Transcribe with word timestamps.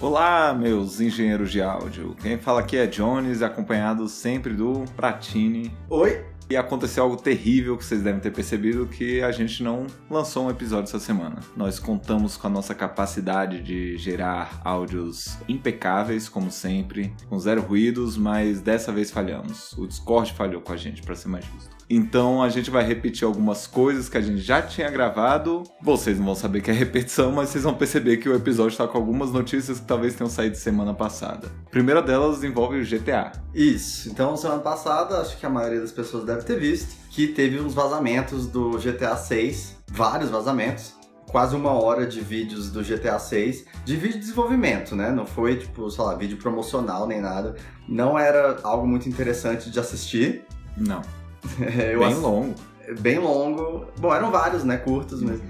Olá, 0.00 0.54
meus 0.54 0.98
engenheiros 0.98 1.52
de 1.52 1.60
áudio. 1.60 2.16
Quem 2.22 2.38
fala 2.38 2.60
aqui 2.60 2.74
é 2.74 2.86
Jones, 2.86 3.42
acompanhado 3.42 4.08
sempre 4.08 4.54
do 4.54 4.86
Pratini. 4.96 5.70
Oi! 5.90 6.24
E 6.48 6.56
aconteceu 6.56 7.04
algo 7.04 7.18
terrível 7.18 7.76
que 7.76 7.84
vocês 7.84 8.02
devem 8.02 8.18
ter 8.18 8.30
percebido 8.30 8.86
que 8.86 9.20
a 9.20 9.30
gente 9.30 9.62
não 9.62 9.86
lançou 10.10 10.46
um 10.46 10.50
episódio 10.50 10.84
essa 10.84 10.98
semana. 10.98 11.40
Nós 11.54 11.78
contamos 11.78 12.38
com 12.38 12.46
a 12.46 12.50
nossa 12.50 12.74
capacidade 12.74 13.62
de 13.62 13.98
gerar 13.98 14.62
áudios 14.64 15.36
impecáveis, 15.46 16.30
como 16.30 16.50
sempre, 16.50 17.14
com 17.28 17.38
zero 17.38 17.60
ruídos, 17.60 18.16
mas 18.16 18.58
dessa 18.62 18.90
vez 18.90 19.10
falhamos. 19.10 19.74
O 19.74 19.86
Discord 19.86 20.32
falhou 20.32 20.62
com 20.62 20.72
a 20.72 20.78
gente, 20.78 21.02
para 21.02 21.14
ser 21.14 21.28
mais 21.28 21.44
justo. 21.44 21.79
Então 21.92 22.40
a 22.40 22.48
gente 22.48 22.70
vai 22.70 22.84
repetir 22.84 23.26
algumas 23.26 23.66
coisas 23.66 24.08
que 24.08 24.16
a 24.16 24.20
gente 24.20 24.40
já 24.40 24.62
tinha 24.62 24.88
gravado. 24.88 25.64
Vocês 25.82 26.16
não 26.18 26.26
vão 26.26 26.34
saber 26.36 26.60
que 26.60 26.70
é 26.70 26.72
repetição, 26.72 27.32
mas 27.32 27.48
vocês 27.48 27.64
vão 27.64 27.74
perceber 27.74 28.18
que 28.18 28.28
o 28.28 28.34
episódio 28.36 28.70
está 28.70 28.86
com 28.86 28.96
algumas 28.96 29.32
notícias 29.32 29.80
que 29.80 29.86
talvez 29.86 30.14
tenham 30.14 30.30
saído 30.30 30.56
semana 30.56 30.94
passada. 30.94 31.48
A 31.66 31.70
primeira 31.70 32.00
delas 32.00 32.44
envolve 32.44 32.80
o 32.80 32.84
GTA. 32.86 33.32
Isso. 33.52 34.08
Então, 34.08 34.36
semana 34.36 34.60
passada, 34.60 35.20
acho 35.20 35.36
que 35.36 35.44
a 35.44 35.50
maioria 35.50 35.80
das 35.80 35.90
pessoas 35.90 36.24
deve 36.24 36.42
ter 36.42 36.60
visto 36.60 36.94
que 37.10 37.26
teve 37.26 37.58
uns 37.58 37.74
vazamentos 37.74 38.46
do 38.46 38.78
GTA 38.78 39.16
6, 39.16 39.78
vários 39.90 40.30
vazamentos. 40.30 40.94
Quase 41.26 41.56
uma 41.56 41.72
hora 41.72 42.06
de 42.06 42.20
vídeos 42.20 42.70
do 42.70 42.82
GTA 42.82 43.18
6, 43.18 43.64
de 43.84 43.96
vídeo 43.96 44.14
de 44.14 44.20
desenvolvimento, 44.20 44.94
né? 44.94 45.10
Não 45.10 45.26
foi, 45.26 45.56
tipo, 45.56 45.90
sei 45.90 46.04
lá, 46.04 46.14
vídeo 46.14 46.36
promocional 46.36 47.06
nem 47.06 47.20
nada. 47.20 47.56
Não 47.88 48.16
era 48.16 48.58
algo 48.62 48.86
muito 48.86 49.08
interessante 49.08 49.70
de 49.70 49.78
assistir. 49.78 50.44
Não. 50.76 51.02
É, 51.60 51.96
Bem 51.96 52.04
ass- 52.08 52.18
longo. 52.18 52.54
Bem 53.00 53.18
longo. 53.18 53.86
Bom, 53.98 54.14
eram 54.14 54.30
vários, 54.30 54.64
né? 54.64 54.76
Curtos, 54.76 55.22
mas 55.22 55.40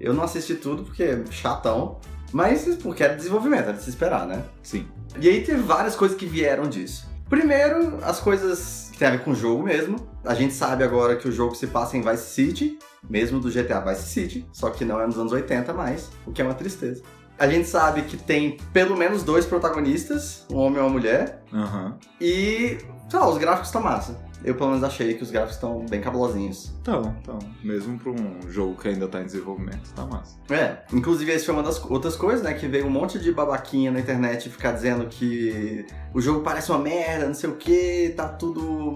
eu 0.00 0.12
não 0.12 0.24
assisti 0.24 0.54
tudo 0.54 0.82
porque 0.84 1.02
é 1.02 1.24
chatão. 1.30 1.98
Mas 2.32 2.64
porque 2.82 3.02
era 3.02 3.14
desenvolvimento, 3.14 3.64
era 3.64 3.72
de 3.72 3.82
se 3.82 3.88
esperar, 3.90 4.26
né? 4.26 4.42
Sim. 4.62 4.86
E 5.20 5.28
aí 5.28 5.42
teve 5.42 5.62
várias 5.62 5.96
coisas 5.96 6.16
que 6.16 6.26
vieram 6.26 6.68
disso. 6.68 7.08
Primeiro, 7.28 7.98
as 8.02 8.20
coisas 8.20 8.88
que 8.92 8.98
tem 8.98 9.08
a 9.08 9.10
ver 9.12 9.20
com 9.24 9.30
o 9.30 9.34
jogo 9.34 9.62
mesmo. 9.62 9.96
A 10.24 10.34
gente 10.34 10.52
sabe 10.52 10.84
agora 10.84 11.16
que 11.16 11.26
o 11.28 11.32
jogo 11.32 11.54
se 11.54 11.66
passa 11.68 11.96
em 11.96 12.02
Vice 12.02 12.30
City, 12.34 12.78
mesmo 13.08 13.40
do 13.40 13.50
GTA 13.50 13.80
Vice 13.80 14.08
City, 14.08 14.46
só 14.52 14.68
que 14.70 14.84
não 14.84 15.00
é 15.00 15.06
nos 15.06 15.16
anos 15.18 15.32
80 15.32 15.72
mais, 15.72 16.10
o 16.26 16.32
que 16.32 16.42
é 16.42 16.44
uma 16.44 16.52
tristeza. 16.54 17.02
A 17.38 17.46
gente 17.48 17.66
sabe 17.68 18.02
que 18.02 18.16
tem 18.16 18.56
pelo 18.72 18.96
menos 18.96 19.22
dois 19.22 19.46
protagonistas, 19.46 20.44
um 20.52 20.56
homem 20.56 20.78
e 20.78 20.80
uma 20.82 20.90
mulher, 20.90 21.42
Aham. 21.52 21.96
e, 22.20 22.78
sei 23.08 23.18
lá, 23.18 23.28
os 23.28 23.38
gráficos 23.38 23.68
estão 23.68 23.82
massa. 23.82 24.28
Eu 24.44 24.54
pelo 24.54 24.70
menos 24.70 24.84
achei 24.84 25.14
que 25.14 25.22
os 25.22 25.30
gráficos 25.30 25.56
estão 25.56 25.84
bem 25.86 26.00
cabulosinhos. 26.00 26.72
Então, 26.80 27.16
então, 27.20 27.38
mesmo 27.62 27.98
para 27.98 28.12
um 28.12 28.40
jogo 28.48 28.80
que 28.80 28.88
ainda 28.88 29.08
tá 29.08 29.20
em 29.20 29.24
desenvolvimento, 29.24 29.92
tá 29.94 30.06
massa. 30.06 30.38
É, 30.48 30.78
inclusive 30.92 31.32
esse 31.32 31.44
foi 31.44 31.54
uma 31.54 31.62
das 31.62 31.84
outras 31.84 32.14
coisas, 32.14 32.42
né? 32.42 32.54
Que 32.54 32.68
veio 32.68 32.86
um 32.86 32.90
monte 32.90 33.18
de 33.18 33.32
babaquinha 33.32 33.90
na 33.90 33.98
internet 33.98 34.48
ficar 34.48 34.72
dizendo 34.72 35.06
que 35.06 35.84
o 36.14 36.20
jogo 36.20 36.40
parece 36.40 36.70
uma 36.70 36.78
merda, 36.78 37.26
não 37.26 37.34
sei 37.34 37.50
o 37.50 37.56
que, 37.56 38.14
tá 38.16 38.28
tudo 38.28 38.94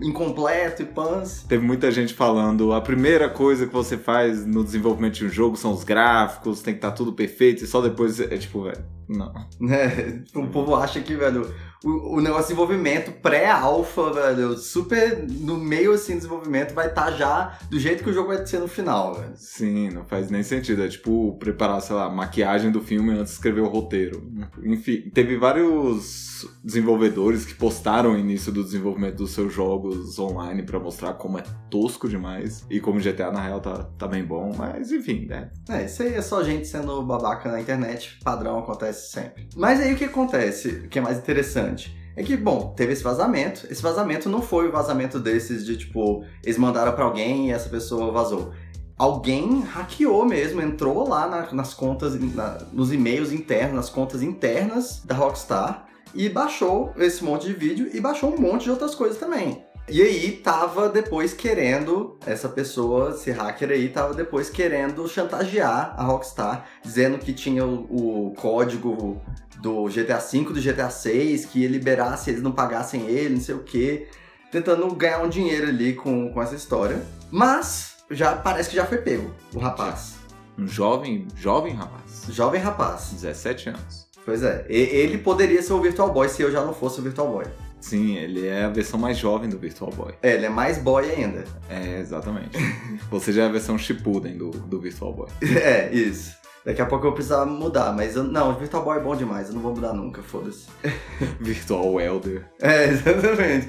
incompleto 0.00 0.82
e 0.82 0.86
pans. 0.86 1.44
Teve 1.48 1.66
muita 1.66 1.90
gente 1.90 2.14
falando, 2.14 2.72
a 2.72 2.80
primeira 2.80 3.28
coisa 3.28 3.66
que 3.66 3.72
você 3.72 3.98
faz 3.98 4.46
no 4.46 4.62
desenvolvimento 4.62 5.14
de 5.14 5.26
um 5.26 5.28
jogo 5.28 5.56
são 5.56 5.72
os 5.72 5.82
gráficos, 5.82 6.62
tem 6.62 6.74
que 6.74 6.78
estar 6.78 6.92
tudo 6.92 7.12
perfeito, 7.12 7.64
e 7.64 7.66
só 7.66 7.80
depois 7.80 8.20
é 8.20 8.36
tipo, 8.38 8.62
velho, 8.62 8.84
não. 9.08 9.32
Né? 9.60 10.22
O 10.34 10.46
povo 10.48 10.74
acha 10.76 11.00
que, 11.00 11.14
velho, 11.14 11.52
o, 11.84 12.16
o 12.16 12.20
negócio 12.20 12.44
de 12.44 12.54
desenvolvimento 12.54 13.12
pré-alfa, 13.12 14.12
velho, 14.12 14.56
super 14.56 15.26
no 15.28 15.58
meio 15.58 15.92
assim 15.92 16.14
do 16.14 16.16
desenvolvimento, 16.16 16.74
vai 16.74 16.88
estar 16.88 17.10
já 17.12 17.58
do 17.70 17.78
jeito 17.78 18.02
que 18.02 18.10
o 18.10 18.12
jogo 18.12 18.28
vai 18.28 18.44
ser 18.46 18.58
no 18.58 18.68
final, 18.68 19.14
velho. 19.14 19.32
Sim, 19.36 19.90
não 19.90 20.04
faz 20.04 20.30
nem 20.30 20.42
sentido. 20.42 20.82
É 20.82 20.88
tipo 20.88 21.36
preparar, 21.38 21.80
sei 21.80 21.94
lá, 21.94 22.08
maquiagem 22.08 22.70
do 22.70 22.80
filme 22.80 23.10
antes 23.12 23.32
de 23.32 23.32
escrever 23.32 23.60
o 23.60 23.68
roteiro. 23.68 24.22
Enfim, 24.62 25.10
teve 25.12 25.36
vários 25.36 26.33
desenvolvedores 26.62 27.44
que 27.44 27.54
postaram 27.54 28.12
o 28.14 28.18
início 28.18 28.50
do 28.52 28.62
desenvolvimento 28.64 29.16
dos 29.16 29.30
seus 29.32 29.52
jogos 29.52 30.18
online 30.18 30.62
pra 30.62 30.78
mostrar 30.80 31.14
como 31.14 31.38
é 31.38 31.42
tosco 31.70 32.08
demais 32.08 32.64
e 32.70 32.80
como 32.80 33.00
GTA 33.00 33.30
na 33.30 33.40
real 33.40 33.60
tá, 33.60 33.84
tá 33.98 34.06
bem 34.06 34.24
bom, 34.24 34.52
mas 34.56 34.92
enfim, 34.92 35.26
né? 35.26 35.50
É, 35.68 35.84
isso 35.84 36.02
aí 36.02 36.14
é 36.14 36.22
só 36.22 36.42
gente 36.42 36.66
sendo 36.66 37.02
babaca 37.02 37.50
na 37.50 37.60
internet, 37.60 38.18
padrão 38.24 38.58
acontece 38.58 39.10
sempre. 39.10 39.48
Mas 39.56 39.80
aí 39.80 39.92
o 39.92 39.96
que 39.96 40.04
acontece, 40.04 40.68
o 40.68 40.88
que 40.88 40.98
é 40.98 41.02
mais 41.02 41.18
interessante, 41.18 41.96
é 42.16 42.22
que, 42.22 42.36
bom, 42.36 42.72
teve 42.76 42.92
esse 42.92 43.02
vazamento. 43.02 43.66
Esse 43.68 43.82
vazamento 43.82 44.28
não 44.28 44.40
foi 44.40 44.68
o 44.68 44.72
vazamento 44.72 45.18
desses 45.18 45.64
de 45.66 45.76
tipo, 45.76 46.24
eles 46.44 46.56
mandaram 46.56 46.92
pra 46.92 47.04
alguém 47.04 47.48
e 47.48 47.50
essa 47.50 47.68
pessoa 47.68 48.12
vazou. 48.12 48.52
Alguém 48.96 49.60
hackeou 49.62 50.24
mesmo, 50.24 50.62
entrou 50.62 51.08
lá 51.08 51.26
na- 51.26 51.52
nas 51.52 51.74
contas, 51.74 52.14
na- 52.32 52.58
nos 52.72 52.92
e-mails 52.92 53.32
internos, 53.32 53.74
nas 53.74 53.90
contas 53.90 54.22
internas 54.22 55.02
da 55.04 55.16
Rockstar 55.16 55.83
e 56.14 56.28
baixou 56.28 56.92
esse 56.96 57.22
monte 57.24 57.46
de 57.46 57.52
vídeo 57.52 57.90
e 57.92 58.00
baixou 58.00 58.34
um 58.34 58.40
monte 58.40 58.64
de 58.64 58.70
outras 58.70 58.94
coisas 58.94 59.18
também. 59.18 59.64
E 59.86 60.00
aí 60.00 60.32
tava 60.32 60.88
depois 60.88 61.34
querendo, 61.34 62.18
essa 62.24 62.48
pessoa, 62.48 63.10
esse 63.10 63.30
hacker 63.30 63.70
aí, 63.70 63.90
tava 63.90 64.14
depois 64.14 64.48
querendo 64.48 65.06
chantagear 65.06 65.94
a 65.98 66.02
Rockstar, 66.04 66.66
dizendo 66.82 67.18
que 67.18 67.34
tinha 67.34 67.66
o, 67.66 68.28
o 68.28 68.34
código 68.34 69.20
do 69.60 69.84
GTA 69.84 70.16
V, 70.16 70.44
do 70.44 70.60
GTA 70.60 70.88
VI, 70.88 71.46
que 71.50 71.60
ia 71.60 71.68
liberar 71.68 72.16
se 72.16 72.30
eles 72.30 72.42
não 72.42 72.52
pagassem 72.52 73.06
ele, 73.06 73.34
não 73.34 73.40
sei 73.42 73.54
o 73.54 73.62
quê. 73.62 74.08
Tentando 74.50 74.88
ganhar 74.94 75.22
um 75.22 75.28
dinheiro 75.28 75.68
ali 75.68 75.92
com, 75.92 76.32
com 76.32 76.42
essa 76.42 76.54
história. 76.54 77.02
Mas, 77.30 77.96
já 78.10 78.34
parece 78.36 78.70
que 78.70 78.76
já 78.76 78.86
foi 78.86 78.98
pego, 78.98 79.34
o 79.52 79.58
rapaz. 79.58 80.14
Um 80.56 80.66
jovem, 80.66 81.26
jovem 81.36 81.74
rapaz, 81.74 82.26
Jovem 82.30 82.60
rapaz. 82.60 83.10
17 83.12 83.70
anos. 83.70 84.03
Pois 84.24 84.42
é, 84.42 84.64
ele 84.68 85.18
poderia 85.18 85.62
ser 85.62 85.72
o 85.74 85.80
Virtual 85.80 86.12
Boy 86.12 86.28
se 86.28 86.42
eu 86.42 86.50
já 86.50 86.64
não 86.64 86.72
fosse 86.72 87.00
o 87.00 87.02
Virtual 87.02 87.28
Boy. 87.28 87.44
Sim, 87.84 88.16
ele 88.16 88.46
é 88.46 88.64
a 88.64 88.70
versão 88.70 88.98
mais 88.98 89.18
jovem 89.18 89.50
do 89.50 89.58
Virtual 89.58 89.90
Boy. 89.90 90.14
É, 90.22 90.32
ele 90.32 90.46
é 90.46 90.48
mais 90.48 90.78
boy 90.78 91.04
ainda. 91.10 91.44
É, 91.68 92.00
exatamente. 92.00 92.56
Você 93.10 93.30
já 93.30 93.42
é 93.42 93.46
a 93.46 93.50
versão 93.50 93.76
Shippuden 93.76 94.38
do, 94.38 94.50
do 94.50 94.80
Virtual 94.80 95.12
Boy. 95.12 95.28
É, 95.44 95.92
isso. 95.92 96.34
Daqui 96.64 96.80
a 96.80 96.86
pouco 96.86 97.04
eu 97.04 97.10
vou 97.10 97.16
precisar 97.16 97.44
mudar, 97.44 97.92
mas 97.92 98.16
eu, 98.16 98.24
não, 98.24 98.52
o 98.52 98.54
Virtual 98.54 98.82
Boy 98.82 98.96
é 98.96 99.00
bom 99.00 99.14
demais, 99.14 99.48
eu 99.48 99.54
não 99.54 99.60
vou 99.60 99.74
mudar 99.74 99.92
nunca, 99.92 100.22
foda-se. 100.22 100.66
Virtual 101.38 102.00
Elder. 102.00 102.46
É, 102.58 102.84
exatamente. 102.88 103.68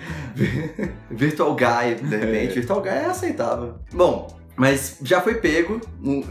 Virtual 1.11 1.53
Guy, 1.53 1.95
de 1.95 2.15
repente. 2.15 2.53
Virtual 2.53 2.81
Guy 2.81 2.91
é 2.91 3.05
aceitável. 3.07 3.75
Bom, 3.91 4.33
mas 4.55 4.97
já 5.01 5.21
foi 5.21 5.35
pego 5.35 5.81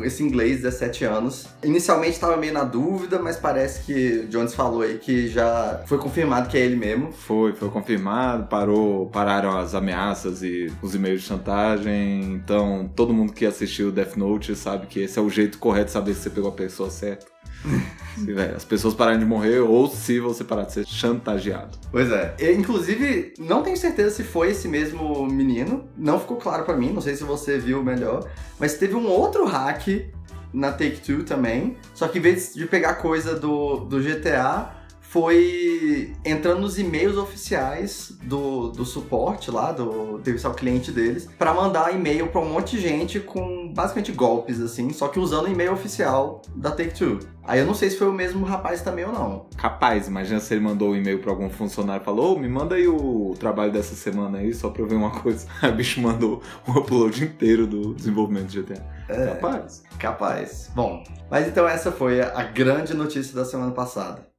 esse 0.02 0.22
inglês, 0.22 0.62
17 0.62 1.04
anos. 1.04 1.46
Inicialmente 1.62 2.12
estava 2.12 2.36
meio 2.36 2.52
na 2.52 2.64
dúvida, 2.64 3.18
mas 3.18 3.36
parece 3.36 3.84
que 3.84 4.24
o 4.24 4.28
Jones 4.28 4.54
falou 4.54 4.82
aí 4.82 4.98
que 4.98 5.28
já 5.28 5.82
foi 5.86 5.98
confirmado 5.98 6.48
que 6.48 6.56
é 6.56 6.60
ele 6.60 6.76
mesmo. 6.76 7.12
Foi, 7.12 7.52
foi 7.54 7.68
confirmado, 7.68 8.46
parou, 8.46 9.08
pararam 9.08 9.56
as 9.56 9.74
ameaças 9.74 10.42
e 10.42 10.72
os 10.82 10.94
e-mails 10.94 11.22
de 11.22 11.28
chantagem. 11.28 12.22
Então, 12.34 12.90
todo 12.94 13.12
mundo 13.12 13.32
que 13.32 13.44
assistiu 13.46 13.92
Death 13.92 14.16
Note 14.16 14.54
sabe 14.56 14.86
que 14.86 15.00
esse 15.00 15.18
é 15.18 15.22
o 15.22 15.28
jeito 15.28 15.58
correto 15.58 15.86
de 15.86 15.92
saber 15.92 16.14
se 16.14 16.22
você 16.22 16.30
pegou 16.30 16.50
a 16.50 16.54
pessoa 16.54 16.90
certa. 16.90 17.33
se 18.16 18.32
velho, 18.32 18.56
as 18.56 18.64
pessoas 18.64 18.94
pararem 18.94 19.18
de 19.18 19.24
morrer 19.24 19.58
ou 19.58 19.88
se 19.88 20.20
você 20.20 20.44
parar 20.44 20.64
de 20.64 20.72
ser 20.72 20.86
chantageado. 20.86 21.78
Pois 21.90 22.10
é. 22.10 22.34
Inclusive, 22.52 23.34
não 23.38 23.62
tenho 23.62 23.76
certeza 23.76 24.10
se 24.14 24.22
foi 24.22 24.50
esse 24.50 24.68
mesmo 24.68 25.26
menino. 25.26 25.88
Não 25.96 26.20
ficou 26.20 26.36
claro 26.36 26.64
pra 26.64 26.76
mim, 26.76 26.92
não 26.92 27.00
sei 27.00 27.16
se 27.16 27.24
você 27.24 27.58
viu 27.58 27.82
melhor. 27.82 28.28
Mas 28.58 28.74
teve 28.74 28.94
um 28.94 29.06
outro 29.06 29.44
hack 29.46 29.86
na 30.52 30.70
Take-Two 30.70 31.24
também. 31.24 31.76
Só 31.94 32.06
que 32.08 32.18
em 32.18 32.22
vez 32.22 32.54
de 32.54 32.66
pegar 32.66 32.94
coisa 32.94 33.34
do, 33.34 33.80
do 33.80 34.00
GTA, 34.00 34.83
foi 35.14 36.12
entrando 36.24 36.62
nos 36.62 36.76
e-mails 36.76 37.16
oficiais 37.16 38.18
do, 38.24 38.70
do 38.70 38.84
suporte 38.84 39.48
lá, 39.48 39.70
do 39.70 40.20
serviço 40.24 40.48
ao 40.48 40.54
cliente 40.54 40.90
deles, 40.90 41.28
pra 41.38 41.54
mandar 41.54 41.94
e-mail 41.94 42.26
pra 42.26 42.40
um 42.40 42.52
monte 42.52 42.76
de 42.76 42.82
gente 42.82 43.20
com 43.20 43.72
basicamente 43.72 44.10
golpes, 44.10 44.60
assim, 44.60 44.92
só 44.92 45.06
que 45.06 45.20
usando 45.20 45.44
o 45.44 45.48
e-mail 45.52 45.72
oficial 45.72 46.42
da 46.56 46.72
Take-Two. 46.72 47.20
Aí 47.44 47.60
eu 47.60 47.66
não 47.66 47.74
sei 47.74 47.90
se 47.90 47.96
foi 47.96 48.08
o 48.08 48.12
mesmo 48.12 48.44
rapaz 48.44 48.82
também 48.82 49.04
ou 49.04 49.12
não. 49.12 49.46
Capaz, 49.56 50.08
imagina 50.08 50.40
se 50.40 50.52
ele 50.52 50.64
mandou 50.64 50.90
um 50.90 50.96
e-mail 50.96 51.20
pra 51.20 51.30
algum 51.30 51.48
funcionário 51.48 52.02
e 52.02 52.04
falou: 52.04 52.34
"Ô, 52.34 52.38
me 52.40 52.48
manda 52.48 52.74
aí 52.74 52.88
o 52.88 53.36
trabalho 53.38 53.70
dessa 53.70 53.94
semana 53.94 54.38
aí, 54.38 54.52
só 54.52 54.68
pra 54.68 54.82
eu 54.82 54.88
ver 54.88 54.96
uma 54.96 55.12
coisa. 55.22 55.46
Aí 55.62 55.70
o 55.70 55.76
bicho 55.76 56.00
mandou 56.00 56.42
o 56.66 56.72
upload 56.72 57.22
inteiro 57.22 57.68
do 57.68 57.94
desenvolvimento 57.94 58.46
de 58.46 58.62
GTA. 58.62 58.84
É. 59.08 59.26
Capaz. 59.26 59.84
Capaz. 59.96 60.72
Bom, 60.74 61.04
mas 61.30 61.46
então 61.46 61.68
essa 61.68 61.92
foi 61.92 62.20
a 62.20 62.32
a 62.34 62.42
grande 62.42 62.94
notícia 62.94 63.32
da 63.32 63.44
semana 63.44 63.70
passada. 63.70 64.34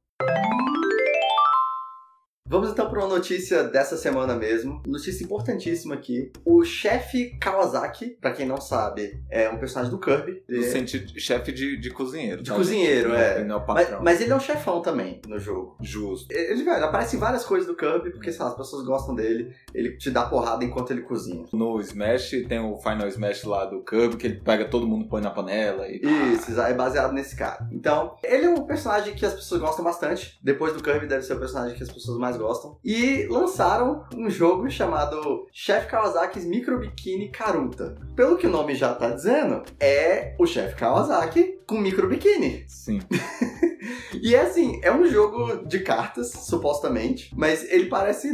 Vamos 2.48 2.70
então 2.70 2.88
para 2.88 3.00
uma 3.00 3.08
notícia 3.08 3.64
dessa 3.64 3.96
semana 3.96 4.34
mesmo. 4.34 4.80
Notícia 4.86 5.24
importantíssima 5.24 5.94
aqui. 5.94 6.30
O 6.44 6.64
chefe 6.64 7.36
Kawasaki, 7.40 8.16
para 8.20 8.32
quem 8.32 8.46
não 8.46 8.60
sabe, 8.60 9.20
é 9.28 9.48
um 9.48 9.58
personagem 9.58 9.90
do 9.90 9.98
Kirby. 9.98 10.42
No 10.48 10.62
sentido 10.62 11.18
chefe 11.18 11.50
de, 11.52 11.76
de 11.76 11.90
cozinheiro. 11.90 12.42
De 12.42 12.52
cozinheiro, 12.52 13.14
é. 13.14 13.40
É 13.40 13.44
Mas, 13.44 14.00
mas 14.00 14.20
ele 14.20 14.32
é 14.32 14.36
um 14.36 14.40
chefão 14.40 14.80
também 14.80 15.20
no 15.26 15.38
jogo. 15.38 15.76
Justo. 15.80 16.32
Ele, 16.32 16.62
velho, 16.62 16.84
aparece 16.84 17.16
em 17.16 17.18
várias 17.18 17.44
coisas 17.44 17.66
do 17.66 17.76
Kirby, 17.76 18.10
porque, 18.10 18.30
sei 18.30 18.42
lá, 18.42 18.50
as 18.50 18.56
pessoas 18.56 18.84
gostam 18.86 19.14
dele. 19.14 19.52
Ele 19.74 19.96
te 19.96 20.10
dá 20.10 20.24
porrada 20.24 20.64
enquanto 20.64 20.92
ele 20.92 21.02
cozinha. 21.02 21.44
No 21.52 21.80
Smash 21.80 22.30
tem 22.48 22.60
o 22.60 22.76
Final 22.76 23.08
Smash 23.08 23.44
lá 23.44 23.64
do 23.64 23.82
Kirby, 23.82 24.16
que 24.16 24.26
ele 24.26 24.40
pega 24.40 24.66
todo 24.66 24.86
mundo, 24.86 25.08
põe 25.08 25.20
na 25.20 25.30
panela 25.30 25.88
e. 25.88 26.00
Isso, 26.32 26.58
é 26.60 26.74
baseado 26.74 27.12
nesse 27.12 27.34
cara. 27.34 27.66
Então, 27.72 28.16
ele 28.22 28.46
é 28.46 28.50
um 28.50 28.64
personagem 28.66 29.14
que 29.14 29.26
as 29.26 29.34
pessoas 29.34 29.60
gostam 29.60 29.84
bastante. 29.84 30.38
Depois 30.42 30.72
do 30.72 30.82
Kirby, 30.82 31.06
deve 31.06 31.22
ser 31.22 31.34
o 31.34 31.40
personagem 31.40 31.76
que 31.76 31.82
as 31.82 31.90
pessoas 31.90 32.18
mais 32.18 32.35
gostam. 32.36 32.78
E 32.84 33.26
lançaram 33.28 34.04
um 34.14 34.28
jogo 34.30 34.68
chamado 34.70 35.46
Chef 35.52 35.86
Kawasaki's 35.86 36.44
Micro 36.44 36.78
Bikini 36.78 37.28
Karuta. 37.28 37.96
Pelo 38.14 38.36
que 38.36 38.46
o 38.46 38.50
nome 38.50 38.74
já 38.74 38.94
tá 38.94 39.10
dizendo, 39.10 39.62
é 39.80 40.34
o 40.38 40.46
Chef 40.46 40.74
Kawasaki 40.76 41.60
com 41.66 41.78
micro 41.78 42.08
biquíni. 42.08 42.64
Sim. 42.68 43.00
E 44.22 44.34
é 44.34 44.40
assim, 44.40 44.80
é 44.82 44.92
um 44.92 45.06
jogo 45.06 45.66
de 45.66 45.80
cartas, 45.80 46.30
supostamente, 46.30 47.30
mas 47.36 47.64
ele 47.70 47.86
parece 47.86 48.32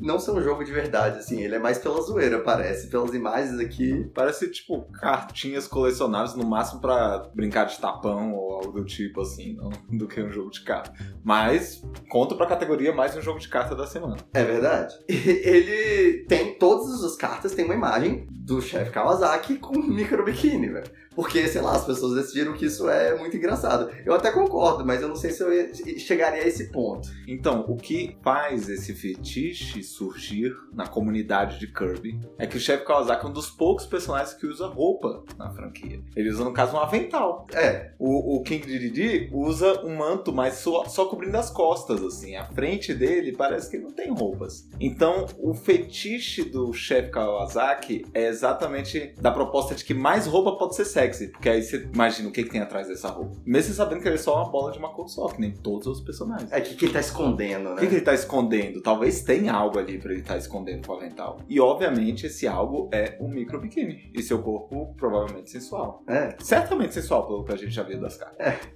não 0.00 0.18
ser 0.18 0.32
um 0.32 0.42
jogo 0.42 0.64
de 0.64 0.72
verdade, 0.72 1.18
assim, 1.18 1.42
ele 1.42 1.54
é 1.54 1.58
mais 1.58 1.78
pela 1.78 2.00
zoeira, 2.00 2.40
parece, 2.40 2.88
pelas 2.88 3.14
imagens 3.14 3.58
aqui. 3.58 4.10
Parece 4.14 4.50
tipo 4.50 4.82
cartinhas 4.92 5.66
colecionáveis, 5.66 6.34
no 6.34 6.46
máximo 6.46 6.80
pra 6.80 7.30
brincar 7.34 7.64
de 7.64 7.78
tapão 7.78 8.34
ou 8.34 8.52
algo 8.52 8.72
do 8.72 8.84
tipo 8.84 9.20
assim, 9.20 9.54
não 9.54 9.70
do 9.98 10.06
que 10.06 10.22
um 10.22 10.30
jogo 10.30 10.50
de 10.50 10.62
carta. 10.62 10.92
Mas 11.22 11.82
conta 12.08 12.34
pra 12.34 12.46
categoria 12.46 12.92
mais 12.92 13.16
um 13.16 13.22
jogo 13.22 13.38
de 13.38 13.48
carta 13.48 13.74
da 13.74 13.86
semana. 13.86 14.16
É 14.32 14.44
verdade. 14.44 14.94
Ele 15.08 16.24
tem 16.28 16.58
todas 16.58 17.02
as 17.02 17.16
cartas, 17.16 17.54
tem 17.54 17.64
uma 17.64 17.74
imagem 17.74 18.26
do 18.30 18.60
chefe 18.60 18.90
Kawasaki 18.90 19.56
com 19.56 19.78
um 19.78 19.86
micro 19.86 20.24
biquíni, 20.24 20.68
velho. 20.68 20.90
Porque, 21.14 21.46
sei 21.48 21.60
lá, 21.62 21.72
as 21.76 21.84
pessoas 21.84 22.14
decidiram 22.14 22.52
que 22.54 22.66
isso 22.66 22.88
é 22.88 23.16
muito 23.18 23.36
engraçado. 23.36 23.90
Eu 24.04 24.14
até 24.14 24.30
concordo, 24.32 24.84
mas 24.84 25.00
eu 25.00 25.08
não 25.08 25.16
sei 25.16 25.30
se 25.30 25.42
eu 25.42 25.52
ia- 25.52 25.72
chegaria 25.98 26.42
a 26.42 26.46
esse 26.46 26.70
ponto. 26.72 27.08
Então, 27.26 27.64
o 27.68 27.76
que 27.76 28.16
faz 28.22 28.68
esse 28.68 28.92
fetiche 28.94 29.82
surgir 29.82 30.52
na 30.72 30.86
comunidade 30.86 31.58
de 31.58 31.66
Kirby 31.66 32.20
é 32.38 32.46
que 32.46 32.56
o 32.56 32.60
Chef 32.60 32.84
Kawasaki 32.84 33.24
é 33.24 33.28
um 33.28 33.32
dos 33.32 33.48
poucos 33.50 33.86
personagens 33.86 34.34
que 34.34 34.46
usa 34.46 34.66
roupa 34.66 35.22
na 35.38 35.50
franquia. 35.50 36.00
Ele 36.16 36.30
usa, 36.30 36.44
no 36.44 36.52
caso, 36.52 36.74
um 36.76 36.80
avental. 36.80 37.46
É, 37.52 37.92
O, 37.98 38.36
o 38.36 38.42
King 38.42 38.66
Dedede 38.66 39.30
usa 39.32 39.80
um 39.84 39.96
manto, 39.96 40.32
mas 40.32 40.54
só, 40.54 40.84
só 40.86 41.06
cobrindo 41.06 41.36
as 41.36 41.50
costas, 41.50 42.02
assim. 42.02 42.34
A 42.36 42.44
frente 42.44 42.92
dele 42.92 43.32
parece 43.32 43.70
que 43.70 43.78
não 43.78 43.92
tem 43.92 44.10
roupas. 44.12 44.68
Então, 44.80 45.26
o 45.38 45.54
fetiche 45.54 46.42
do 46.44 46.72
Chef 46.72 47.10
Kawasaki 47.10 48.04
é 48.12 48.26
exatamente 48.28 49.14
da 49.20 49.30
proposta 49.30 49.74
de 49.74 49.84
que 49.84 49.94
mais 49.94 50.26
roupa 50.26 50.56
pode 50.56 50.74
ser 50.74 50.84
sexy. 50.84 51.03
Porque 51.32 51.48
aí 51.48 51.62
você 51.62 51.88
imagina 51.92 52.28
o 52.28 52.32
que, 52.32 52.42
que 52.44 52.50
tem 52.50 52.60
atrás 52.60 52.88
dessa 52.88 53.08
roupa. 53.08 53.36
Mesmo 53.44 53.70
você 53.70 53.76
sabendo 53.76 54.00
que 54.00 54.08
ele 54.08 54.14
é 54.16 54.18
só 54.18 54.36
uma 54.42 54.50
bola 54.50 54.72
de 54.72 54.78
uma 54.78 54.92
cor 54.92 55.08
só, 55.08 55.26
que 55.28 55.40
nem 55.40 55.52
todos 55.52 55.86
os 55.86 56.00
personagens. 56.00 56.50
é 56.52 56.60
que, 56.60 56.74
que 56.74 56.84
ele 56.86 56.92
tá 56.92 57.00
escondendo, 57.00 57.70
O 57.70 57.74
né? 57.74 57.80
que, 57.80 57.86
que 57.88 57.94
ele 57.96 58.04
tá 58.04 58.14
escondendo? 58.14 58.80
Talvez 58.82 59.22
tenha 59.22 59.52
algo 59.52 59.78
ali 59.78 59.98
pra 59.98 60.12
ele 60.12 60.20
estar 60.20 60.36
escondendo 60.36 60.86
com 60.86 60.92
o 60.92 60.96
avental. 60.96 61.38
E 61.48 61.60
obviamente 61.60 62.26
esse 62.26 62.46
algo 62.46 62.88
é 62.92 63.16
um 63.20 63.28
micro 63.28 63.60
biquíni. 63.60 64.10
E 64.14 64.22
seu 64.22 64.40
corpo 64.42 64.94
provavelmente 64.96 65.50
sensual. 65.50 66.02
É. 66.08 66.34
Certamente 66.40 66.94
sensual, 66.94 67.26
pelo 67.26 67.44
que 67.44 67.52
a 67.52 67.56
gente 67.56 67.70
já 67.72 67.82
viu 67.82 68.00
das 68.00 68.16
cartas. 68.16 68.34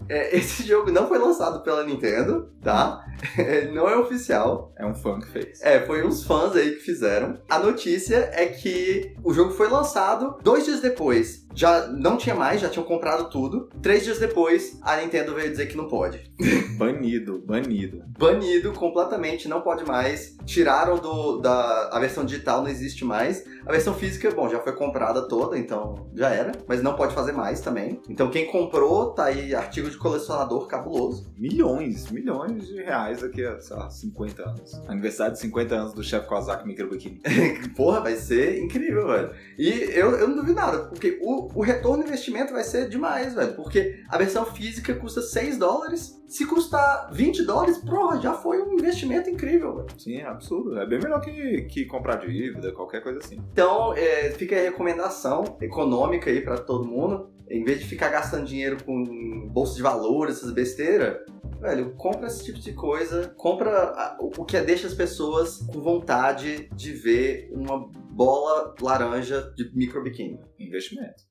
É, 0.09 0.37
esse 0.37 0.63
jogo 0.65 0.91
não 0.91 1.07
foi 1.09 1.19
lançado 1.19 1.63
pela 1.63 1.85
Nintendo, 1.85 2.51
tá? 2.63 3.05
Ele 3.37 3.73
não 3.73 3.89
é 3.89 3.97
oficial. 3.97 4.73
É 4.79 4.87
um 4.87 4.95
fã 4.95 5.19
que 5.19 5.27
fez. 5.29 5.61
É, 5.63 5.81
foi 5.87 6.07
uns 6.07 6.25
fãs 6.25 6.55
aí 6.57 6.73
que 6.73 6.81
fizeram. 6.81 7.39
A 7.49 7.59
notícia 7.59 8.31
é 8.33 8.47
que 8.47 9.15
o 9.23 9.33
jogo 9.33 9.51
foi 9.53 9.69
lançado 9.69 10.39
dois 10.43 10.65
dias 10.65 10.81
depois. 10.81 11.47
Já 11.59 11.89
não 11.89 12.17
tinha 12.17 12.37
mais, 12.37 12.61
já 12.61 12.69
tinham 12.69 12.87
comprado 12.87 13.29
tudo. 13.29 13.69
Três 13.83 14.05
dias 14.05 14.21
depois, 14.21 14.79
a 14.81 14.97
Nintendo 14.99 15.35
veio 15.35 15.51
dizer 15.51 15.67
que 15.67 15.77
não 15.77 15.89
pode. 15.89 16.31
Banido, 16.79 17.43
banido. 17.45 18.05
Banido 18.17 18.73
completamente, 18.73 19.49
não 19.49 19.61
pode 19.61 19.85
mais. 19.85 20.37
Tiraram 20.47 20.97
do, 20.97 21.39
da. 21.39 21.89
A 21.89 21.99
versão 21.99 22.25
digital 22.25 22.63
não 22.63 22.69
existe 22.69 23.05
mais. 23.05 23.45
A 23.67 23.73
versão 23.73 23.93
física, 23.93 24.31
bom, 24.31 24.49
já 24.49 24.61
foi 24.61 24.73
comprada 24.77 25.27
toda, 25.27 25.59
então 25.59 26.09
já 26.15 26.31
era. 26.31 26.53
Mas 26.69 26.81
não 26.81 26.95
pode 26.95 27.13
fazer 27.13 27.33
mais 27.33 27.61
também. 27.61 28.01
Então 28.09 28.31
quem 28.31 28.47
comprou, 28.47 29.11
tá 29.11 29.25
aí 29.25 29.53
artigo 29.53 29.91
de 29.91 29.97
colecionador 29.97 30.69
cabuloso. 30.69 31.31
Milhões, 31.37 32.09
milhões 32.13 32.69
de 32.69 32.77
reais 32.77 33.21
daqui 33.23 33.45
a, 33.45 33.59
sei 33.61 33.77
lá, 33.77 33.91
50 33.91 34.49
anos. 34.49 34.81
Aniversário 34.87 35.33
de 35.33 35.41
50 35.41 35.75
anos 35.75 35.93
do 35.93 36.05
Chef 36.05 36.29
Kawasaki 36.29 36.67
Micro 36.67 36.89
Bikini. 36.89 37.21
Porra, 37.77 38.01
vai 38.01 38.15
ser 38.15 38.63
incrível, 38.63 39.09
velho. 39.09 39.33
E 39.59 39.69
eu, 39.69 40.13
eu 40.13 40.29
não 40.29 40.37
duvido 40.37 40.55
nada, 40.55 40.85
porque 40.85 41.19
o, 41.21 41.48
o 41.55 41.63
retorno 41.63 42.03
do 42.03 42.09
investimento 42.09 42.53
vai 42.53 42.63
ser 42.63 42.89
demais, 42.89 43.35
velho. 43.35 43.55
Porque 43.55 44.03
a 44.09 44.19
versão 44.19 44.45
física 44.45 44.95
custa 44.95 45.23
6 45.23 45.59
dólares. 45.59 46.19
Se 46.27 46.47
custar 46.47 47.09
20 47.13 47.45
dólares, 47.45 47.79
porra, 47.79 48.21
já 48.21 48.35
foi 48.35 48.63
um 48.63 48.75
investimento 48.75 49.31
incrível, 49.31 49.77
velho. 49.77 49.89
Sim, 49.99 50.17
é 50.17 50.27
absurdo. 50.27 50.79
É 50.79 50.87
bem 50.87 50.99
melhor 50.99 51.21
que, 51.21 51.63
que 51.63 51.87
comprar 51.87 52.17
dívida, 52.17 52.73
qualquer 52.73 53.03
coisa 53.03 53.21
assim. 53.21 53.37
Então, 53.53 53.95
é, 53.95 54.31
fica 54.33 54.57
a 54.57 54.63
recomendação 54.63 55.57
econômica 55.61 56.31
aí 56.31 56.41
pra 56.41 56.59
todo 56.59 56.87
mundo. 56.87 57.31
Em 57.51 57.65
vez 57.65 57.81
de 57.81 57.87
ficar 57.87 58.11
gastando 58.11 58.45
dinheiro 58.45 58.77
com 58.85 59.49
bolsa 59.49 59.75
de 59.75 59.83
valores, 59.83 60.37
essas 60.37 60.53
besteiras, 60.53 61.17
velho, 61.61 61.95
compra 61.95 62.27
esse 62.27 62.45
tipo 62.45 62.59
de 62.59 62.73
coisa. 62.75 63.33
Compra 63.37 64.17
o 64.21 64.45
que 64.45 64.61
deixa 64.61 64.87
as 64.87 64.95
pessoas 64.95 65.59
com 65.59 65.81
vontade 65.81 66.69
de 66.75 66.93
ver 66.93 67.51
uma 67.53 67.89
bola 68.11 68.75
laranja 68.83 69.53
de 69.57 69.75
micro 69.75 70.03
biquíni. 70.03 70.39
investimento. 70.59 71.29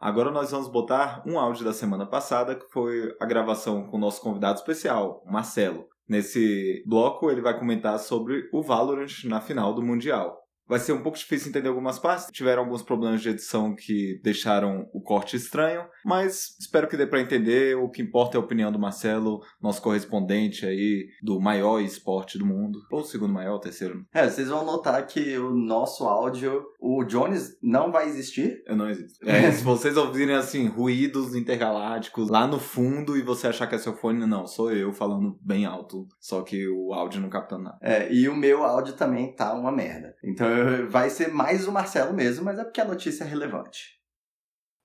Agora 0.00 0.30
nós 0.30 0.52
vamos 0.52 0.68
botar 0.68 1.22
um 1.26 1.38
áudio 1.38 1.64
da 1.64 1.72
semana 1.72 2.06
passada, 2.06 2.54
que 2.54 2.70
foi 2.70 3.14
a 3.20 3.26
gravação 3.26 3.86
com 3.88 3.96
o 3.96 4.00
nosso 4.00 4.22
convidado 4.22 4.58
especial, 4.58 5.22
Marcelo. 5.26 5.86
Nesse 6.08 6.82
bloco, 6.86 7.30
ele 7.30 7.42
vai 7.42 7.58
comentar 7.58 7.98
sobre 7.98 8.48
o 8.52 8.62
Valorant 8.62 9.24
na 9.24 9.40
final 9.40 9.74
do 9.74 9.82
Mundial. 9.82 10.38
Vai 10.68 10.78
ser 10.78 10.92
um 10.92 11.02
pouco 11.02 11.18
difícil 11.18 11.48
entender 11.48 11.68
algumas 11.68 11.98
partes, 11.98 12.28
tiveram 12.32 12.62
alguns 12.62 12.82
problemas 12.82 13.20
de 13.20 13.30
edição 13.30 13.74
que 13.74 14.20
deixaram 14.22 14.88
o 14.92 15.00
corte 15.02 15.34
estranho, 15.36 15.84
mas 16.08 16.56
espero 16.58 16.88
que 16.88 16.96
dê 16.96 17.06
para 17.06 17.20
entender. 17.20 17.76
O 17.76 17.90
que 17.90 18.00
importa 18.00 18.36
é 18.36 18.40
a 18.40 18.42
opinião 18.42 18.72
do 18.72 18.78
Marcelo, 18.78 19.40
nosso 19.60 19.82
correspondente 19.82 20.64
aí 20.64 21.06
do 21.22 21.38
maior 21.38 21.80
esporte 21.80 22.38
do 22.38 22.46
mundo, 22.46 22.80
ou 22.90 23.00
o 23.00 23.04
segundo 23.04 23.32
maior, 23.32 23.56
o 23.56 23.60
terceiro, 23.60 24.04
É, 24.14 24.28
vocês 24.28 24.48
vão 24.48 24.64
notar 24.64 25.06
que 25.06 25.36
o 25.36 25.50
nosso 25.50 26.04
áudio, 26.04 26.64
o 26.80 27.04
Jones 27.04 27.56
não 27.62 27.92
vai 27.92 28.08
existir. 28.08 28.62
Eu 28.66 28.76
não 28.76 28.88
existo. 28.88 29.18
É, 29.28 29.52
se 29.52 29.62
vocês 29.62 29.96
ouvirem 29.96 30.34
assim, 30.34 30.66
ruídos 30.68 31.34
intergalácticos 31.34 32.30
lá 32.30 32.46
no 32.46 32.58
fundo 32.58 33.16
e 33.16 33.22
você 33.22 33.46
achar 33.46 33.66
que 33.66 33.74
é 33.74 33.78
seu 33.78 33.94
fone, 33.94 34.24
não, 34.24 34.46
sou 34.46 34.72
eu 34.72 34.92
falando 34.92 35.38
bem 35.42 35.66
alto, 35.66 36.06
só 36.18 36.40
que 36.42 36.66
o 36.66 36.94
áudio 36.94 37.20
não 37.20 37.28
capta 37.28 37.58
nada. 37.58 37.76
É, 37.82 38.10
e 38.12 38.28
o 38.28 38.34
meu 38.34 38.64
áudio 38.64 38.94
também 38.94 39.34
tá 39.34 39.52
uma 39.52 39.70
merda. 39.70 40.14
Então 40.24 40.48
vai 40.88 41.10
ser 41.10 41.28
mais 41.28 41.68
o 41.68 41.72
Marcelo 41.72 42.14
mesmo, 42.14 42.44
mas 42.44 42.58
é 42.58 42.64
porque 42.64 42.80
a 42.80 42.86
notícia 42.86 43.24
é 43.24 43.26
relevante. 43.26 43.97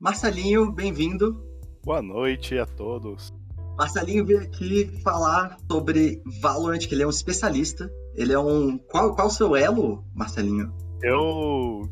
Marcelinho, 0.03 0.69
bem-vindo. 0.69 1.41
Boa 1.81 2.01
noite 2.01 2.59
a 2.59 2.65
todos. 2.65 3.33
Marcelinho 3.77 4.25
veio 4.25 4.41
aqui 4.41 4.99
falar 5.01 5.55
sobre 5.71 6.21
Valorant, 6.41 6.79
que 6.79 6.93
ele 6.93 7.03
é 7.03 7.07
um 7.07 7.09
especialista. 7.09 7.89
Ele 8.13 8.33
é 8.33 8.37
um. 8.37 8.77
Qual, 8.77 9.15
qual 9.15 9.27
o 9.27 9.31
seu 9.31 9.55
elo, 9.55 10.03
Marcelinho? 10.13 10.73
Eu 11.01 11.89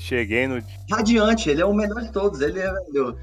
cheguei 0.00 0.48
no 0.48 0.60
Radiante, 0.90 1.48
ele 1.48 1.62
é 1.62 1.64
o 1.64 1.72
melhor 1.72 2.02
de 2.02 2.10
todos. 2.10 2.40
Ele 2.40 2.58
é 2.58 2.72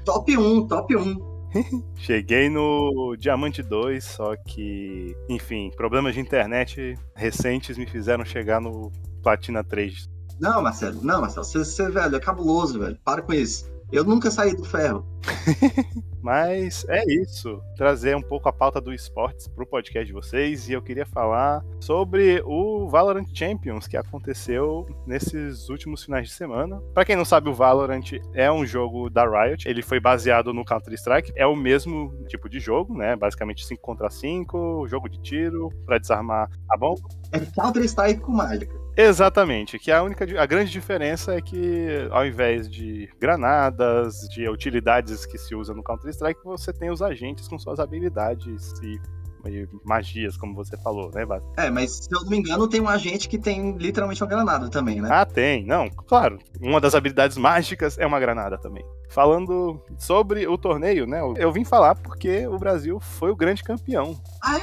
top 0.02 0.34
1, 0.34 0.66
top 0.66 0.96
1. 0.96 1.16
cheguei 1.96 2.48
no 2.48 3.14
Diamante 3.18 3.62
2, 3.62 4.02
só 4.02 4.34
que, 4.34 5.14
enfim, 5.28 5.70
problemas 5.76 6.14
de 6.14 6.20
internet 6.20 6.98
recentes 7.14 7.76
me 7.76 7.84
fizeram 7.84 8.24
chegar 8.24 8.62
no 8.62 8.90
Platina 9.22 9.62
3. 9.62 10.08
Não, 10.40 10.62
Marcelo, 10.62 11.04
não, 11.04 11.20
Marcelo, 11.20 11.44
você, 11.44 11.58
você, 11.58 11.90
velho, 11.90 12.16
é 12.16 12.18
cabuloso, 12.18 12.80
velho. 12.80 12.98
Para 13.04 13.20
com 13.20 13.34
isso. 13.34 13.70
Eu 13.92 14.04
nunca 14.04 14.30
saí 14.30 14.56
do 14.56 14.64
ferro. 14.64 15.06
Mas 16.22 16.86
é 16.88 17.02
isso, 17.12 17.60
trazer 17.76 18.16
um 18.16 18.22
pouco 18.22 18.48
a 18.48 18.52
pauta 18.52 18.80
do 18.80 18.94
esportes 18.94 19.48
pro 19.48 19.66
podcast 19.66 20.06
de 20.06 20.12
vocês 20.12 20.68
e 20.68 20.72
eu 20.72 20.80
queria 20.80 21.04
falar 21.04 21.64
sobre 21.80 22.40
o 22.46 22.88
Valorant 22.88 23.26
Champions 23.34 23.88
que 23.88 23.96
aconteceu 23.96 24.86
nesses 25.04 25.68
últimos 25.68 26.04
finais 26.04 26.28
de 26.28 26.34
semana. 26.34 26.80
Pra 26.94 27.04
quem 27.04 27.16
não 27.16 27.24
sabe, 27.24 27.48
o 27.48 27.54
Valorant 27.54 28.12
é 28.34 28.50
um 28.52 28.64
jogo 28.64 29.10
da 29.10 29.24
Riot, 29.26 29.68
ele 29.68 29.82
foi 29.82 29.98
baseado 29.98 30.54
no 30.54 30.64
Counter-Strike, 30.64 31.32
é 31.34 31.46
o 31.46 31.56
mesmo 31.56 32.12
tipo 32.28 32.48
de 32.48 32.60
jogo, 32.60 32.96
né? 32.96 33.16
Basicamente 33.16 33.66
5 33.66 33.82
contra 33.82 34.08
5, 34.08 34.86
jogo 34.86 35.08
de 35.08 35.20
tiro 35.20 35.70
pra 35.84 35.98
desarmar 35.98 36.48
a 36.70 36.76
bomba. 36.76 37.02
É 37.32 37.40
Counter-Strike 37.40 38.20
com 38.20 38.32
mágica. 38.32 38.80
Exatamente, 38.96 39.78
que 39.78 39.90
a 39.90 40.02
única 40.02 40.24
a 40.40 40.46
grande 40.46 40.70
diferença 40.70 41.34
é 41.34 41.40
que 41.40 42.06
ao 42.10 42.26
invés 42.26 42.68
de 42.68 43.08
granadas, 43.18 44.16
de 44.28 44.46
utilidades 44.48 45.11
que 45.26 45.38
se 45.38 45.54
usa 45.54 45.74
no 45.74 45.82
Counter-Strike, 45.82 46.40
você 46.44 46.72
tem 46.72 46.90
os 46.90 47.02
agentes 47.02 47.48
com 47.48 47.58
suas 47.58 47.78
habilidades 47.78 48.72
e 48.82 49.00
e 49.48 49.68
magias, 49.84 50.36
como 50.36 50.54
você 50.54 50.76
falou, 50.76 51.10
né, 51.12 51.24
Bas? 51.24 51.42
É, 51.56 51.70
mas 51.70 51.90
se 52.04 52.14
eu 52.14 52.20
não 52.22 52.30
me 52.30 52.38
engano, 52.38 52.68
tem 52.68 52.80
um 52.80 52.88
agente 52.88 53.28
que 53.28 53.38
tem 53.38 53.76
literalmente 53.76 54.22
uma 54.22 54.28
granada 54.28 54.68
também, 54.68 55.00
né? 55.00 55.08
Ah, 55.10 55.26
tem. 55.26 55.64
Não, 55.64 55.88
claro. 55.88 56.38
Uma 56.60 56.80
das 56.80 56.94
habilidades 56.94 57.36
mágicas 57.36 57.98
é 57.98 58.06
uma 58.06 58.20
granada 58.20 58.58
também. 58.58 58.84
Falando 59.08 59.82
sobre 59.98 60.46
o 60.46 60.56
torneio, 60.56 61.06
né? 61.06 61.20
Eu 61.36 61.52
vim 61.52 61.64
falar 61.64 61.94
porque 61.96 62.46
o 62.46 62.58
Brasil 62.58 63.00
foi 63.00 63.30
o 63.30 63.36
grande 63.36 63.62
campeão. 63.62 64.20
Ah, 64.42 64.58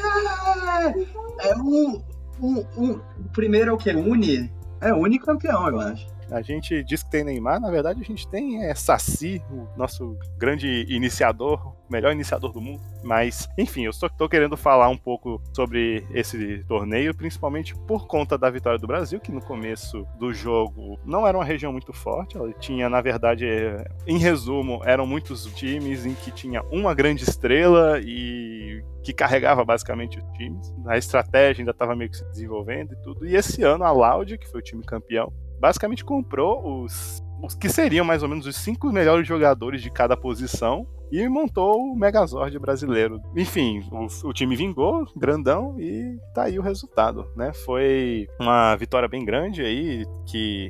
é, 1.41 1.49
é 1.49 1.55
um, 1.57 2.01
um, 2.41 2.65
um. 2.77 2.91
O 2.91 3.29
primeiro 3.33 3.71
é 3.71 3.73
o 3.73 3.77
que? 3.77 3.91
Uni? 3.91 4.51
É 4.81 4.93
unicampeão, 4.93 5.67
eu 5.67 5.79
acho. 5.79 6.07
A 6.31 6.41
gente 6.41 6.83
diz 6.83 7.03
que 7.03 7.09
tem 7.09 7.23
Neymar, 7.23 7.59
na 7.59 7.71
verdade 7.71 8.01
a 8.01 8.03
gente 8.03 8.27
tem 8.27 8.63
é, 8.63 8.75
Saci, 8.75 9.41
o 9.49 9.67
nosso 9.77 10.17
grande 10.37 10.85
iniciador, 10.89 11.73
melhor 11.89 12.11
iniciador 12.11 12.51
do 12.51 12.61
mundo. 12.61 12.81
Mas, 13.03 13.47
enfim, 13.57 13.85
eu 13.85 13.91
estou 13.91 14.29
querendo 14.29 14.55
falar 14.55 14.89
um 14.89 14.97
pouco 14.97 15.41
sobre 15.53 16.05
esse 16.13 16.63
torneio, 16.65 17.15
principalmente 17.15 17.75
por 17.87 18.07
conta 18.07 18.37
da 18.37 18.49
vitória 18.49 18.77
do 18.77 18.87
Brasil, 18.87 19.19
que 19.19 19.31
no 19.31 19.41
começo 19.41 20.05
do 20.17 20.33
jogo 20.33 20.99
não 21.05 21.25
era 21.25 21.37
uma 21.37 21.43
região 21.43 21.71
muito 21.71 21.93
forte. 21.93 22.37
Ela 22.37 22.51
tinha, 22.53 22.89
na 22.89 23.01
verdade, 23.01 23.45
é, 23.45 23.85
em 24.05 24.17
resumo, 24.17 24.81
eram 24.85 25.07
muitos 25.07 25.45
times 25.53 26.05
em 26.05 26.13
que 26.13 26.31
tinha 26.31 26.61
uma 26.71 26.93
grande 26.93 27.23
estrela 27.23 27.99
e 28.03 28.83
que 29.01 29.13
carregava 29.13 29.63
basicamente 29.63 30.19
os 30.19 30.37
times. 30.37 30.73
A 30.85 30.97
estratégia 30.97 31.61
ainda 31.61 31.71
estava 31.71 31.95
meio 31.95 32.11
que 32.11 32.17
se 32.17 32.25
desenvolvendo 32.25 32.93
e 32.93 32.95
tudo. 32.97 33.25
E 33.25 33.35
esse 33.35 33.63
ano 33.63 33.83
a 33.83 33.91
Loud, 33.91 34.37
que 34.37 34.47
foi 34.47 34.59
o 34.59 34.63
time 34.63 34.83
campeão, 34.83 35.31
basicamente 35.59 36.03
comprou 36.03 36.83
os, 36.83 37.23
os 37.41 37.55
que 37.55 37.69
seriam 37.69 38.05
mais 38.05 38.23
ou 38.23 38.29
menos 38.29 38.45
os 38.45 38.55
cinco 38.55 38.91
melhores 38.91 39.27
jogadores 39.27 39.81
de 39.81 39.89
cada 39.89 40.15
posição 40.15 40.87
e 41.11 41.27
montou 41.27 41.81
o 41.81 41.95
Megazord 41.95 42.57
brasileiro. 42.59 43.19
Enfim, 43.35 43.83
o, 43.91 44.29
o, 44.29 44.33
time 44.33 44.55
vingou, 44.55 45.05
grandão, 45.15 45.75
e 45.79 46.17
tá 46.33 46.43
aí 46.43 46.59
o 46.59 46.61
resultado, 46.61 47.27
né? 47.35 47.51
Foi 47.65 48.27
uma 48.39 48.75
vitória 48.75 49.07
bem 49.07 49.25
grande 49.25 49.63
aí, 49.63 50.05
que 50.27 50.69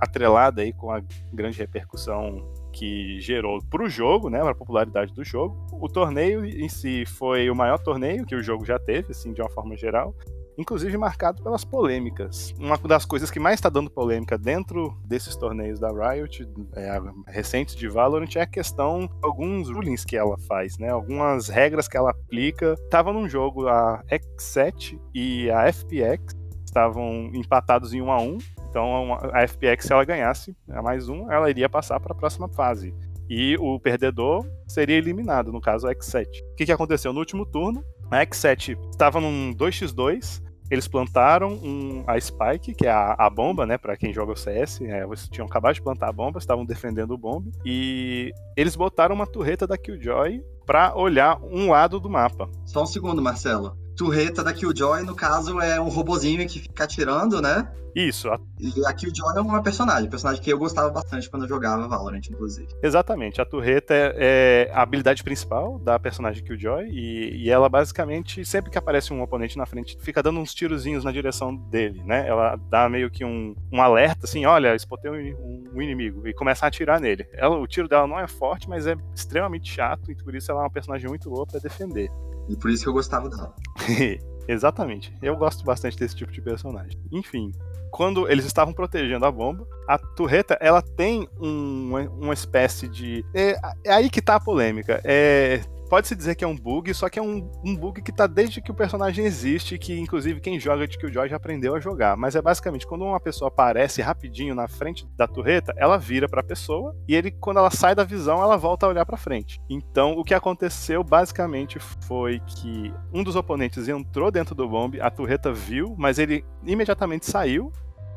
atrelada 0.00 0.62
aí 0.62 0.72
com 0.72 0.90
a 0.90 1.00
grande 1.32 1.58
repercussão 1.58 2.52
que 2.72 3.18
gerou 3.20 3.58
para 3.70 3.84
o 3.84 3.88
jogo, 3.88 4.28
né, 4.28 4.42
a 4.42 4.54
popularidade 4.54 5.14
do 5.14 5.24
jogo. 5.24 5.66
O 5.72 5.88
torneio 5.88 6.44
em 6.44 6.68
si 6.68 7.04
foi 7.06 7.48
o 7.48 7.54
maior 7.54 7.78
torneio 7.78 8.26
que 8.26 8.34
o 8.34 8.42
jogo 8.42 8.66
já 8.66 8.78
teve, 8.78 9.12
assim, 9.12 9.32
de 9.32 9.40
uma 9.40 9.48
forma 9.48 9.76
geral 9.76 10.14
inclusive 10.58 10.96
marcado 10.96 11.42
pelas 11.42 11.64
polêmicas. 11.64 12.54
Uma 12.58 12.76
das 12.78 13.04
coisas 13.04 13.30
que 13.30 13.40
mais 13.40 13.54
está 13.54 13.68
dando 13.68 13.90
polêmica 13.90 14.38
dentro 14.38 14.96
desses 15.04 15.36
torneios 15.36 15.78
da 15.78 15.90
Riot, 15.90 16.48
é, 16.74 17.00
recentes 17.28 17.74
de 17.74 17.88
Valorant, 17.88 18.34
é 18.36 18.40
a 18.40 18.46
questão 18.46 19.08
alguns 19.22 19.68
rulings 19.68 20.04
que 20.04 20.16
ela 20.16 20.36
faz, 20.48 20.78
né? 20.78 20.90
Algumas 20.90 21.48
regras 21.48 21.88
que 21.88 21.96
ela 21.96 22.10
aplica. 22.10 22.74
Tava 22.90 23.12
num 23.12 23.28
jogo 23.28 23.68
a 23.68 24.02
X7 24.10 24.98
e 25.14 25.50
a 25.50 25.72
FPX 25.72 26.34
estavam 26.64 27.30
empatados 27.34 27.94
em 27.94 28.02
1 28.02 28.12
a 28.12 28.20
1 28.20 28.38
então 28.76 29.14
a 29.32 29.48
FPX, 29.48 29.86
se 29.86 29.92
ela 29.92 30.04
ganhasse 30.04 30.54
a 30.68 30.82
mais 30.82 31.08
um, 31.08 31.32
ela 31.32 31.48
iria 31.48 31.66
passar 31.66 31.98
para 31.98 32.12
a 32.12 32.16
próxima 32.16 32.46
fase. 32.46 32.94
E 33.26 33.56
o 33.58 33.80
perdedor 33.80 34.46
seria 34.68 34.96
eliminado, 34.96 35.50
no 35.50 35.62
caso 35.62 35.88
a 35.88 35.94
X7. 35.94 36.26
O 36.52 36.54
que, 36.56 36.66
que 36.66 36.72
aconteceu 36.72 37.10
no 37.10 37.18
último 37.18 37.46
turno? 37.46 37.82
A 38.10 38.18
X7 38.18 38.78
estava 38.90 39.18
num 39.18 39.52
2x2, 39.54 40.42
eles 40.70 40.88
plantaram 40.88 41.52
um, 41.52 42.04
a 42.06 42.18
Spike, 42.18 42.74
que 42.74 42.86
é 42.86 42.90
a, 42.90 43.14
a 43.18 43.30
bomba, 43.30 43.66
né? 43.66 43.78
Para 43.78 43.96
quem 43.96 44.12
joga 44.12 44.32
o 44.32 44.36
CS. 44.36 44.80
É, 44.80 45.04
eles 45.04 45.28
tinham 45.28 45.46
acabado 45.46 45.74
de 45.74 45.82
plantar 45.82 46.08
a 46.08 46.12
bomba, 46.12 46.38
estavam 46.38 46.64
defendendo 46.64 47.12
o 47.12 47.18
bombe. 47.18 47.52
E 47.64 48.32
eles 48.56 48.76
botaram 48.76 49.14
uma 49.14 49.26
turreta 49.26 49.66
da 49.66 49.78
Killjoy 49.78 50.42
para 50.64 50.96
olhar 50.96 51.40
um 51.42 51.70
lado 51.70 52.00
do 52.00 52.10
mapa. 52.10 52.50
Só 52.64 52.82
um 52.82 52.86
segundo, 52.86 53.22
Marcelo 53.22 53.85
turreta 53.96 54.44
da 54.44 54.52
Killjoy, 54.52 55.02
no 55.02 55.14
caso, 55.14 55.60
é 55.60 55.80
um 55.80 55.88
robozinho 55.88 56.46
que 56.48 56.60
fica 56.60 56.84
atirando, 56.84 57.40
né? 57.40 57.68
Isso. 57.96 58.28
A... 58.28 58.38
E 58.60 58.84
a 58.84 58.92
Killjoy 58.92 59.38
é 59.38 59.40
uma 59.40 59.62
personagem, 59.62 60.10
personagem 60.10 60.42
que 60.42 60.52
eu 60.52 60.58
gostava 60.58 60.90
bastante 60.90 61.30
quando 61.30 61.44
eu 61.44 61.48
jogava 61.48 61.88
Valorant, 61.88 62.20
inclusive. 62.28 62.68
Exatamente. 62.82 63.40
A 63.40 63.46
turreta 63.46 63.94
é, 63.94 64.68
é 64.68 64.70
a 64.70 64.82
habilidade 64.82 65.24
principal 65.24 65.78
da 65.78 65.98
personagem 65.98 66.44
Killjoy 66.44 66.90
e, 66.90 67.44
e 67.44 67.50
ela 67.50 67.70
basicamente, 67.70 68.44
sempre 68.44 68.70
que 68.70 68.76
aparece 68.76 69.14
um 69.14 69.22
oponente 69.22 69.56
na 69.56 69.64
frente, 69.64 69.96
fica 69.98 70.22
dando 70.22 70.38
uns 70.38 70.52
tirozinhos 70.52 71.04
na 71.04 71.10
direção 71.10 71.56
dele, 71.56 72.02
né? 72.04 72.28
Ela 72.28 72.56
dá 72.68 72.86
meio 72.86 73.10
que 73.10 73.24
um, 73.24 73.56
um 73.72 73.80
alerta, 73.80 74.26
assim, 74.26 74.44
olha, 74.44 74.74
espotei 74.74 75.10
um, 75.10 75.64
um, 75.74 75.80
inimigo 75.80 76.28
e 76.28 76.34
começa 76.34 76.66
a 76.66 76.68
atirar 76.68 77.00
nele. 77.00 77.26
Ela, 77.32 77.56
o 77.56 77.66
tiro 77.66 77.88
dela 77.88 78.06
não 78.06 78.20
é 78.20 78.26
forte, 78.26 78.68
mas 78.68 78.86
é 78.86 78.94
extremamente 79.14 79.72
chato 79.72 80.12
e 80.12 80.14
por 80.14 80.34
isso 80.34 80.50
ela 80.50 80.60
é 80.60 80.64
uma 80.64 80.70
personagem 80.70 81.08
muito 81.08 81.30
boa 81.30 81.46
para 81.46 81.60
defender. 81.60 82.10
E 82.48 82.56
por 82.56 82.70
isso 82.70 82.82
que 82.82 82.88
eu 82.88 82.92
gostava 82.92 83.28
dela. 83.28 83.54
Exatamente. 84.48 85.12
Eu 85.20 85.36
gosto 85.36 85.64
bastante 85.64 85.98
desse 85.98 86.14
tipo 86.14 86.30
de 86.30 86.40
personagem. 86.40 86.98
Enfim, 87.10 87.50
quando 87.90 88.30
eles 88.30 88.44
estavam 88.44 88.72
protegendo 88.72 89.24
a 89.26 89.30
bomba, 89.30 89.66
a 89.88 89.98
turreta 89.98 90.56
ela 90.60 90.82
tem 90.82 91.28
um, 91.40 91.90
uma 92.18 92.34
espécie 92.34 92.88
de. 92.88 93.24
É, 93.34 93.56
é, 93.84 93.92
aí 93.92 94.08
que 94.08 94.22
tá 94.22 94.36
a 94.36 94.40
polêmica. 94.40 95.00
É, 95.04 95.60
pode-se 95.96 96.14
dizer 96.14 96.34
que 96.34 96.44
é 96.44 96.46
um 96.46 96.54
bug, 96.54 96.92
só 96.92 97.08
que 97.08 97.18
é 97.18 97.22
um, 97.22 97.50
um 97.64 97.74
bug 97.74 98.02
que 98.02 98.12
tá 98.12 98.26
desde 98.26 98.60
que 98.60 98.70
o 98.70 98.74
personagem 98.74 99.24
existe, 99.24 99.78
que 99.78 99.98
inclusive 99.98 100.42
quem 100.42 100.60
joga 100.60 100.86
de 100.86 100.98
Killjoy 100.98 101.26
já 101.26 101.36
aprendeu 101.36 101.74
a 101.74 101.80
jogar. 101.80 102.18
Mas 102.18 102.36
é 102.36 102.42
basicamente 102.42 102.86
quando 102.86 103.06
uma 103.06 103.18
pessoa 103.18 103.48
aparece 103.48 104.02
rapidinho 104.02 104.54
na 104.54 104.68
frente 104.68 105.06
da 105.16 105.26
turreta, 105.26 105.72
ela 105.74 105.96
vira 105.96 106.28
pra 106.28 106.42
pessoa 106.42 106.94
e 107.08 107.14
ele, 107.14 107.30
quando 107.30 107.60
ela 107.60 107.70
sai 107.70 107.94
da 107.94 108.04
visão, 108.04 108.42
ela 108.42 108.58
volta 108.58 108.84
a 108.84 108.90
olhar 108.90 109.06
pra 109.06 109.16
frente. 109.16 109.58
Então 109.70 110.12
o 110.18 110.22
que 110.22 110.34
aconteceu 110.34 111.02
basicamente 111.02 111.78
foi 111.78 112.40
que 112.40 112.92
um 113.10 113.24
dos 113.24 113.34
oponentes 113.34 113.88
entrou 113.88 114.30
dentro 114.30 114.54
do 114.54 114.68
bombe, 114.68 115.00
a 115.00 115.10
turreta 115.10 115.50
viu, 115.50 115.94
mas 115.96 116.18
ele 116.18 116.44
imediatamente 116.66 117.24
saiu 117.24 117.72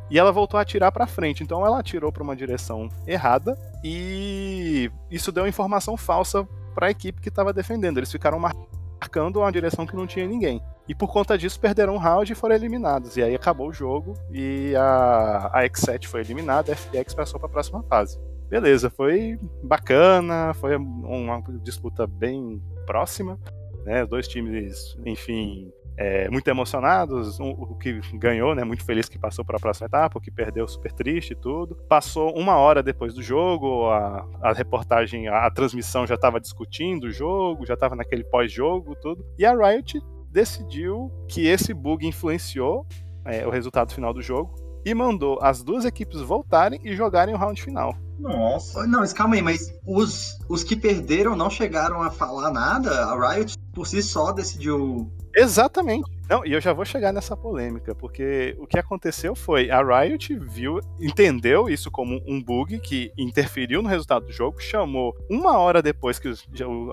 e 0.09 0.19
ela 0.19 0.33
voltou 0.33 0.57
a 0.57 0.63
atirar 0.63 0.91
para 0.91 1.07
frente. 1.07 1.43
Então 1.43 1.65
ela 1.65 1.79
atirou 1.79 2.11
para 2.11 2.23
uma 2.23 2.35
direção 2.35 2.89
errada 3.07 3.57
e 3.81 4.91
isso 5.09 5.31
deu 5.31 5.47
informação 5.47 5.95
falsa 5.95 6.45
para 6.73 6.87
a 6.87 6.91
equipe 6.91 7.21
que 7.21 7.29
estava 7.29 7.53
defendendo. 7.53 7.97
Eles 7.97 8.11
ficaram 8.11 8.39
marcando 8.39 9.37
uma 9.37 9.51
direção 9.51 9.85
que 9.85 9.95
não 9.95 10.07
tinha 10.07 10.27
ninguém. 10.27 10.61
E 10.87 10.95
por 10.95 11.11
conta 11.11 11.37
disso 11.37 11.59
perderam 11.59 11.93
um 11.95 11.97
round 11.97 12.31
e 12.31 12.35
foram 12.35 12.55
eliminados. 12.55 13.15
E 13.15 13.23
aí 13.23 13.35
acabou 13.35 13.69
o 13.69 13.73
jogo 13.73 14.15
e 14.31 14.75
a, 14.75 15.49
a 15.53 15.63
X7 15.63 16.07
foi 16.07 16.21
eliminada, 16.21 16.71
a 16.71 16.75
FPX 16.75 17.13
passou 17.13 17.39
para 17.39 17.47
a 17.47 17.51
próxima 17.51 17.83
fase. 17.83 18.19
Beleza, 18.49 18.89
foi 18.89 19.39
bacana, 19.61 20.53
foi 20.55 20.75
uma 20.75 21.43
disputa 21.61 22.07
bem 22.07 22.61
próxima. 22.87 23.39
Né, 23.85 24.05
dois 24.05 24.27
times, 24.27 24.97
enfim, 25.05 25.71
é, 25.99 26.29
muito 26.29 26.47
emocionados, 26.47 27.41
um, 27.41 27.49
o 27.49 27.75
que 27.75 27.99
ganhou, 28.13 28.55
né, 28.55 28.63
muito 28.63 28.85
feliz 28.85 29.09
que 29.09 29.19
passou 29.19 29.43
para 29.43 29.57
a 29.57 29.59
próxima 29.59 29.87
etapa, 29.87 30.17
o 30.17 30.21
que 30.21 30.31
perdeu 30.31 30.65
super 30.65 30.93
triste 30.93 31.31
e 31.31 31.35
tudo. 31.35 31.75
Passou 31.89 32.33
uma 32.37 32.55
hora 32.55 32.81
depois 32.81 33.13
do 33.13 33.21
jogo, 33.21 33.89
a, 33.89 34.25
a 34.41 34.53
reportagem, 34.53 35.27
a, 35.27 35.45
a 35.45 35.51
transmissão 35.51 36.07
já 36.07 36.15
estava 36.15 36.39
discutindo 36.39 37.07
o 37.07 37.11
jogo, 37.11 37.65
já 37.65 37.73
estava 37.73 37.97
naquele 37.97 38.23
pós-jogo, 38.23 38.95
tudo. 38.95 39.25
E 39.37 39.45
a 39.45 39.51
Riot 39.53 40.01
decidiu 40.31 41.11
que 41.27 41.45
esse 41.45 41.73
bug 41.73 42.07
influenciou 42.07 42.87
é, 43.25 43.45
o 43.45 43.49
resultado 43.49 43.93
final 43.93 44.13
do 44.13 44.21
jogo 44.21 44.55
e 44.85 44.93
mandou 44.93 45.37
as 45.41 45.61
duas 45.61 45.83
equipes 45.83 46.21
voltarem 46.21 46.79
e 46.81 46.95
jogarem 46.95 47.35
o 47.35 47.37
round 47.37 47.61
final. 47.61 47.93
Nossa. 48.17 48.87
Não, 48.87 48.99
mas 48.99 49.11
calma 49.11 49.35
aí, 49.35 49.41
mas 49.41 49.73
os, 49.85 50.37
os 50.47 50.63
que 50.63 50.77
perderam 50.77 51.35
não 51.35 51.49
chegaram 51.49 52.01
a 52.01 52.09
falar 52.09 52.51
nada? 52.51 53.05
A 53.05 53.33
Riot 53.33 53.57
por 53.73 53.85
si 53.85 54.01
só 54.01 54.31
decidiu 54.31 55.11
Exatamente. 55.35 56.18
Não, 56.29 56.45
e 56.45 56.53
eu 56.53 56.61
já 56.61 56.73
vou 56.73 56.85
chegar 56.85 57.11
nessa 57.11 57.35
polêmica, 57.35 57.95
porque 57.95 58.55
o 58.59 58.67
que 58.67 58.77
aconteceu 58.77 59.33
foi 59.33 59.71
a 59.71 59.81
Riot 59.81 60.37
viu, 60.37 60.79
entendeu 60.99 61.67
isso 61.67 61.89
como 61.89 62.21
um 62.27 62.39
bug 62.39 62.77
que 62.79 63.11
interferiu 63.17 63.81
no 63.81 63.89
resultado 63.89 64.27
do 64.27 64.31
jogo, 64.31 64.61
chamou 64.61 65.15
uma 65.27 65.57
hora 65.57 65.81
depois 65.81 66.19
que 66.19 66.31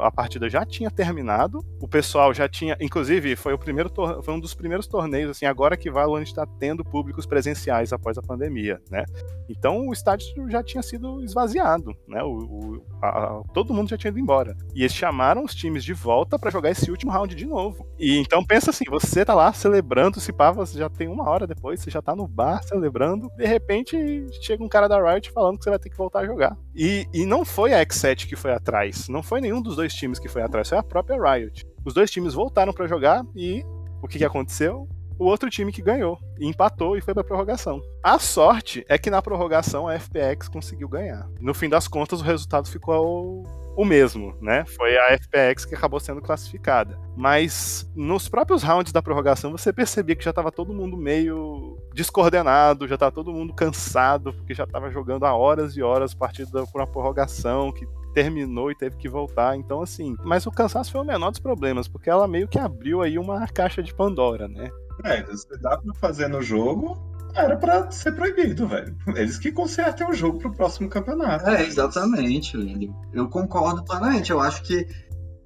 a 0.00 0.10
partida 0.10 0.48
já 0.48 0.64
tinha 0.64 0.90
terminado, 0.90 1.62
o 1.78 1.86
pessoal 1.86 2.32
já 2.32 2.48
tinha, 2.48 2.78
inclusive 2.80 3.36
foi 3.36 3.52
o 3.52 3.58
primeiro 3.58 3.92
foi 4.22 4.32
um 4.32 4.40
dos 4.40 4.54
primeiros 4.54 4.86
torneios 4.86 5.32
assim, 5.32 5.44
agora 5.44 5.76
que 5.76 5.90
Valorant 5.90 6.24
está 6.24 6.46
tendo 6.58 6.82
públicos 6.82 7.26
presenciais 7.26 7.92
após 7.92 8.16
a 8.16 8.22
pandemia, 8.22 8.80
né? 8.90 9.04
Então 9.50 9.86
o 9.86 9.92
estádio 9.92 10.48
já 10.48 10.62
tinha 10.62 10.82
sido 10.82 11.22
esvaziado, 11.22 11.94
né? 12.08 12.22
O, 12.22 12.38
o 12.38 12.86
a, 13.02 13.42
todo 13.52 13.74
mundo 13.74 13.90
já 13.90 13.98
tinha 13.98 14.10
ido 14.10 14.18
embora. 14.18 14.56
E 14.74 14.80
eles 14.80 14.94
chamaram 14.94 15.44
os 15.44 15.54
times 15.54 15.84
de 15.84 15.92
volta 15.92 16.38
para 16.38 16.50
jogar 16.50 16.70
esse 16.70 16.90
último 16.90 17.12
round 17.12 17.34
de 17.34 17.44
novo. 17.44 17.86
E 17.98 18.16
então 18.16 18.42
pensa 18.42 18.70
assim, 18.70 18.84
você 18.88 19.25
tá 19.26 19.34
lá 19.34 19.52
celebrando, 19.52 20.20
se 20.20 20.32
pá, 20.32 20.52
você 20.52 20.78
já 20.78 20.88
tem 20.88 21.08
uma 21.08 21.28
hora 21.28 21.46
depois, 21.46 21.80
você 21.80 21.90
já 21.90 22.00
tá 22.00 22.14
no 22.14 22.28
bar 22.28 22.62
celebrando, 22.62 23.28
de 23.36 23.44
repente 23.44 24.24
chega 24.40 24.62
um 24.62 24.68
cara 24.68 24.88
da 24.88 25.02
Riot 25.02 25.32
falando 25.32 25.58
que 25.58 25.64
você 25.64 25.70
vai 25.70 25.78
ter 25.80 25.90
que 25.90 25.96
voltar 25.96 26.20
a 26.20 26.26
jogar. 26.26 26.56
E, 26.74 27.06
e 27.12 27.26
não 27.26 27.44
foi 27.44 27.74
a 27.74 27.84
X7 27.84 28.28
que 28.28 28.36
foi 28.36 28.52
atrás, 28.52 29.08
não 29.08 29.22
foi 29.22 29.40
nenhum 29.40 29.60
dos 29.60 29.76
dois 29.76 29.92
times 29.92 30.20
que 30.20 30.28
foi 30.28 30.42
atrás, 30.42 30.68
foi 30.68 30.78
a 30.78 30.82
própria 30.82 31.18
Riot. 31.20 31.66
Os 31.84 31.92
dois 31.92 32.10
times 32.10 32.34
voltaram 32.34 32.72
para 32.72 32.86
jogar 32.86 33.24
e 33.34 33.64
o 34.00 34.06
que, 34.06 34.18
que 34.18 34.24
aconteceu? 34.24 34.88
O 35.18 35.24
outro 35.24 35.50
time 35.50 35.72
que 35.72 35.82
ganhou, 35.82 36.18
e 36.38 36.46
empatou 36.46 36.96
e 36.96 37.00
foi 37.00 37.14
pra 37.14 37.24
prorrogação. 37.24 37.82
A 38.02 38.18
sorte 38.18 38.84
é 38.88 38.98
que 38.98 39.10
na 39.10 39.22
prorrogação 39.22 39.88
a 39.88 39.98
FPX 39.98 40.48
conseguiu 40.48 40.88
ganhar. 40.88 41.28
No 41.40 41.54
fim 41.54 41.68
das 41.68 41.88
contas, 41.88 42.20
o 42.20 42.24
resultado 42.24 42.68
ficou 42.68 43.44
o 43.76 43.84
mesmo, 43.84 44.34
né? 44.40 44.64
Foi 44.64 44.96
a 44.96 45.18
FPX 45.18 45.66
que 45.66 45.74
acabou 45.74 46.00
sendo 46.00 46.22
classificada. 46.22 46.98
Mas 47.14 47.88
nos 47.94 48.28
próprios 48.28 48.62
rounds 48.62 48.92
da 48.92 49.02
prorrogação 49.02 49.52
você 49.52 49.72
percebia 49.72 50.16
que 50.16 50.24
já 50.24 50.30
estava 50.30 50.50
todo 50.50 50.72
mundo 50.72 50.96
meio 50.96 51.78
descoordenado, 51.94 52.88
já 52.88 52.94
estava 52.94 53.12
todo 53.12 53.32
mundo 53.32 53.52
cansado, 53.52 54.32
porque 54.32 54.54
já 54.54 54.64
estava 54.64 54.90
jogando 54.90 55.26
há 55.26 55.34
horas 55.34 55.76
e 55.76 55.82
horas 55.82 56.14
partida 56.14 56.66
por 56.66 56.80
uma 56.80 56.86
prorrogação 56.86 57.70
que 57.70 57.86
terminou 58.14 58.70
e 58.70 58.74
teve 58.74 58.96
que 58.96 59.10
voltar. 59.10 59.56
Então, 59.56 59.82
assim. 59.82 60.16
Mas 60.24 60.46
o 60.46 60.50
cansaço 60.50 60.90
foi 60.90 61.02
o 61.02 61.04
menor 61.04 61.30
dos 61.30 61.40
problemas, 61.40 61.86
porque 61.86 62.08
ela 62.08 62.26
meio 62.26 62.48
que 62.48 62.58
abriu 62.58 63.02
aí 63.02 63.18
uma 63.18 63.46
caixa 63.46 63.82
de 63.82 63.92
Pandora, 63.94 64.48
né? 64.48 64.70
É, 65.04 65.24
se 65.36 65.58
dá 65.60 65.76
pra 65.76 65.94
fazer 65.94 66.28
no 66.28 66.42
jogo, 66.42 66.96
era 67.34 67.56
pra 67.56 67.90
ser 67.90 68.12
proibido, 68.12 68.66
velho. 68.66 68.96
Eles 69.08 69.38
que 69.38 69.52
consertem 69.52 70.08
o 70.08 70.14
jogo 70.14 70.38
pro 70.38 70.52
próximo 70.52 70.88
campeonato. 70.88 71.48
É, 71.50 71.62
exatamente, 71.62 72.56
velho. 72.56 72.94
Eu 73.12 73.28
concordo 73.28 73.84
plenamente. 73.84 74.30
Eu 74.30 74.40
acho 74.40 74.62
que 74.62 74.86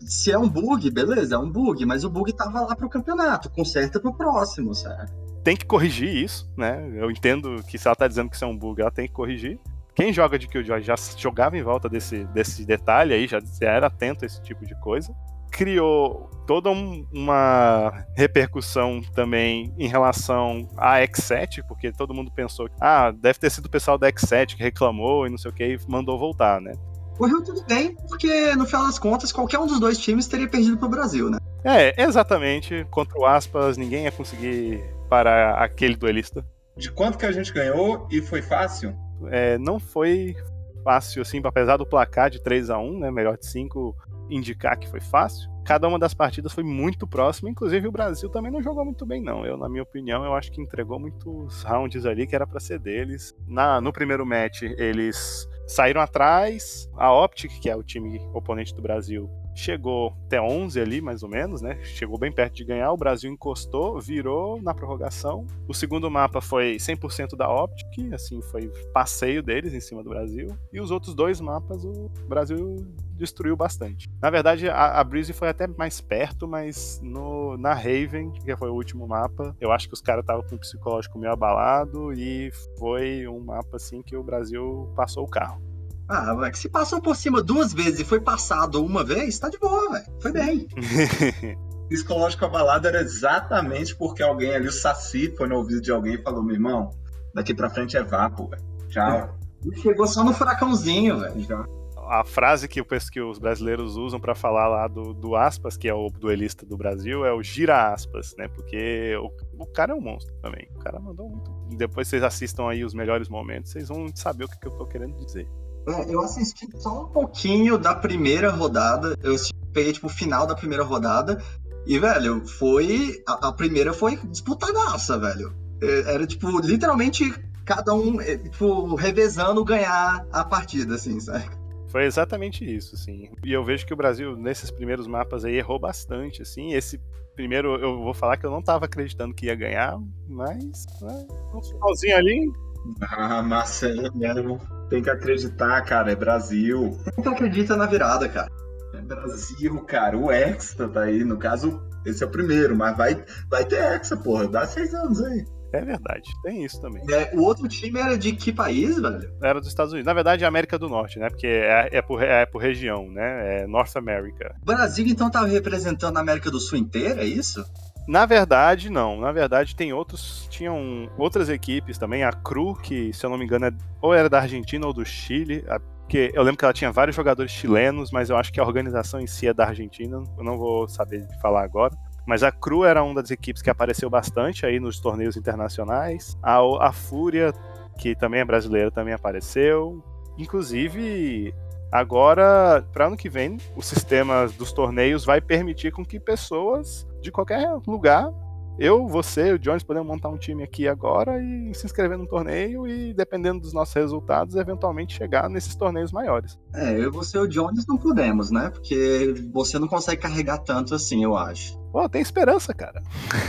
se 0.00 0.30
é 0.30 0.38
um 0.38 0.48
bug, 0.48 0.90
beleza, 0.90 1.34
é 1.34 1.38
um 1.38 1.50
bug, 1.50 1.84
mas 1.84 2.04
o 2.04 2.10
bug 2.10 2.32
tava 2.32 2.60
lá 2.60 2.74
pro 2.74 2.88
campeonato, 2.88 3.50
conserta 3.50 4.00
pro 4.00 4.14
próximo, 4.14 4.74
certo? 4.74 5.12
Tem 5.42 5.56
que 5.56 5.66
corrigir 5.66 6.14
isso, 6.14 6.50
né? 6.56 6.90
Eu 6.94 7.10
entendo 7.10 7.62
que 7.64 7.78
se 7.78 7.86
ela 7.86 7.96
tá 7.96 8.06
dizendo 8.06 8.30
que 8.30 8.36
isso 8.36 8.44
é 8.44 8.48
um 8.48 8.56
bug, 8.56 8.80
ela 8.80 8.90
tem 8.90 9.06
que 9.06 9.12
corrigir. 9.12 9.58
Quem 9.94 10.12
joga 10.12 10.38
de 10.38 10.46
Killjoy 10.46 10.80
já 10.80 10.94
jogava 11.16 11.58
em 11.58 11.62
volta 11.62 11.88
desse, 11.88 12.24
desse 12.26 12.64
detalhe 12.64 13.12
aí, 13.12 13.26
já, 13.26 13.40
já 13.40 13.70
era 13.70 13.88
atento 13.88 14.24
a 14.24 14.26
esse 14.26 14.40
tipo 14.40 14.64
de 14.64 14.78
coisa 14.80 15.14
criou 15.50 16.30
toda 16.46 16.70
um, 16.70 17.06
uma 17.12 18.04
repercussão 18.16 19.00
também 19.14 19.72
em 19.78 19.86
relação 19.86 20.68
à 20.76 20.96
X7, 20.98 21.62
porque 21.68 21.92
todo 21.92 22.12
mundo 22.12 22.30
pensou 22.30 22.68
que 22.68 22.74
ah, 22.80 23.12
deve 23.12 23.38
ter 23.38 23.50
sido 23.50 23.66
o 23.66 23.70
pessoal 23.70 23.96
da 23.96 24.10
X7 24.10 24.56
que 24.56 24.62
reclamou 24.62 25.26
e 25.26 25.30
não 25.30 25.38
sei 25.38 25.50
o 25.50 25.54
que 25.54 25.64
e 25.64 25.78
mandou 25.88 26.18
voltar, 26.18 26.60
né? 26.60 26.72
Correu 27.16 27.42
tudo 27.44 27.64
bem, 27.66 27.94
porque 28.08 28.56
no 28.56 28.66
final 28.66 28.86
das 28.86 28.98
contas 28.98 29.30
qualquer 29.30 29.58
um 29.58 29.66
dos 29.66 29.78
dois 29.78 29.98
times 29.98 30.26
teria 30.26 30.48
perdido 30.48 30.76
pro 30.76 30.88
Brasil, 30.88 31.30
né? 31.30 31.38
É, 31.62 32.02
exatamente. 32.02 32.86
Contra 32.90 33.18
o 33.18 33.26
Aspas, 33.26 33.76
ninguém 33.76 34.04
ia 34.04 34.12
conseguir 34.12 34.82
parar 35.08 35.62
aquele 35.62 35.94
duelista. 35.94 36.44
De 36.76 36.90
quanto 36.90 37.18
que 37.18 37.26
a 37.26 37.32
gente 37.32 37.52
ganhou 37.52 38.08
e 38.10 38.22
foi 38.22 38.42
fácil? 38.42 38.96
É, 39.30 39.58
não 39.58 39.78
foi 39.78 40.34
fácil, 40.82 41.22
assim, 41.22 41.40
apesar 41.44 41.76
do 41.76 41.86
placar 41.86 42.30
de 42.30 42.42
3 42.42 42.70
a 42.70 42.78
1 42.78 42.98
né? 43.00 43.10
Melhor 43.10 43.36
de 43.36 43.46
5 43.46 43.94
indicar 44.30 44.78
que 44.78 44.88
foi 44.88 45.00
fácil. 45.00 45.50
Cada 45.64 45.86
uma 45.86 45.98
das 45.98 46.14
partidas 46.14 46.52
foi 46.52 46.64
muito 46.64 47.06
próxima, 47.06 47.50
inclusive 47.50 47.86
o 47.86 47.92
Brasil 47.92 48.28
também 48.28 48.50
não 48.50 48.62
jogou 48.62 48.84
muito 48.84 49.04
bem, 49.06 49.22
não. 49.22 49.44
Eu, 49.44 49.56
na 49.56 49.68
minha 49.68 49.82
opinião, 49.82 50.24
eu 50.24 50.34
acho 50.34 50.50
que 50.50 50.60
entregou 50.60 50.98
muitos 50.98 51.62
rounds 51.62 52.06
ali 52.06 52.26
que 52.26 52.34
era 52.34 52.46
para 52.46 52.60
ser 52.60 52.78
deles. 52.78 53.34
Na, 53.46 53.80
no 53.80 53.92
primeiro 53.92 54.24
match, 54.26 54.62
eles 54.62 55.48
saíram 55.66 56.00
atrás. 56.00 56.88
A 56.96 57.12
Optic, 57.12 57.60
que 57.60 57.70
é 57.70 57.76
o 57.76 57.82
time 57.82 58.18
oponente 58.32 58.74
do 58.74 58.82
Brasil, 58.82 59.30
chegou 59.54 60.14
até 60.26 60.40
11 60.40 60.80
ali, 60.80 61.00
mais 61.00 61.22
ou 61.22 61.28
menos, 61.28 61.60
né? 61.60 61.78
Chegou 61.82 62.18
bem 62.18 62.32
perto 62.32 62.54
de 62.54 62.64
ganhar. 62.64 62.92
O 62.92 62.96
Brasil 62.96 63.30
encostou, 63.30 64.00
virou 64.00 64.60
na 64.62 64.74
prorrogação. 64.74 65.46
O 65.68 65.74
segundo 65.74 66.10
mapa 66.10 66.40
foi 66.40 66.76
100% 66.76 67.36
da 67.36 67.48
Optic, 67.52 68.12
assim, 68.12 68.40
foi 68.42 68.68
passeio 68.92 69.42
deles 69.42 69.74
em 69.74 69.80
cima 69.80 70.02
do 70.02 70.10
Brasil. 70.10 70.48
E 70.72 70.80
os 70.80 70.90
outros 70.90 71.14
dois 71.14 71.40
mapas, 71.40 71.84
o 71.84 72.10
Brasil 72.28 72.76
destruiu 73.20 73.54
bastante. 73.54 74.08
Na 74.20 74.30
verdade, 74.30 74.68
a, 74.68 74.98
a 74.98 75.04
Breeze 75.04 75.32
foi 75.32 75.48
até 75.48 75.66
mais 75.66 76.00
perto, 76.00 76.48
mas 76.48 76.98
no, 77.02 77.56
na 77.58 77.74
Raven, 77.74 78.30
que 78.30 78.56
foi 78.56 78.70
o 78.70 78.74
último 78.74 79.06
mapa, 79.06 79.54
eu 79.60 79.70
acho 79.70 79.86
que 79.86 79.94
os 79.94 80.00
caras 80.00 80.22
estavam 80.22 80.42
com 80.42 80.56
o 80.56 80.58
psicológico 80.58 81.18
meio 81.18 81.32
abalado 81.32 82.12
e 82.14 82.50
foi 82.78 83.28
um 83.28 83.40
mapa 83.40 83.76
assim 83.76 84.02
que 84.02 84.16
o 84.16 84.22
Brasil 84.22 84.90
passou 84.96 85.24
o 85.24 85.28
carro. 85.28 85.69
Ah, 86.10 86.50
que 86.50 86.58
se 86.58 86.68
passou 86.68 87.00
por 87.00 87.14
cima 87.14 87.40
duas 87.40 87.72
vezes 87.72 88.00
e 88.00 88.04
foi 88.04 88.20
passado 88.20 88.84
uma 88.84 89.04
vez, 89.04 89.38
tá 89.38 89.48
de 89.48 89.58
boa, 89.58 89.92
velho. 89.92 90.06
Foi 90.20 90.32
bem. 90.32 90.66
psicológico 91.88 92.44
abalado 92.44 92.86
era 92.86 93.00
exatamente 93.00 93.96
porque 93.96 94.22
alguém 94.22 94.54
ali, 94.54 94.68
o 94.68 94.72
Saci, 94.72 95.34
foi 95.36 95.48
no 95.48 95.56
ouvido 95.56 95.80
de 95.80 95.90
alguém 95.92 96.14
e 96.14 96.22
falou: 96.22 96.42
meu 96.42 96.54
irmão, 96.54 96.90
daqui 97.34 97.54
pra 97.54 97.70
frente 97.70 97.96
é 97.96 98.02
vapo, 98.02 98.48
velho. 98.48 98.62
Tchau. 98.88 99.38
Chegou 99.82 100.06
só 100.06 100.24
no 100.24 100.32
furacãozinho, 100.32 101.20
velho. 101.20 101.40
Já 101.42 101.64
a 102.10 102.24
frase 102.24 102.66
que, 102.66 102.82
que 103.12 103.20
os 103.20 103.38
brasileiros 103.38 103.96
usam 103.96 104.18
para 104.18 104.34
falar 104.34 104.66
lá 104.66 104.88
do, 104.88 105.14
do 105.14 105.36
aspas, 105.36 105.76
que 105.76 105.88
é 105.88 105.94
o 105.94 106.10
duelista 106.10 106.66
do 106.66 106.76
Brasil, 106.76 107.24
é 107.24 107.32
o 107.32 107.40
gira 107.40 107.92
aspas, 107.92 108.34
né? 108.36 108.48
Porque 108.48 109.14
o, 109.16 109.62
o 109.62 109.66
cara 109.66 109.92
é 109.92 109.94
um 109.94 110.00
monstro 110.00 110.34
também. 110.42 110.68
O 110.74 110.80
cara 110.80 110.98
mandou 110.98 111.28
muito. 111.28 111.52
Depois 111.76 112.08
vocês 112.08 112.24
assistam 112.24 112.68
aí 112.68 112.84
os 112.84 112.94
melhores 112.94 113.28
momentos, 113.28 113.70
vocês 113.70 113.88
vão 113.88 114.08
saber 114.12 114.44
o 114.44 114.48
que, 114.48 114.58
que 114.58 114.66
eu 114.66 114.72
tô 114.72 114.86
querendo 114.86 115.24
dizer. 115.24 115.48
É, 115.86 116.14
eu 116.14 116.20
assisti 116.20 116.68
só 116.76 117.04
um 117.04 117.08
pouquinho 117.08 117.78
da 117.78 117.94
primeira 117.94 118.50
rodada. 118.50 119.16
Eu 119.22 119.34
peguei, 119.72 119.92
tipo, 119.92 120.06
o 120.06 120.10
final 120.10 120.46
da 120.46 120.54
primeira 120.54 120.84
rodada. 120.84 121.42
E, 121.86 121.98
velho, 121.98 122.46
foi. 122.46 123.22
A, 123.26 123.48
a 123.48 123.52
primeira 123.52 123.92
foi 123.92 124.16
disputadaça, 124.16 125.18
velho. 125.18 125.54
É, 125.82 126.14
era, 126.14 126.26
tipo, 126.26 126.60
literalmente 126.60 127.32
cada 127.64 127.94
um, 127.94 128.20
é, 128.20 128.36
tipo, 128.36 128.94
revezando 128.94 129.64
ganhar 129.64 130.26
a 130.32 130.44
partida, 130.44 130.96
assim, 130.96 131.18
sabe? 131.20 131.48
Foi 131.88 132.04
exatamente 132.04 132.64
isso, 132.64 132.94
assim. 132.94 133.30
E 133.44 133.52
eu 133.52 133.64
vejo 133.64 133.86
que 133.86 133.94
o 133.94 133.96
Brasil, 133.96 134.36
nesses 134.36 134.70
primeiros 134.70 135.06
mapas 135.06 135.44
aí, 135.44 135.56
errou 135.56 135.78
bastante, 135.78 136.42
assim. 136.42 136.72
Esse 136.72 137.00
primeiro, 137.34 137.76
eu 137.76 137.98
vou 137.98 138.14
falar 138.14 138.36
que 138.36 138.46
eu 138.46 138.50
não 138.50 138.62
tava 138.62 138.84
acreditando 138.84 139.34
que 139.34 139.46
ia 139.46 139.54
ganhar, 139.54 139.98
mas, 140.28 140.86
né, 141.00 141.26
no 141.52 141.62
finalzinho 141.62 142.16
ali... 142.16 142.52
Ah, 143.00 143.42
Marcelo 143.42 144.14
mesmo. 144.14 144.58
Tem 144.88 145.02
que 145.02 145.10
acreditar, 145.10 145.80
cara, 145.82 146.12
é 146.12 146.16
Brasil. 146.16 146.98
Quem 147.22 147.32
acredita 147.32 147.76
na 147.76 147.86
virada, 147.86 148.28
cara? 148.28 148.50
É 148.94 149.00
Brasil, 149.00 149.80
cara. 149.84 150.16
O 150.16 150.30
Hexa 150.30 150.88
tá 150.88 151.02
aí, 151.02 151.24
no 151.24 151.38
caso, 151.38 151.80
esse 152.04 152.22
é 152.24 152.26
o 152.26 152.30
primeiro, 152.30 152.76
mas 152.76 152.96
vai, 152.96 153.24
vai 153.48 153.64
ter 153.64 153.76
Hexa, 153.76 154.16
porra. 154.16 154.48
Dá 154.48 154.66
seis 154.66 154.92
anos 154.94 155.22
aí. 155.22 155.44
É 155.72 155.82
verdade, 155.82 156.28
tem 156.42 156.64
isso 156.64 156.80
também. 156.80 157.02
É, 157.08 157.30
o 157.32 157.42
outro 157.42 157.68
time 157.68 158.00
era 158.00 158.18
de 158.18 158.32
que 158.32 158.52
país, 158.52 159.00
velho? 159.00 159.32
Era 159.40 159.60
dos 159.60 159.68
Estados 159.68 159.92
Unidos. 159.92 160.06
Na 160.06 160.12
verdade, 160.12 160.42
é 160.42 160.46
América 160.46 160.76
do 160.76 160.88
Norte, 160.88 161.18
né? 161.20 161.28
Porque 161.28 161.46
é, 161.46 161.88
é, 161.92 162.02
por, 162.02 162.20
é 162.22 162.44
por 162.44 162.60
região, 162.60 163.08
né? 163.08 163.62
É 163.62 163.66
North 163.68 163.96
America. 163.96 164.56
O 164.62 164.64
Brasil, 164.64 165.06
então, 165.06 165.30
tava 165.30 165.46
representando 165.46 166.16
a 166.16 166.20
América 166.20 166.50
do 166.50 166.58
Sul 166.58 166.78
inteira, 166.78 167.22
é 167.22 167.26
isso? 167.26 167.64
Na 168.10 168.26
verdade, 168.26 168.90
não. 168.90 169.20
Na 169.20 169.30
verdade, 169.30 169.76
tem 169.76 169.92
outros. 169.92 170.48
Tinham 170.50 171.08
outras 171.16 171.48
equipes 171.48 171.96
também. 171.96 172.24
A 172.24 172.32
Cru, 172.32 172.74
que, 172.74 173.12
se 173.12 173.24
eu 173.24 173.30
não 173.30 173.38
me 173.38 173.44
engano, 173.44 173.66
é, 173.66 173.72
ou 174.02 174.12
era 174.12 174.28
da 174.28 174.40
Argentina 174.40 174.84
ou 174.84 174.92
do 174.92 175.04
Chile. 175.04 175.64
Porque 176.00 176.32
eu 176.34 176.42
lembro 176.42 176.58
que 176.58 176.64
ela 176.64 176.74
tinha 176.74 176.90
vários 176.90 177.14
jogadores 177.14 177.52
chilenos, 177.52 178.10
mas 178.10 178.28
eu 178.28 178.36
acho 178.36 178.52
que 178.52 178.58
a 178.58 178.64
organização 178.64 179.20
em 179.20 179.28
si 179.28 179.46
é 179.46 179.54
da 179.54 179.64
Argentina. 179.68 180.24
Eu 180.36 180.42
não 180.42 180.58
vou 180.58 180.88
saber 180.88 181.24
falar 181.40 181.62
agora. 181.62 181.96
Mas 182.26 182.42
a 182.42 182.50
Cru 182.50 182.84
era 182.84 183.00
uma 183.00 183.14
das 183.14 183.30
equipes 183.30 183.62
que 183.62 183.70
apareceu 183.70 184.10
bastante 184.10 184.66
aí 184.66 184.80
nos 184.80 184.98
torneios 184.98 185.36
internacionais. 185.36 186.36
A, 186.42 186.58
a 186.88 186.92
Fúria, 186.92 187.52
que 187.96 188.16
também 188.16 188.40
é 188.40 188.44
brasileira, 188.44 188.90
também 188.90 189.14
apareceu. 189.14 190.02
Inclusive, 190.36 191.54
agora, 191.90 192.86
para 192.92 193.06
ano 193.06 193.16
que 193.16 193.28
vem, 193.28 193.58
o 193.76 193.82
sistema 193.82 194.46
dos 194.58 194.72
torneios 194.72 195.24
vai 195.24 195.40
permitir 195.40 195.92
com 195.92 196.04
que 196.04 196.20
pessoas 196.20 197.06
de 197.20 197.30
qualquer 197.30 197.68
lugar 197.86 198.32
eu, 198.80 199.06
você, 199.06 199.52
o 199.52 199.58
Jones 199.58 199.82
podemos 199.82 200.08
montar 200.08 200.30
um 200.30 200.38
time 200.38 200.62
aqui 200.62 200.88
agora 200.88 201.38
e 201.38 201.74
se 201.74 201.84
inscrever 201.84 202.16
num 202.16 202.24
torneio 202.24 202.88
e, 202.88 203.12
dependendo 203.12 203.60
dos 203.60 203.74
nossos 203.74 203.94
resultados, 203.94 204.56
eventualmente 204.56 205.14
chegar 205.14 205.50
nesses 205.50 205.74
torneios 205.74 206.10
maiores. 206.12 206.58
É, 206.74 206.98
eu, 206.98 207.12
você 207.12 207.36
e 207.36 207.40
o 207.40 207.46
Jones 207.46 207.86
não 207.86 207.98
podemos, 207.98 208.50
né? 208.50 208.70
Porque 208.70 209.34
você 209.52 209.78
não 209.78 209.86
consegue 209.86 210.22
carregar 210.22 210.58
tanto 210.58 210.94
assim, 210.94 211.22
eu 211.22 211.36
acho. 211.36 211.78
Pô, 211.90 212.08
tem 212.08 212.22
esperança, 212.22 212.72
cara. 212.72 213.02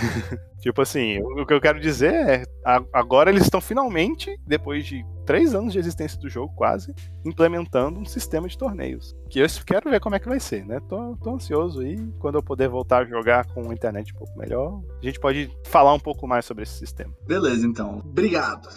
tipo 0.59 0.81
assim, 0.81 1.19
o 1.19 1.45
que 1.45 1.53
eu 1.53 1.61
quero 1.61 1.79
dizer 1.79 2.13
é, 2.13 2.43
agora 2.91 3.29
eles 3.29 3.43
estão 3.43 3.61
finalmente, 3.61 4.35
depois 4.45 4.85
de 4.85 5.05
três 5.25 5.53
anos 5.53 5.73
de 5.73 5.79
existência 5.79 6.19
do 6.19 6.29
jogo, 6.29 6.53
quase, 6.55 6.93
implementando 7.23 7.99
um 7.99 8.05
sistema 8.05 8.47
de 8.47 8.57
torneios. 8.57 9.15
Que 9.29 9.39
eu 9.39 9.47
quero 9.65 9.89
ver 9.89 9.99
como 9.99 10.15
é 10.15 10.19
que 10.19 10.27
vai 10.27 10.39
ser, 10.39 10.65
né? 10.65 10.79
Tô, 10.89 11.15
tô 11.17 11.35
ansioso 11.35 11.81
aí. 11.81 11.97
Quando 12.19 12.35
eu 12.35 12.43
puder 12.43 12.67
voltar 12.67 13.03
a 13.03 13.05
jogar 13.05 13.45
com 13.53 13.69
a 13.69 13.73
internet 13.73 14.13
um 14.13 14.17
pouco 14.17 14.37
melhor, 14.37 14.81
a 15.01 15.05
gente 15.05 15.19
pode 15.19 15.49
falar 15.67 15.93
um 15.93 15.99
pouco 15.99 16.27
mais 16.27 16.45
sobre 16.45 16.63
esse 16.63 16.77
sistema. 16.77 17.13
Beleza, 17.27 17.65
então. 17.65 17.99
Obrigado. 17.99 18.67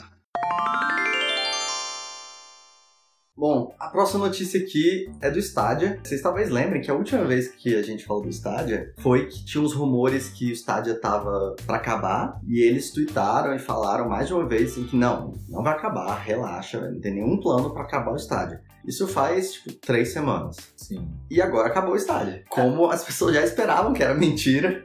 Bom, 3.37 3.75
a 3.81 3.88
próxima 3.88 4.27
notícia 4.27 4.61
aqui 4.61 5.11
é 5.20 5.29
do 5.29 5.40
Stadia. 5.40 5.99
Vocês 6.05 6.23
talvez 6.23 6.51
lembrem 6.51 6.81
que 6.81 6.88
a 6.88 6.94
última 6.94 7.25
vez 7.25 7.49
que 7.49 7.75
a 7.75 7.83
gente 7.83 8.05
falou 8.05 8.23
do 8.23 8.29
Stadia 8.29 8.92
foi 8.99 9.27
que 9.27 9.44
tinha 9.44 9.62
uns 9.62 9.73
rumores 9.75 10.29
que 10.29 10.53
o 10.53 10.53
Stadia 10.53 10.94
tava 10.94 11.57
para 11.66 11.77
acabar 11.77 12.40
e 12.47 12.62
eles 12.62 12.92
tweetaram 12.92 13.53
e 13.53 13.59
falaram 13.59 14.09
mais 14.09 14.29
de 14.29 14.35
uma 14.35 14.47
vez 14.47 14.70
assim, 14.70 14.87
que 14.87 14.94
não, 14.94 15.35
não 15.49 15.64
vai 15.64 15.73
acabar, 15.73 16.14
relaxa, 16.14 16.88
não 16.88 17.01
tem 17.01 17.14
nenhum 17.14 17.40
plano 17.40 17.70
para 17.70 17.83
acabar 17.83 18.12
o 18.12 18.16
Stadia. 18.16 18.62
Isso 18.87 19.09
faz, 19.09 19.55
tipo, 19.55 19.73
três 19.73 20.12
semanas. 20.12 20.57
Sim. 20.77 21.11
E 21.29 21.42
agora 21.42 21.66
acabou 21.66 21.94
o 21.94 21.97
Stadia. 21.97 22.44
Como 22.49 22.87
as 22.88 23.03
pessoas 23.03 23.35
já 23.35 23.42
esperavam 23.42 23.92
que 23.92 24.03
era 24.03 24.14
mentira. 24.14 24.85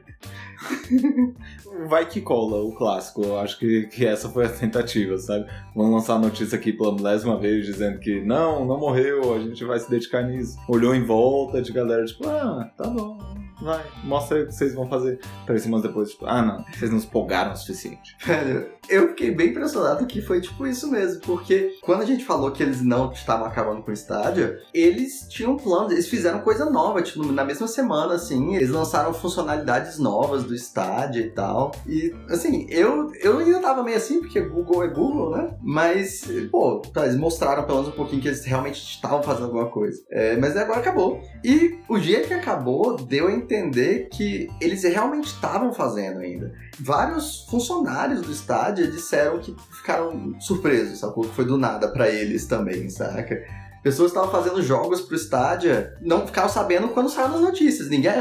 vai 1.88 2.06
que 2.08 2.22
cola, 2.22 2.58
o 2.64 2.72
clássico. 2.74 3.24
Eu 3.24 3.40
acho 3.40 3.58
que, 3.60 3.88
que 3.88 4.06
essa 4.06 4.30
foi 4.30 4.46
a 4.46 4.50
tentativa, 4.50 5.18
sabe? 5.18 5.46
Vamos 5.76 5.94
lançar 5.94 6.16
a 6.16 6.20
notícia 6.20 6.58
aqui 6.58 6.74
pela 6.74 6.94
milésima 6.94 7.38
vez 7.38 7.66
dizendo 7.66 8.00
que 8.00 8.22
não, 8.22 8.66
não 8.66 8.80
morreu, 8.80 9.34
a 9.34 9.40
gente 9.40 9.64
vai 9.64 9.80
se 9.80 9.90
dedicar 9.90 10.24
nisso. 10.24 10.58
Olhou 10.68 10.94
em 10.96 11.04
volta 11.04 11.62
de 11.62 11.72
galera, 11.72 12.06
tipo, 12.06 12.28
ah, 12.28 12.70
tá 12.78 12.88
bom, 12.88 13.18
vai, 13.62 13.86
mostra 14.04 14.38
aí 14.38 14.44
o 14.44 14.48
que 14.48 14.54
vocês 14.54 14.74
vão 14.74 14.88
fazer. 14.88 15.20
Três 15.46 15.64
semanas 15.64 15.86
depois, 15.86 16.12
tipo, 16.12 16.26
ah, 16.26 16.42
não, 16.42 16.66
vocês 16.74 16.92
não 16.92 16.98
empolgaram 16.98 17.54
o 17.54 17.56
suficiente. 17.56 18.16
Velho, 18.26 18.70
eu 18.90 19.10
fiquei 19.10 19.32
bem 19.32 19.50
impressionado 19.50 20.06
que 20.06 20.22
foi 20.22 20.42
tipo 20.42 20.66
isso 20.66 20.90
mesmo, 20.90 21.22
porque 21.22 21.78
quando 21.82 22.02
a 22.02 22.06
gente 22.06 22.26
falou 22.26 22.52
que 22.52 22.64
eles 22.64 22.82
não 22.82 23.12
estavam 23.12 23.46
acabando 23.46 23.82
com 23.82 23.92
o 23.92 23.94
estádio, 23.94 24.58
eles 24.74 25.28
tinham 25.30 25.58
planos, 25.58 25.92
eles 25.92 26.08
fizeram 26.08 26.40
coisa 26.40 26.70
nova, 26.70 27.02
tipo, 27.02 27.24
na 27.32 27.44
mesma 27.44 27.68
semana, 27.68 28.16
assim, 28.16 28.56
eles 28.56 28.70
lançaram 28.70 29.14
funcionalidades 29.14 30.00
novas 30.00 30.44
do 30.44 30.56
estádio 30.56 31.22
e 31.22 31.30
tal. 31.30 31.72
E, 31.88 32.14
assim, 32.30 32.66
eu, 32.70 33.12
eu 33.22 33.40
ainda 33.40 33.60
tava 33.60 33.84
meio 33.84 33.98
assim, 33.98 34.20
porque 34.20 34.42
Google 34.42 34.84
é 34.84 34.88
Google, 34.88 35.32
né? 35.32 35.56
Mas, 35.62 36.24
pô, 36.52 36.82
tá, 36.94 37.06
eles 37.06 37.18
mostraram 37.18 37.64
pelo 37.64 37.80
menos 37.80 37.94
um 37.94 37.98
pouquinho 37.98 38.22
que 38.22 38.28
eles 38.28 38.44
realmente 38.46 38.82
estavam 38.82 39.22
fazendo 39.22 39.46
alguma 39.46 39.68
coisa. 39.68 40.02
É, 40.10 40.36
mas 40.38 40.56
agora 40.58 40.80
acabou. 40.80 41.22
E 41.44 41.78
o 41.88 41.98
dia 41.98 42.22
que 42.22 42.34
acabou, 42.34 42.96
deu 42.98 43.28
a 43.28 43.32
entender 43.50 44.08
que 44.12 44.50
eles 44.62 44.84
realmente 44.84 45.28
estavam 45.28 45.74
fazendo 45.74 46.20
ainda. 46.20 46.54
Vários 46.80 47.46
funcionários 47.50 48.22
do 48.22 48.32
estádio 48.32 48.92
disseram 48.92 49.40
que 49.40 49.56
ficaram 49.72 50.40
surpresos, 50.40 51.00
sacou? 51.00 51.24
Que 51.24 51.36
foi 51.36 51.46
do 51.46 51.58
nada 51.58 51.88
pra 51.88 52.08
eles 52.10 52.46
também, 52.46 52.90
saca? 52.90 53.44
Pessoas 53.82 54.12
estavam 54.12 54.30
fazendo 54.30 54.62
jogos 54.62 55.00
pro 55.00 55.16
estádio, 55.16 55.72
não 56.02 56.28
ficaram 56.28 56.50
sabendo 56.50 56.90
quando 56.90 57.10
saiu 57.10 57.30
nas 57.30 57.40
notícias. 57.40 57.90
Ninguém, 57.90 58.12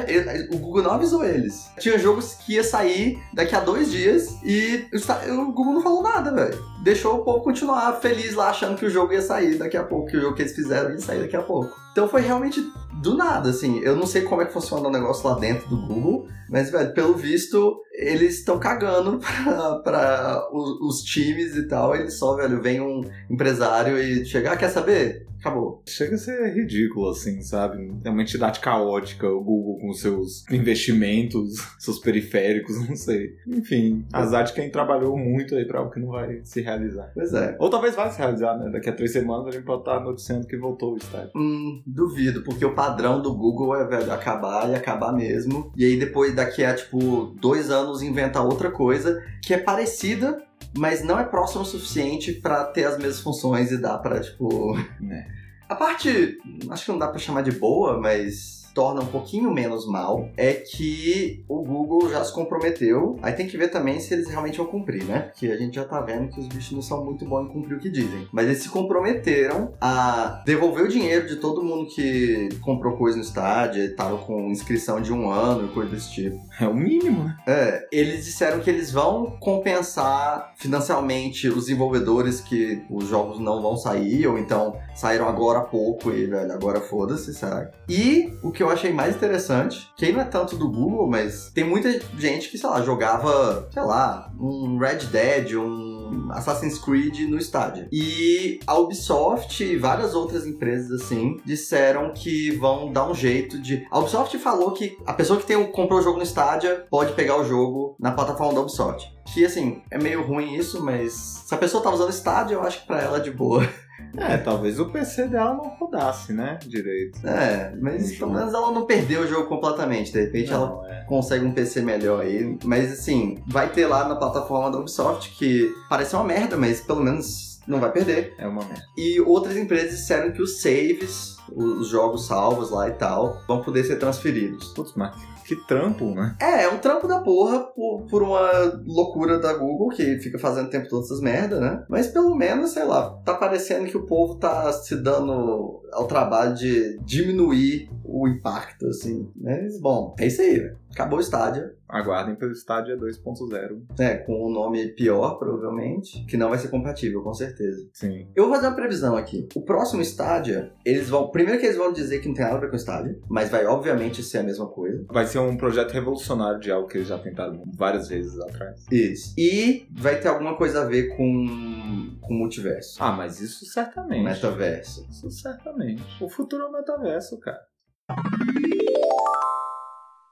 o 0.52 0.58
Google 0.58 0.84
não 0.84 0.92
avisou 0.92 1.24
eles. 1.24 1.68
Tinha 1.80 1.98
jogos 1.98 2.34
que 2.34 2.54
ia 2.54 2.62
sair 2.62 3.18
daqui 3.34 3.56
a 3.56 3.60
dois 3.60 3.90
dias 3.90 4.28
e 4.44 4.86
o 4.92 5.38
o 5.40 5.52
Google 5.52 5.74
não 5.74 5.82
falou 5.82 6.02
nada, 6.02 6.32
velho. 6.32 6.62
Deixou 6.82 7.16
o 7.16 7.24
povo 7.24 7.42
continuar 7.42 7.92
feliz 8.00 8.34
lá, 8.34 8.50
achando 8.50 8.76
que 8.76 8.86
o 8.86 8.90
jogo 8.90 9.12
ia 9.12 9.22
sair 9.22 9.56
daqui 9.56 9.76
a 9.76 9.84
pouco, 9.84 10.06
que 10.06 10.16
o 10.16 10.20
jogo 10.20 10.34
que 10.34 10.42
eles 10.42 10.54
fizeram 10.54 10.90
ia 10.90 10.98
sair 10.98 11.20
daqui 11.20 11.36
a 11.36 11.42
pouco. 11.42 11.76
Então 11.92 12.08
foi 12.08 12.20
realmente 12.20 12.60
do 13.02 13.16
nada, 13.16 13.50
assim. 13.50 13.80
Eu 13.80 13.96
não 13.96 14.06
sei 14.06 14.22
como 14.22 14.42
é 14.42 14.46
que 14.46 14.52
funciona 14.52 14.88
o 14.88 14.92
negócio 14.92 15.28
lá 15.28 15.38
dentro 15.38 15.68
do 15.68 15.76
Google, 15.76 16.28
mas, 16.48 16.70
velho, 16.70 16.92
pelo 16.94 17.14
visto, 17.14 17.82
eles 17.92 18.38
estão 18.38 18.58
cagando 18.58 19.18
pra, 19.44 19.74
pra 19.80 20.48
os, 20.52 20.80
os 20.80 21.02
times 21.02 21.56
e 21.56 21.66
tal. 21.66 21.94
Eles 21.94 22.14
só, 22.14 22.36
velho, 22.36 22.62
vem 22.62 22.80
um 22.80 23.02
empresário 23.30 23.98
e 23.98 24.24
chega, 24.24 24.52
ah, 24.52 24.56
quer 24.56 24.68
saber? 24.68 25.26
Acabou. 25.40 25.82
Chega 25.86 26.16
a 26.16 26.18
ser 26.18 26.52
ridículo, 26.52 27.10
assim, 27.10 27.40
sabe? 27.42 27.92
É 28.04 28.10
uma 28.10 28.22
entidade 28.22 28.58
caótica, 28.58 29.28
o 29.28 29.42
Google 29.42 29.78
com 29.78 29.92
seus 29.92 30.44
investimentos, 30.50 31.58
seus 31.78 31.98
periféricos, 32.00 32.76
não 32.88 32.96
sei. 32.96 33.36
Enfim, 33.46 34.04
azar 34.12 34.44
de 34.44 34.52
quem 34.52 34.70
trabalhou 34.70 35.16
muito 35.16 35.54
aí 35.54 35.64
pra 35.64 35.78
algo 35.78 35.92
que 35.92 36.00
não 36.00 36.08
vai 36.08 36.40
se 36.42 36.60
realizar. 36.68 37.10
Pois 37.14 37.32
é. 37.32 37.56
Ou 37.58 37.70
talvez 37.70 37.94
vai 37.94 38.10
se 38.10 38.18
realizar, 38.18 38.56
né? 38.56 38.70
Daqui 38.70 38.88
a 38.88 38.92
três 38.92 39.12
semanas 39.12 39.46
a 39.48 39.50
gente 39.50 39.64
pode 39.64 39.80
estar 39.80 40.00
noticiando 40.00 40.46
que 40.46 40.56
voltou 40.56 40.94
o 40.94 40.96
estádio. 40.96 41.30
Hum, 41.34 41.82
duvido, 41.86 42.42
porque 42.42 42.64
o 42.64 42.74
padrão 42.74 43.20
do 43.20 43.34
Google 43.34 43.74
é, 43.76 43.84
velho, 43.84 44.12
acabar 44.12 44.68
e 44.70 44.74
acabar 44.74 45.12
mesmo. 45.12 45.72
E 45.76 45.84
aí 45.84 45.98
depois, 45.98 46.34
daqui 46.34 46.64
a, 46.64 46.74
tipo, 46.74 47.34
dois 47.40 47.70
anos, 47.70 48.02
inventa 48.02 48.42
outra 48.42 48.70
coisa 48.70 49.22
que 49.42 49.54
é 49.54 49.58
parecida, 49.58 50.42
mas 50.76 51.02
não 51.02 51.18
é 51.18 51.24
próximo 51.24 51.62
o 51.62 51.66
suficiente 51.66 52.32
pra 52.32 52.64
ter 52.64 52.84
as 52.84 52.98
mesmas 52.98 53.20
funções 53.20 53.70
e 53.70 53.80
dá 53.80 53.96
pra, 53.98 54.20
tipo... 54.20 54.76
Né? 55.00 55.26
A 55.68 55.74
parte, 55.74 56.38
acho 56.70 56.84
que 56.84 56.90
não 56.90 56.98
dá 56.98 57.08
pra 57.08 57.18
chamar 57.18 57.42
de 57.42 57.52
boa, 57.52 58.00
mas 58.00 58.57
torna 58.78 59.00
um 59.00 59.06
pouquinho 59.06 59.52
menos 59.52 59.88
mal, 59.88 60.28
é 60.36 60.52
que 60.52 61.44
o 61.48 61.64
Google 61.64 62.08
já 62.08 62.24
se 62.24 62.32
comprometeu. 62.32 63.18
Aí 63.20 63.32
tem 63.32 63.48
que 63.48 63.58
ver 63.58 63.72
também 63.72 63.98
se 63.98 64.14
eles 64.14 64.28
realmente 64.28 64.56
vão 64.56 64.68
cumprir, 64.68 65.02
né? 65.02 65.22
Porque 65.32 65.48
a 65.48 65.56
gente 65.56 65.74
já 65.74 65.84
tá 65.84 66.00
vendo 66.00 66.28
que 66.28 66.38
os 66.38 66.46
bichos 66.46 66.70
não 66.70 66.80
são 66.80 67.04
muito 67.04 67.24
bons 67.24 67.46
em 67.46 67.52
cumprir 67.52 67.76
o 67.76 67.80
que 67.80 67.90
dizem. 67.90 68.28
Mas 68.32 68.46
eles 68.46 68.62
se 68.62 68.68
comprometeram 68.68 69.74
a 69.80 70.44
devolver 70.46 70.84
o 70.84 70.88
dinheiro 70.88 71.26
de 71.26 71.36
todo 71.36 71.64
mundo 71.64 71.88
que 71.88 72.50
comprou 72.60 72.96
coisa 72.96 73.16
no 73.16 73.24
estádio 73.24 73.82
e 73.82 73.88
tava 73.88 74.16
com 74.18 74.48
inscrição 74.48 75.02
de 75.02 75.12
um 75.12 75.28
ano 75.28 75.66
e 75.66 75.74
coisa 75.74 75.90
desse 75.90 76.12
tipo. 76.12 76.38
É 76.60 76.68
o 76.68 76.74
mínimo, 76.74 77.24
né? 77.24 77.36
É, 77.48 77.88
eles 77.90 78.26
disseram 78.26 78.60
que 78.60 78.70
eles 78.70 78.92
vão 78.92 79.38
compensar 79.40 80.54
financeiramente 80.56 81.48
os 81.48 81.64
desenvolvedores 81.64 82.40
que 82.40 82.80
os 82.88 83.08
jogos 83.08 83.40
não 83.40 83.60
vão 83.60 83.76
sair, 83.76 84.24
ou 84.28 84.38
então 84.38 84.76
saíram 84.94 85.28
agora 85.28 85.58
há 85.58 85.64
pouco 85.64 86.12
e, 86.12 86.26
velho, 86.26 86.52
agora 86.52 86.80
foda-se, 86.80 87.34
sabe? 87.34 87.72
E 87.88 88.32
o 88.40 88.52
que 88.52 88.62
eu 88.62 88.67
achei 88.70 88.92
mais 88.92 89.16
interessante, 89.16 89.90
que 89.96 90.04
aí 90.04 90.12
não 90.12 90.20
é 90.20 90.24
tanto 90.24 90.56
do 90.56 90.70
Google, 90.70 91.08
mas 91.08 91.50
tem 91.54 91.64
muita 91.64 91.90
gente 92.18 92.48
que, 92.48 92.58
sei 92.58 92.68
lá, 92.68 92.82
jogava, 92.82 93.68
sei 93.72 93.82
lá, 93.82 94.32
um 94.38 94.78
Red 94.78 95.06
Dead, 95.10 95.54
um 95.54 96.28
Assassin's 96.30 96.78
Creed 96.78 97.28
no 97.28 97.38
estádio. 97.38 97.88
E 97.92 98.60
a 98.66 98.78
Ubisoft 98.78 99.62
e 99.62 99.76
várias 99.76 100.14
outras 100.14 100.46
empresas 100.46 101.02
assim 101.02 101.38
disseram 101.44 102.12
que 102.12 102.50
vão 102.52 102.92
dar 102.92 103.08
um 103.08 103.14
jeito 103.14 103.60
de. 103.60 103.86
A 103.90 103.98
Ubisoft 103.98 104.36
falou 104.38 104.72
que 104.72 104.96
a 105.06 105.12
pessoa 105.12 105.38
que 105.38 105.46
tem, 105.46 105.62
comprou 105.70 106.00
o 106.00 106.02
jogo 106.02 106.18
no 106.18 106.22
estádio 106.22 106.82
pode 106.90 107.12
pegar 107.12 107.36
o 107.36 107.44
jogo 107.44 107.96
na 107.98 108.12
plataforma 108.12 108.54
da 108.54 108.60
Ubisoft. 108.60 109.16
Que 109.32 109.44
assim, 109.44 109.82
é 109.90 109.98
meio 109.98 110.26
ruim 110.26 110.54
isso, 110.54 110.82
mas 110.82 111.12
se 111.46 111.54
a 111.54 111.58
pessoa 111.58 111.82
tá 111.82 111.90
usando 111.90 112.10
estádio, 112.10 112.54
eu 112.54 112.62
acho 112.62 112.80
que 112.80 112.86
pra 112.86 113.00
ela 113.00 113.18
é 113.18 113.20
de 113.20 113.30
boa. 113.30 113.68
É, 114.16 114.36
talvez 114.38 114.78
o 114.80 114.86
PC 114.86 115.26
dela 115.28 115.54
não 115.54 115.68
rodasse, 115.78 116.32
né? 116.32 116.58
Direito. 116.66 117.26
É, 117.26 117.74
mas 117.80 118.16
pelo 118.16 118.32
menos 118.32 118.52
ela 118.54 118.70
não 118.72 118.86
perdeu 118.86 119.22
o 119.22 119.26
jogo 119.26 119.48
completamente. 119.48 120.12
De 120.12 120.20
repente 120.20 120.52
ela 120.52 120.66
Não, 120.68 120.86
é. 120.86 121.04
consegue 121.04 121.44
um 121.44 121.52
PC 121.52 121.82
melhor 121.82 122.22
aí. 122.22 122.58
Mas 122.64 122.92
assim, 122.92 123.38
vai 123.46 123.68
ter 123.68 123.86
lá 123.86 124.08
na 124.08 124.16
plataforma 124.16 124.70
da 124.70 124.78
Ubisoft 124.78 125.30
que 125.36 125.72
parece 125.88 126.14
uma 126.14 126.24
merda, 126.24 126.56
mas 126.56 126.80
pelo 126.80 127.00
menos 127.02 127.60
não 127.66 127.80
vai 127.80 127.92
perder. 127.92 128.34
É 128.38 128.46
uma 128.46 128.64
merda. 128.64 128.82
E 128.96 129.20
outras 129.20 129.56
empresas 129.56 129.90
disseram 129.98 130.32
que 130.32 130.40
os 130.42 130.62
saves, 130.62 131.36
os 131.54 131.88
jogos 131.88 132.26
salvos 132.26 132.70
lá 132.70 132.88
e 132.88 132.92
tal, 132.92 133.42
vão 133.46 133.62
poder 133.62 133.84
ser 133.84 133.96
transferidos. 133.96 134.68
Putz, 134.68 134.94
mas 134.96 135.14
que 135.48 135.56
trampo, 135.56 136.14
né? 136.14 136.36
É, 136.38 136.64
é 136.64 136.68
um 136.68 136.76
trampo 136.76 137.08
da 137.08 137.20
porra 137.20 137.60
por, 137.60 138.02
por 138.02 138.22
uma 138.22 138.82
loucura 138.84 139.38
da 139.38 139.54
Google 139.54 139.88
que 139.88 140.18
fica 140.18 140.38
fazendo 140.38 140.66
o 140.66 140.70
tempo 140.70 140.88
todo 140.90 141.04
essas 141.04 141.22
merda, 141.22 141.58
né? 141.58 141.82
Mas 141.88 142.08
pelo 142.08 142.34
menos, 142.34 142.72
sei 142.72 142.84
lá, 142.84 143.18
tá 143.24 143.32
parecendo 143.32 143.86
que 143.86 143.96
o 143.96 144.04
povo 144.04 144.34
tá 144.34 144.70
se 144.74 144.94
dando 144.96 145.80
ao 145.90 146.06
trabalho 146.06 146.54
de 146.54 146.98
diminuir 146.98 147.88
o 148.04 148.28
impacto, 148.28 148.88
assim. 148.88 149.26
Mas, 149.34 149.80
bom, 149.80 150.14
é 150.18 150.26
isso 150.26 150.42
aí, 150.42 150.58
velho. 150.58 150.76
Acabou 150.98 151.18
o 151.18 151.22
estádio. 151.22 151.70
Aguardem 151.88 152.34
pelo 152.34 152.50
Stadia 152.50 152.96
2.0. 152.96 153.82
É, 154.00 154.16
com 154.16 154.44
o 154.44 154.50
nome 154.50 154.88
pior, 154.88 155.38
provavelmente, 155.38 156.26
que 156.26 156.36
não 156.36 156.48
vai 156.48 156.58
ser 156.58 156.68
compatível, 156.68 157.22
com 157.22 157.32
certeza. 157.32 157.88
Sim. 157.92 158.26
Eu 158.34 158.46
vou 158.46 158.54
fazer 158.54 158.66
uma 158.66 158.74
previsão 158.74 159.16
aqui. 159.16 159.48
O 159.54 159.62
próximo 159.62 160.02
estádio, 160.02 160.72
eles 160.84 161.08
vão. 161.08 161.30
Primeiro 161.30 161.60
que 161.60 161.66
eles 161.66 161.78
vão 161.78 161.92
dizer 161.92 162.18
que 162.18 162.26
não 162.26 162.34
tem 162.34 162.44
nada 162.44 162.56
a 162.56 162.60
ver 162.60 162.66
com 162.66 162.72
o 162.72 162.76
estádio, 162.76 163.22
mas 163.28 163.48
vai 163.48 163.64
obviamente 163.64 164.24
ser 164.24 164.38
a 164.38 164.42
mesma 164.42 164.66
coisa. 164.66 165.06
Vai 165.08 165.24
ser 165.24 165.38
um 165.38 165.56
projeto 165.56 165.92
revolucionário 165.92 166.58
de 166.58 166.72
algo 166.72 166.88
que 166.88 166.98
eles 166.98 167.06
já 167.06 167.18
tentaram 167.18 167.62
várias 167.76 168.08
vezes 168.08 168.36
atrás. 168.40 168.84
Isso. 168.90 169.34
E 169.38 169.86
vai 169.92 170.18
ter 170.18 170.26
alguma 170.26 170.56
coisa 170.56 170.82
a 170.82 170.84
ver 170.84 171.16
com, 171.16 172.18
com 172.20 172.34
multiverso. 172.34 172.96
Ah, 173.00 173.12
mas 173.12 173.40
isso 173.40 173.64
certamente. 173.66 174.24
Metaverso. 174.24 175.06
Isso 175.08 175.30
certamente. 175.30 176.02
O 176.20 176.28
futuro 176.28 176.64
é 176.64 176.66
o 176.66 176.72
metaverso, 176.72 177.38
cara. 177.38 177.68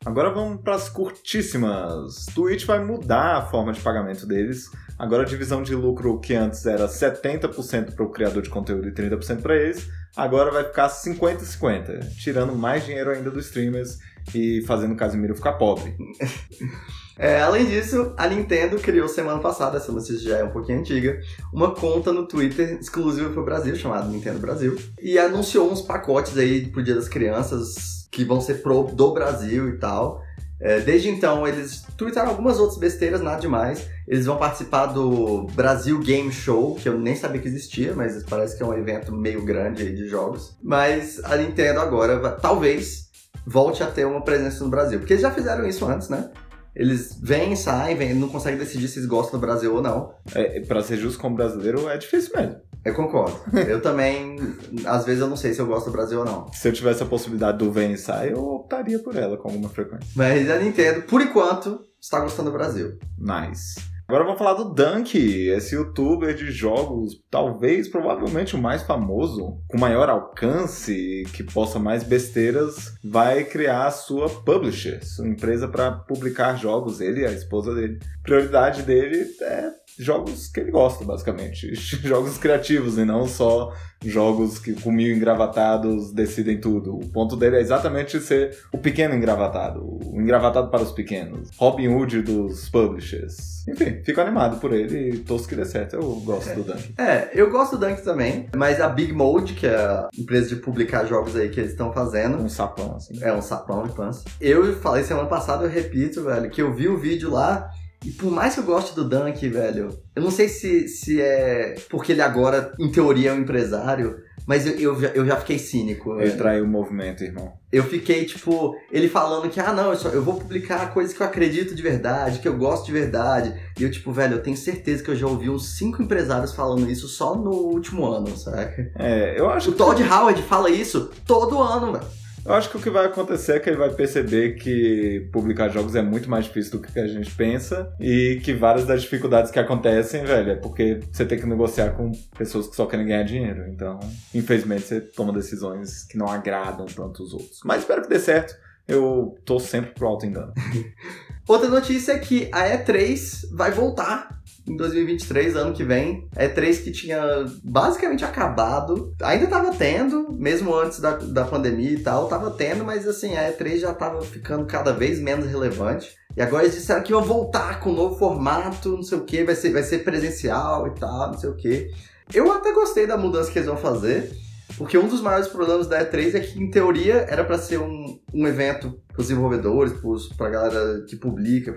Agora 0.07 0.31
vamos 0.31 0.61
para 0.61 0.77
as 0.77 0.89
curtíssimas. 0.89 2.27
Twitch 2.33 2.65
vai 2.65 2.79
mudar 2.79 3.39
a 3.39 3.43
forma 3.47 3.73
de 3.73 3.81
pagamento 3.81 4.25
deles. 4.25 4.71
Agora 4.97 5.25
a 5.25 5.27
divisão 5.27 5.65
de 5.65 5.75
lucro 5.75 6.21
que 6.21 6.33
antes 6.33 6.65
era 6.65 6.87
70% 6.87 7.93
para 7.93 8.05
o 8.05 8.11
criador 8.11 8.41
de 8.41 8.49
conteúdo 8.49 8.89
e 8.89 8.93
30% 8.93 9.43
para 9.43 9.57
eles, 9.57 9.91
agora 10.17 10.53
vai 10.53 10.63
ficar 10.63 10.89
50 10.89 11.43
e 11.43 11.47
50, 11.47 11.99
tirando 12.21 12.55
mais 12.55 12.87
dinheiro 12.87 13.11
ainda 13.11 13.33
dos 13.33 13.47
streamers 13.47 13.99
e 14.33 14.63
fazendo 14.63 14.95
o 14.95 14.97
Casimiro 14.97 15.35
ficar 15.35 15.55
pobre. 15.55 15.97
É, 17.19 17.41
além 17.41 17.65
disso, 17.67 18.13
a 18.17 18.29
Nintendo 18.29 18.77
criou 18.77 19.09
semana 19.09 19.39
passada, 19.39 19.79
essa 19.79 19.91
notícia 19.91 20.19
já 20.19 20.39
é 20.39 20.45
um 20.45 20.51
pouquinho 20.51 20.81
antiga, 20.81 21.19
uma 21.53 21.75
conta 21.75 22.13
no 22.13 22.27
Twitter 22.27 22.79
exclusiva 22.79 23.31
para 23.31 23.41
o 23.41 23.45
Brasil, 23.45 23.75
chamada 23.75 24.07
Nintendo 24.07 24.39
Brasil, 24.39 24.77
e 25.01 25.19
anunciou 25.19 25.71
uns 25.71 25.81
pacotes 25.81 26.37
aí 26.37 26.67
pro 26.67 26.83
Dia 26.83 26.95
das 26.95 27.09
Crianças 27.09 28.07
que 28.11 28.25
vão 28.25 28.41
ser 28.41 28.63
pro 28.63 28.85
do 28.85 29.13
Brasil 29.13 29.69
e 29.69 29.79
tal. 29.79 30.23
É, 30.59 30.81
desde 30.81 31.11
então, 31.11 31.47
eles 31.47 31.85
tweetaram 31.99 32.31
algumas 32.31 32.59
outras 32.59 32.79
besteiras, 32.79 33.21
nada 33.21 33.41
demais. 33.41 33.87
Eles 34.09 34.25
vão 34.25 34.39
participar 34.39 34.87
do 34.87 35.47
Brasil 35.55 35.99
Game 36.01 36.33
Show, 36.33 36.77
que 36.77 36.89
eu 36.89 36.99
nem 36.99 37.15
sabia 37.15 37.41
que 37.41 37.49
existia, 37.49 37.93
mas 37.95 38.23
parece 38.25 38.57
que 38.57 38.63
é 38.63 38.67
um 38.67 38.73
evento 38.73 39.13
meio 39.13 39.45
grande 39.45 39.83
aí 39.83 39.95
de 39.95 40.07
jogos. 40.07 40.57
Mas 40.63 41.23
a 41.25 41.37
Nintendo 41.37 41.81
agora, 41.81 42.31
talvez, 42.41 43.11
volte 43.47 43.83
a 43.83 43.87
ter 43.87 44.07
uma 44.07 44.23
presença 44.23 44.65
no 44.65 44.71
Brasil. 44.71 44.99
Porque 44.99 45.13
eles 45.13 45.23
já 45.23 45.31
fizeram 45.31 45.67
isso 45.67 45.85
antes, 45.85 46.09
né? 46.09 46.31
Eles 46.77 47.19
vêm, 47.23 47.57
saem, 47.57 47.97
vêm, 47.97 48.15
não 48.15 48.29
conseguem 48.29 48.59
decidir 48.59 48.87
se 48.87 48.99
eles 48.99 49.09
gostam 49.09 49.41
do 49.41 49.47
Brasil 49.47 49.75
ou 49.75 49.83
não. 49.83 50.13
É, 50.35 50.61
para 50.61 50.83
ser 50.83 50.99
justo 50.99 51.19
como 51.19 51.35
brasileiro, 51.35 51.89
é 51.89 51.97
difícil 51.97 52.33
mesmo. 52.37 52.57
Eu 52.85 52.95
concordo. 52.95 53.37
Eu 53.67 53.81
também, 53.81 54.37
às 54.85 55.05
vezes 55.05 55.21
eu 55.21 55.27
não 55.27 55.37
sei 55.37 55.53
se 55.53 55.61
eu 55.61 55.67
gosto 55.67 55.87
do 55.87 55.93
Brasil 55.93 56.21
ou 56.21 56.25
não. 56.25 56.53
Se 56.53 56.69
eu 56.69 56.73
tivesse 56.73 57.03
a 57.03 57.07
possibilidade 57.07 57.59
do 57.59 57.73
vem 57.73 57.95
e 57.95 57.99
sai, 57.99 58.33
eu 58.33 58.39
optaria 58.39 58.99
por 59.01 59.17
ela 59.17 59.37
com 59.37 59.49
alguma 59.49 59.69
frequência. 59.69 60.07
Mas 60.15 60.49
a 60.49 60.59
Nintendo, 60.59 61.03
por 61.03 61.21
enquanto, 61.21 61.81
está 62.01 62.21
gostando 62.21 62.51
do 62.51 62.57
Brasil. 62.57 62.97
Nice. 63.19 63.81
Agora 64.09 64.23
vamos 64.23 64.39
falar 64.39 64.55
do 64.55 64.73
Dunk, 64.73 65.19
esse 65.49 65.75
youtuber 65.75 66.33
de 66.33 66.53
jogos, 66.53 67.21
talvez, 67.29 67.89
provavelmente 67.89 68.55
o 68.55 68.59
mais 68.59 68.85
famoso, 68.85 69.61
com 69.67 69.81
maior 69.81 70.09
alcance, 70.09 71.25
que 71.35 71.43
possa 71.43 71.81
mais 71.81 72.05
besteiras, 72.05 72.95
vai 73.03 73.43
criar 73.43 73.89
a 73.89 73.91
sua 73.91 74.29
publisher, 74.29 75.05
sua 75.05 75.27
empresa 75.27 75.67
para 75.67 75.91
publicar 75.91 76.55
jogos, 76.55 77.01
ele 77.01 77.23
e 77.23 77.27
a 77.27 77.33
esposa 77.33 77.75
dele. 77.75 77.99
prioridade 78.23 78.85
dele 78.85 79.27
é 79.43 79.71
jogos 79.99 80.49
que 80.49 80.61
ele 80.61 80.71
gosta, 80.71 81.05
basicamente. 81.05 81.75
jogos 82.07 82.39
criativos 82.39 82.99
e 82.99 83.05
não 83.05 83.27
só 83.27 83.73
jogos 84.05 84.59
que 84.59 84.75
com 84.75 84.91
mil 84.91 85.15
engravatados 85.15 86.13
decidem 86.13 86.61
tudo. 86.61 86.97
O 86.97 87.09
ponto 87.09 87.37
dele 87.37 87.57
é 87.57 87.61
exatamente 87.61 88.21
ser 88.21 88.57
o 88.73 88.79
pequeno 88.79 89.15
engravatado, 89.15 89.81
o 89.83 90.21
engravatado 90.21 90.71
para 90.71 90.83
os 90.83 90.93
pequenos. 90.93 91.51
Robin 91.57 91.89
Hood 91.89 92.23
dos 92.23 92.69
publishers. 92.69 93.67
Enfim, 93.69 94.01
fico 94.05 94.21
animado 94.21 94.61
por 94.61 94.73
ele 94.73 95.11
e 95.11 95.19
torço 95.19 95.49
que 95.49 95.57
dê 95.57 95.65
certo. 95.65 95.97
Eu 95.97 96.03
gosto 96.21 96.51
é. 96.51 96.55
do 96.55 96.63
Dunk. 96.63 96.95
É, 96.99 97.31
eu 97.35 97.51
gosto 97.51 97.77
do 97.77 97.87
Dunk 97.87 98.03
também, 98.03 98.49
mas 98.55 98.81
a 98.81 98.89
Big 98.89 99.13
Mode, 99.13 99.55
que 99.55 99.67
é 99.67 99.77
a 99.77 100.09
empresa 100.17 100.55
de 100.55 100.57
publicar 100.57 101.05
jogos 101.05 101.35
aí 101.35 101.49
que 101.49 101.59
eles 101.59 101.73
estão 101.73 101.93
fazendo. 101.93 102.39
Um 102.39 102.49
sapão, 102.49 102.97
assim. 102.97 103.19
É, 103.23 103.33
um 103.33 103.43
sapão 103.43 103.83
de 103.85 103.93
pança. 103.93 104.25
Eu 104.41 104.77
falei 104.77 105.03
semana 105.03 105.29
passada, 105.29 105.65
eu 105.65 105.71
repito, 105.71 106.23
velho, 106.23 106.49
que 106.51 106.63
eu 106.63 106.73
vi 106.73 106.89
o 106.89 106.97
vídeo 106.97 107.31
lá 107.31 107.71
e 108.05 108.11
por 108.11 108.31
mais 108.31 108.55
que 108.55 108.61
eu 108.61 108.65
goste 108.65 108.95
do 108.95 109.09
Dunk, 109.09 109.49
velho, 109.49 109.89
eu 110.15 110.23
não 110.23 110.31
sei 110.31 110.49
se, 110.49 110.89
se 110.89 111.21
é 111.21 111.75
porque 111.89 112.13
ele 112.13 112.23
agora, 112.23 112.73
em 112.79 112.91
teoria, 112.91 113.31
é 113.31 113.33
um 113.33 113.41
empresário, 113.41 114.17
mas 114.47 114.65
eu, 114.65 114.75
eu, 114.79 115.01
já, 115.01 115.09
eu 115.09 115.27
já 115.27 115.37
fiquei 115.37 115.59
cínico. 115.59 116.21
Ele 116.21 116.31
traiu 116.33 116.65
o 116.65 116.69
movimento, 116.69 117.25
irmão. 117.25 117.53
Eu 117.73 117.83
fiquei, 117.83 118.25
tipo, 118.25 118.77
ele 118.93 119.09
falando 119.09 119.51
que, 119.51 119.59
ah, 119.59 119.73
não, 119.73 119.91
eu, 119.91 119.97
só, 119.97 120.09
eu 120.11 120.23
vou 120.23 120.35
publicar 120.35 120.95
coisas 120.95 121.13
que 121.13 121.21
eu 121.21 121.27
acredito 121.27 121.75
de 121.75 121.83
verdade, 121.83 122.39
que 122.39 122.47
eu 122.47 122.57
gosto 122.57 122.87
de 122.87 122.93
verdade. 122.93 123.53
E 123.79 123.83
eu, 123.83 123.91
tipo, 123.91 124.13
velho, 124.13 124.35
eu 124.35 124.43
tenho 124.43 124.57
certeza 124.57 125.03
que 125.03 125.11
eu 125.11 125.17
já 125.17 125.27
ouvi 125.27 125.51
uns 125.51 125.77
cinco 125.77 126.01
empresários 126.01 126.55
falando 126.55 126.89
isso 126.89 127.09
só 127.09 127.35
no 127.35 127.51
último 127.51 128.07
ano, 128.07 128.37
sabe? 128.37 128.93
É, 128.95 129.39
eu 129.39 129.51
acho 129.51 129.71
O 129.71 129.75
Todd 129.75 130.01
Howard 130.05 130.41
fala 130.43 130.71
isso 130.71 131.11
todo 131.27 131.61
ano, 131.61 131.93
velho. 131.93 132.07
Eu 132.47 132.55
acho 132.55 132.71
que 132.71 132.77
o 132.77 132.81
que 132.81 132.91
vai 132.91 133.07
acontecer 133.07 133.57
é 133.57 133.59
que 133.59 133.69
ele 133.69 133.77
vai 133.77 133.91
perceber 133.91 134.55
que 134.55 135.29
publicar 135.33 135.69
jogos 135.69 135.97
é 135.97 136.03
muito 136.03 136.31
mais 136.31 136.45
difícil 136.45 136.79
do 136.79 136.87
que 136.87 136.97
a 136.99 137.07
gente 137.09 137.35
pensa 137.35 137.93
e 137.99 138.41
que 138.45 138.53
várias 138.53 138.87
das 138.87 139.03
dificuldades 139.03 139.51
que 139.51 139.59
acontecem, 139.59 140.25
velho, 140.25 140.53
é 140.53 140.55
porque 140.55 141.01
você 141.11 141.25
tem 141.25 141.41
que 141.41 141.47
negociar 141.47 141.91
com 141.91 142.13
pessoas 142.39 142.69
que 142.69 142.77
só 142.77 142.87
querem 142.87 143.05
ganhar 143.05 143.25
dinheiro. 143.25 143.67
Então, 143.69 143.99
infelizmente, 144.33 144.83
você 144.83 145.01
toma 145.01 145.33
decisões 145.33 146.05
que 146.05 146.17
não 146.17 146.29
agradam 146.29 146.87
tanto 146.87 147.25
os 147.25 147.33
outros. 147.33 147.61
Mas 147.65 147.81
espero 147.81 148.03
que 148.03 148.09
dê 148.09 148.21
certo. 148.21 148.55
Eu 148.87 149.37
tô 149.45 149.59
sempre 149.59 149.91
pro 149.91 150.07
alto 150.07 150.25
engano. 150.25 150.55
Outra 151.49 151.69
notícia 151.69 152.13
é 152.13 152.19
que 152.19 152.49
a 152.53 152.69
E3 152.69 153.49
vai 153.53 153.73
voltar 153.73 154.36
em 154.69 154.77
2023, 154.77 155.57
ano 155.57 155.73
que 155.73 155.85
vem. 155.85 156.29
É 156.35 156.49
E3 156.49 156.83
que 156.83 156.91
tinha 156.91 157.21
basicamente 157.63 158.25
acabado. 158.25 159.15
Ainda 159.23 159.47
tava 159.47 159.73
tendo, 159.73 160.33
mesmo 160.33 160.75
antes 160.75 161.01
da, 161.01 161.13
da 161.17 161.45
pandemia 161.45 161.93
e 161.93 162.01
tal, 162.01 162.29
tava 162.29 162.51
tendo, 162.51 162.85
mas 162.85 163.07
assim, 163.07 163.37
a 163.37 163.53
E3 163.53 163.79
já 163.79 163.95
tava 163.95 164.21
ficando 164.23 164.67
cada 164.67 164.93
vez 164.93 165.21
menos 165.21 165.47
relevante. 165.47 166.15
E 166.37 166.43
agora 166.43 166.65
eles 166.65 166.75
disseram 166.75 167.03
que 167.03 167.13
iam 167.13 167.23
voltar 167.23 167.81
com 167.81 167.91
um 167.91 167.97
novo 167.97 168.19
formato, 168.19 168.91
não 168.91 169.03
sei 169.03 169.19
o 169.19 169.25
que, 169.25 169.45
vai 169.45 169.55
ser, 169.55 169.71
vai 169.71 169.83
ser 169.83 170.01
presencial 170.01 170.87
e 170.89 170.95
tal, 170.99 171.29
não 171.29 171.39
sei 171.39 171.51
o 171.51 171.57
que. 171.57 171.91
Eu 172.35 172.53
até 172.53 172.73
gostei 172.73 173.07
da 173.07 173.17
mudança 173.17 173.51
que 173.51 173.59
eles 173.59 173.69
vão 173.69 173.77
fazer. 173.77 174.31
Porque 174.77 174.99
um 174.99 175.09
dos 175.09 175.21
maiores 175.21 175.49
problemas 175.49 175.87
da 175.87 176.05
E3 176.05 176.35
é 176.35 176.41
que, 176.41 176.59
em 176.59 176.71
teoria, 176.71 177.27
era 177.29 177.45
para 177.45 177.57
ser 177.57 177.79
um, 177.79 178.21
um 178.35 178.47
evento 178.47 179.01
os 179.17 179.29
desenvolvedores, 179.29 179.95
para 180.37 180.47
a 180.47 180.51
galera 180.51 181.01
que 181.09 181.17
publica, 181.17 181.73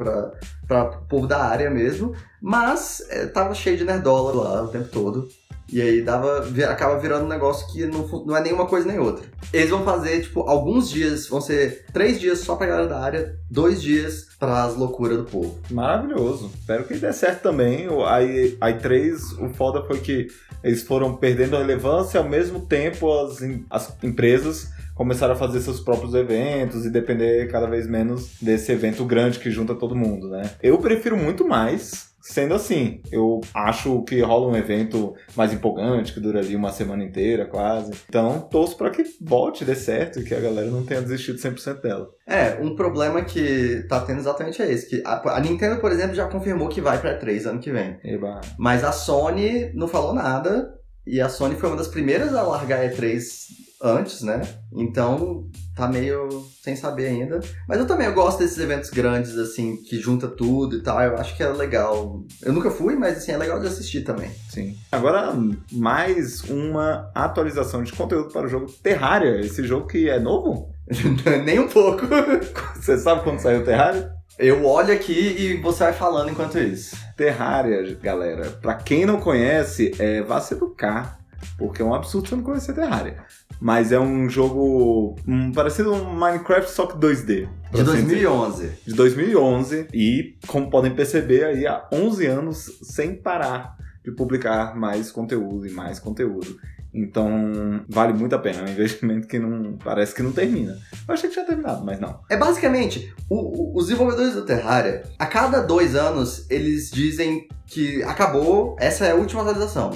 para 0.67 0.84
o 0.84 1.08
povo 1.08 1.28
da 1.28 1.43
área 1.43 1.69
mesmo, 1.69 2.13
mas 2.41 3.02
é, 3.10 3.25
tava 3.25 3.54
cheio 3.54 3.78
de 3.78 3.84
nerdola 3.84 4.43
lá 4.43 4.63
o 4.63 4.67
tempo 4.67 4.89
todo. 4.89 5.28
E 5.71 5.80
aí 5.82 6.02
dava, 6.02 6.47
acaba 6.67 6.97
virando 6.97 7.25
um 7.25 7.30
negócio 7.30 7.71
que 7.71 7.86
não, 7.86 8.08
não 8.25 8.36
é 8.36 8.41
nenhuma 8.41 8.65
coisa 8.65 8.88
nem 8.88 8.97
outra. 8.97 9.23
Eles 9.54 9.69
vão 9.69 9.84
fazer, 9.84 10.21
tipo, 10.21 10.41
alguns 10.41 10.89
dias, 10.89 11.28
vão 11.28 11.39
ser 11.39 11.86
três 11.93 12.19
dias 12.19 12.39
só 12.39 12.56
pra 12.56 12.65
galera 12.65 12.88
da 12.88 12.99
área, 12.99 13.36
dois 13.52 13.80
dias 13.80 14.28
para 14.39 14.63
as 14.63 14.75
loucuras 14.75 15.17
do 15.17 15.25
povo. 15.25 15.60
Maravilhoso. 15.69 16.52
Espero 16.60 16.86
que 16.86 16.95
dê 16.95 17.13
certo 17.13 17.43
também. 17.43 17.88
A 17.88 18.71
i3, 18.71 19.45
o 19.45 19.54
foda 19.54 19.84
foi 19.84 19.99
que 19.99 20.28
eles 20.63 20.82
foram 20.82 21.15
perdendo 21.15 21.58
relevância, 21.58 22.19
ao 22.19 22.28
mesmo 22.28 22.62
tempo 22.62 23.12
as, 23.19 23.38
as 23.69 23.95
empresas 24.04 24.69
começaram 24.99 25.31
a 25.31 25.38
fazer 25.38 25.62
seus 25.62 25.79
próprios 25.79 26.13
eventos 26.13 26.85
e 26.85 26.89
depender 26.89 27.49
cada 27.49 27.67
vez 27.67 27.88
menos 27.88 28.33
desse 28.41 28.69
evento 28.73 29.05
grande 29.05 29.39
que 29.39 29.49
junta 29.49 29.73
todo 29.73 29.95
mundo, 29.95 30.27
né? 30.27 30.41
Eu 30.62 30.77
prefiro 30.77 31.15
muito 31.15 31.47
mais 31.47 32.09
Sendo 32.21 32.53
assim, 32.53 33.01
eu 33.09 33.39
acho 33.53 34.03
que 34.03 34.19
rola 34.19 34.49
um 34.49 34.55
evento 34.55 35.15
mais 35.38 35.53
empolgante, 35.53 36.13
que 36.13 36.19
dura 36.19 36.39
ali 36.39 36.53
uma 36.53 36.69
semana 36.69 37.01
inteira, 37.01 37.45
quase. 37.45 37.93
Então, 38.09 38.41
torço 38.41 38.77
para 38.77 38.89
que 38.91 39.03
volte, 39.21 39.63
dê 39.63 39.73
certo 39.73 40.19
e 40.19 40.23
que 40.23 40.35
a 40.35 40.39
galera 40.39 40.69
não 40.69 40.85
tenha 40.85 41.01
desistido 41.01 41.39
100% 41.39 41.81
dela. 41.81 42.09
É, 42.27 42.59
um 42.62 42.75
problema 42.75 43.23
que 43.23 43.85
tá 43.88 44.01
tendo 44.01 44.19
exatamente 44.19 44.62
é 44.62 44.69
esse. 44.69 44.89
Que 44.89 45.01
a, 45.05 45.38
a 45.38 45.39
Nintendo, 45.39 45.79
por 45.79 45.93
exemplo, 45.93 46.13
já 46.13 46.27
confirmou 46.27 46.67
que 46.67 46.81
vai 46.81 46.99
pra 46.99 47.17
3 47.17 47.47
ano 47.47 47.62
que 47.62 47.71
vem. 47.71 47.97
Eba. 48.03 48.41
Mas 48.59 48.83
a 48.83 48.91
Sony 48.91 49.71
não 49.73 49.88
falou 49.88 50.13
nada. 50.13 50.77
E 51.07 51.21
a 51.21 51.29
Sony 51.29 51.55
foi 51.55 51.69
uma 51.69 51.77
das 51.77 51.88
primeiras 51.88 52.35
a 52.35 52.43
largar 52.43 52.81
a 52.81 52.89
E3 52.89 53.68
antes, 53.81 54.21
né? 54.21 54.41
Então 54.73 55.47
tá 55.75 55.87
meio 55.87 56.45
sem 56.61 56.75
saber 56.75 57.07
ainda. 57.07 57.39
Mas 57.67 57.79
eu 57.79 57.87
também 57.87 58.07
eu 58.07 58.13
gosto 58.13 58.39
desses 58.39 58.57
eventos 58.57 58.89
grandes, 58.89 59.37
assim, 59.37 59.77
que 59.77 59.97
junta 59.99 60.27
tudo 60.27 60.75
e 60.75 60.83
tal. 60.83 61.01
Eu 61.01 61.17
acho 61.17 61.35
que 61.35 61.43
é 61.43 61.47
legal. 61.47 62.21
Eu 62.41 62.53
nunca 62.53 62.69
fui, 62.69 62.95
mas 62.95 63.17
assim, 63.17 63.31
é 63.31 63.37
legal 63.37 63.59
de 63.59 63.67
assistir 63.67 64.01
também. 64.01 64.29
Sim. 64.49 64.75
Agora, 64.91 65.33
mais 65.71 66.41
uma 66.43 67.09
atualização 67.15 67.83
de 67.83 67.93
conteúdo 67.93 68.31
para 68.31 68.45
o 68.45 68.49
jogo 68.49 68.71
Terraria. 68.83 69.39
Esse 69.39 69.63
jogo 69.65 69.87
que 69.87 70.09
é 70.09 70.19
novo? 70.19 70.73
Nem 71.45 71.59
um 71.59 71.67
pouco. 71.67 72.01
Você 72.75 72.97
sabe 72.97 73.23
quando 73.23 73.39
saiu 73.39 73.63
Terraria? 73.63 74.11
Eu 74.37 74.65
olho 74.65 74.93
aqui 74.93 75.35
e 75.37 75.57
você 75.57 75.83
vai 75.83 75.91
falando 75.91 76.29
enquanto 76.29 76.57
isso. 76.57 76.95
Terraria, 77.17 77.93
galera. 78.01 78.49
Pra 78.61 78.73
quem 78.73 79.05
não 79.05 79.19
conhece, 79.19 79.91
é, 79.99 80.21
vá 80.21 80.39
se 80.39 80.53
educar. 80.53 81.19
Porque 81.57 81.81
é 81.81 81.85
um 81.85 81.93
absurdo 81.93 82.29
você 82.29 82.35
não 82.37 82.43
conhecer 82.43 82.73
Terraria. 82.73 83.17
Mas 83.59 83.91
é 83.91 83.99
um 83.99 84.29
jogo 84.29 85.15
um, 85.27 85.51
parecido 85.51 85.93
um 85.93 86.13
Minecraft, 86.13 86.71
só 86.71 86.85
que 86.85 86.97
2D. 86.97 87.47
De 87.73 87.83
2011. 87.83 88.61
Dizer. 88.61 88.79
De 88.85 88.93
2011. 88.93 89.87
E, 89.93 90.37
como 90.47 90.69
podem 90.69 90.95
perceber, 90.95 91.43
aí 91.43 91.67
há 91.67 91.87
11 91.91 92.25
anos 92.25 92.79
sem 92.81 93.15
parar 93.15 93.75
de 94.03 94.11
publicar 94.11 94.75
mais 94.75 95.11
conteúdo 95.11 95.67
e 95.67 95.71
mais 95.71 95.99
conteúdo. 95.99 96.57
Então, 96.93 97.85
vale 97.87 98.13
muito 98.13 98.35
a 98.35 98.39
pena. 98.39 98.61
É 98.61 98.63
um 98.63 98.69
investimento 98.69 99.27
que 99.27 99.37
não 99.37 99.77
parece 99.77 100.15
que 100.15 100.23
não 100.23 100.31
termina. 100.31 100.77
Eu 101.07 101.13
achei 101.13 101.29
que 101.29 101.33
tinha 101.33 101.45
terminado, 101.45 101.85
mas 101.85 101.99
não. 101.99 102.19
É 102.29 102.37
basicamente, 102.37 103.13
o, 103.29 103.35
o, 103.35 103.77
os 103.77 103.87
desenvolvedores 103.87 104.33
do 104.33 104.45
Terraria, 104.45 105.03
a 105.17 105.25
cada 105.25 105.61
dois 105.61 105.95
anos, 105.95 106.49
eles 106.49 106.89
dizem 106.89 107.47
que 107.67 108.01
acabou, 108.03 108.75
essa 108.79 109.05
é 109.05 109.11
a 109.11 109.15
última 109.15 109.41
atualização. 109.41 109.91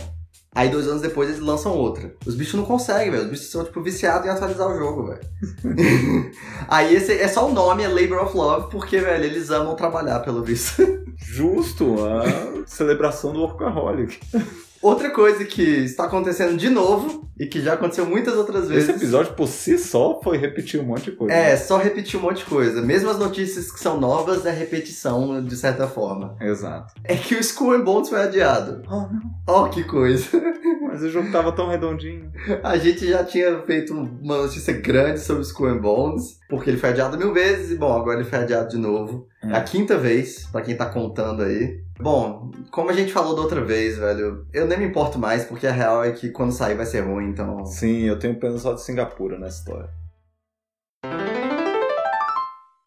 Aí 0.55 0.69
dois 0.69 0.87
anos 0.87 1.01
depois 1.01 1.29
eles 1.29 1.41
lançam 1.41 1.75
outra. 1.75 2.13
Os 2.25 2.35
bichos 2.35 2.53
não 2.53 2.65
conseguem, 2.65 3.09
velho. 3.11 3.23
Os 3.23 3.29
bichos 3.29 3.49
são, 3.49 3.63
tipo, 3.63 3.81
viciados 3.81 4.27
em 4.27 4.29
atualizar 4.29 4.67
o 4.69 4.77
jogo, 4.77 5.07
velho. 5.07 5.21
Aí 6.67 6.95
esse 6.95 7.13
é 7.13 7.27
só 7.27 7.49
o 7.49 7.53
nome, 7.53 7.83
é 7.83 7.87
Labor 7.87 8.23
of 8.23 8.37
Love, 8.37 8.69
porque, 8.69 8.99
velho, 8.99 9.23
eles 9.23 9.49
amam 9.49 9.75
trabalhar, 9.75 10.19
pelo 10.19 10.43
visto. 10.43 10.83
Justo, 11.17 11.95
a 12.05 12.67
celebração 12.67 13.33
do 13.33 13.39
Workaholic. 13.39 14.19
Outra 14.83 15.09
coisa 15.11 15.45
que 15.45 15.61
está 15.61 16.03
acontecendo 16.03 16.57
de 16.57 16.69
novo 16.69 17.25
e 17.39 17.45
que 17.45 17.61
já 17.61 17.73
aconteceu 17.73 18.05
muitas 18.05 18.35
outras 18.35 18.67
vezes. 18.67 18.89
Esse 18.89 18.97
episódio 18.97 19.33
por 19.33 19.47
si 19.47 19.77
só 19.77 20.19
foi 20.21 20.37
repetir 20.37 20.79
um 20.79 20.83
monte 20.83 21.05
de 21.05 21.13
coisa. 21.13 21.33
É, 21.33 21.55
só 21.55 21.77
repetir 21.77 22.19
um 22.19 22.23
monte 22.23 22.39
de 22.39 22.45
coisa. 22.45 22.81
Mesmo 22.81 23.09
as 23.09 23.17
notícias 23.17 23.71
que 23.71 23.79
são 23.79 23.99
novas 23.99 24.45
é 24.45 24.51
repetição 24.51 25.43
de 25.43 25.55
certa 25.55 25.87
forma. 25.87 26.35
Exato. 26.41 26.93
É 27.03 27.15
que 27.15 27.33
o 27.33 27.43
School 27.43 27.73
and 27.73 27.81
Bones 27.85 28.09
foi 28.09 28.21
adiado. 28.21 28.83
Oh, 28.87 29.07
não. 29.07 29.63
Oh, 29.63 29.69
que 29.69 29.85
coisa. 29.85 30.27
Mas 30.93 31.01
o 31.01 31.09
jogo 31.09 31.31
tava 31.31 31.51
tão 31.51 31.69
redondinho. 31.69 32.31
A 32.61 32.77
gente 32.77 33.07
já 33.07 33.23
tinha 33.23 33.59
feito 33.63 33.91
uma 33.91 34.37
notícia 34.37 34.73
grande 34.73 35.19
sobre 35.19 35.41
Skull 35.41 35.69
and 35.69 35.79
Bones, 35.79 36.39
porque 36.47 36.69
ele 36.69 36.77
foi 36.77 36.89
adiado 36.89 37.17
mil 37.17 37.33
vezes 37.33 37.71
e, 37.71 37.75
bom, 37.75 37.91
agora 37.91 38.19
ele 38.19 38.29
foi 38.29 38.37
adiado 38.37 38.69
de 38.69 38.77
novo. 38.77 39.27
É 39.41 39.55
a 39.55 39.63
quinta 39.63 39.97
vez, 39.97 40.45
para 40.51 40.61
quem 40.61 40.77
tá 40.77 40.85
contando 40.85 41.41
aí. 41.41 41.81
Bom, 41.99 42.51
como 42.69 42.91
a 42.91 42.93
gente 42.93 43.11
falou 43.11 43.35
da 43.35 43.41
outra 43.41 43.61
vez, 43.61 43.97
velho, 43.97 44.45
eu 44.53 44.67
nem 44.67 44.77
me 44.77 44.85
importo 44.85 45.17
mais, 45.17 45.45
porque 45.45 45.65
a 45.65 45.71
real 45.71 46.03
é 46.03 46.11
que 46.11 46.29
quando 46.29 46.51
sair 46.51 46.75
vai 46.75 46.85
ser 46.85 46.99
ruim, 46.99 47.29
então. 47.29 47.65
Sim, 47.65 48.03
eu 48.03 48.19
tenho 48.19 48.39
pena 48.39 48.59
só 48.59 48.73
de 48.73 48.83
Singapura 48.83 49.39
nessa 49.39 49.57
história. 49.61 49.89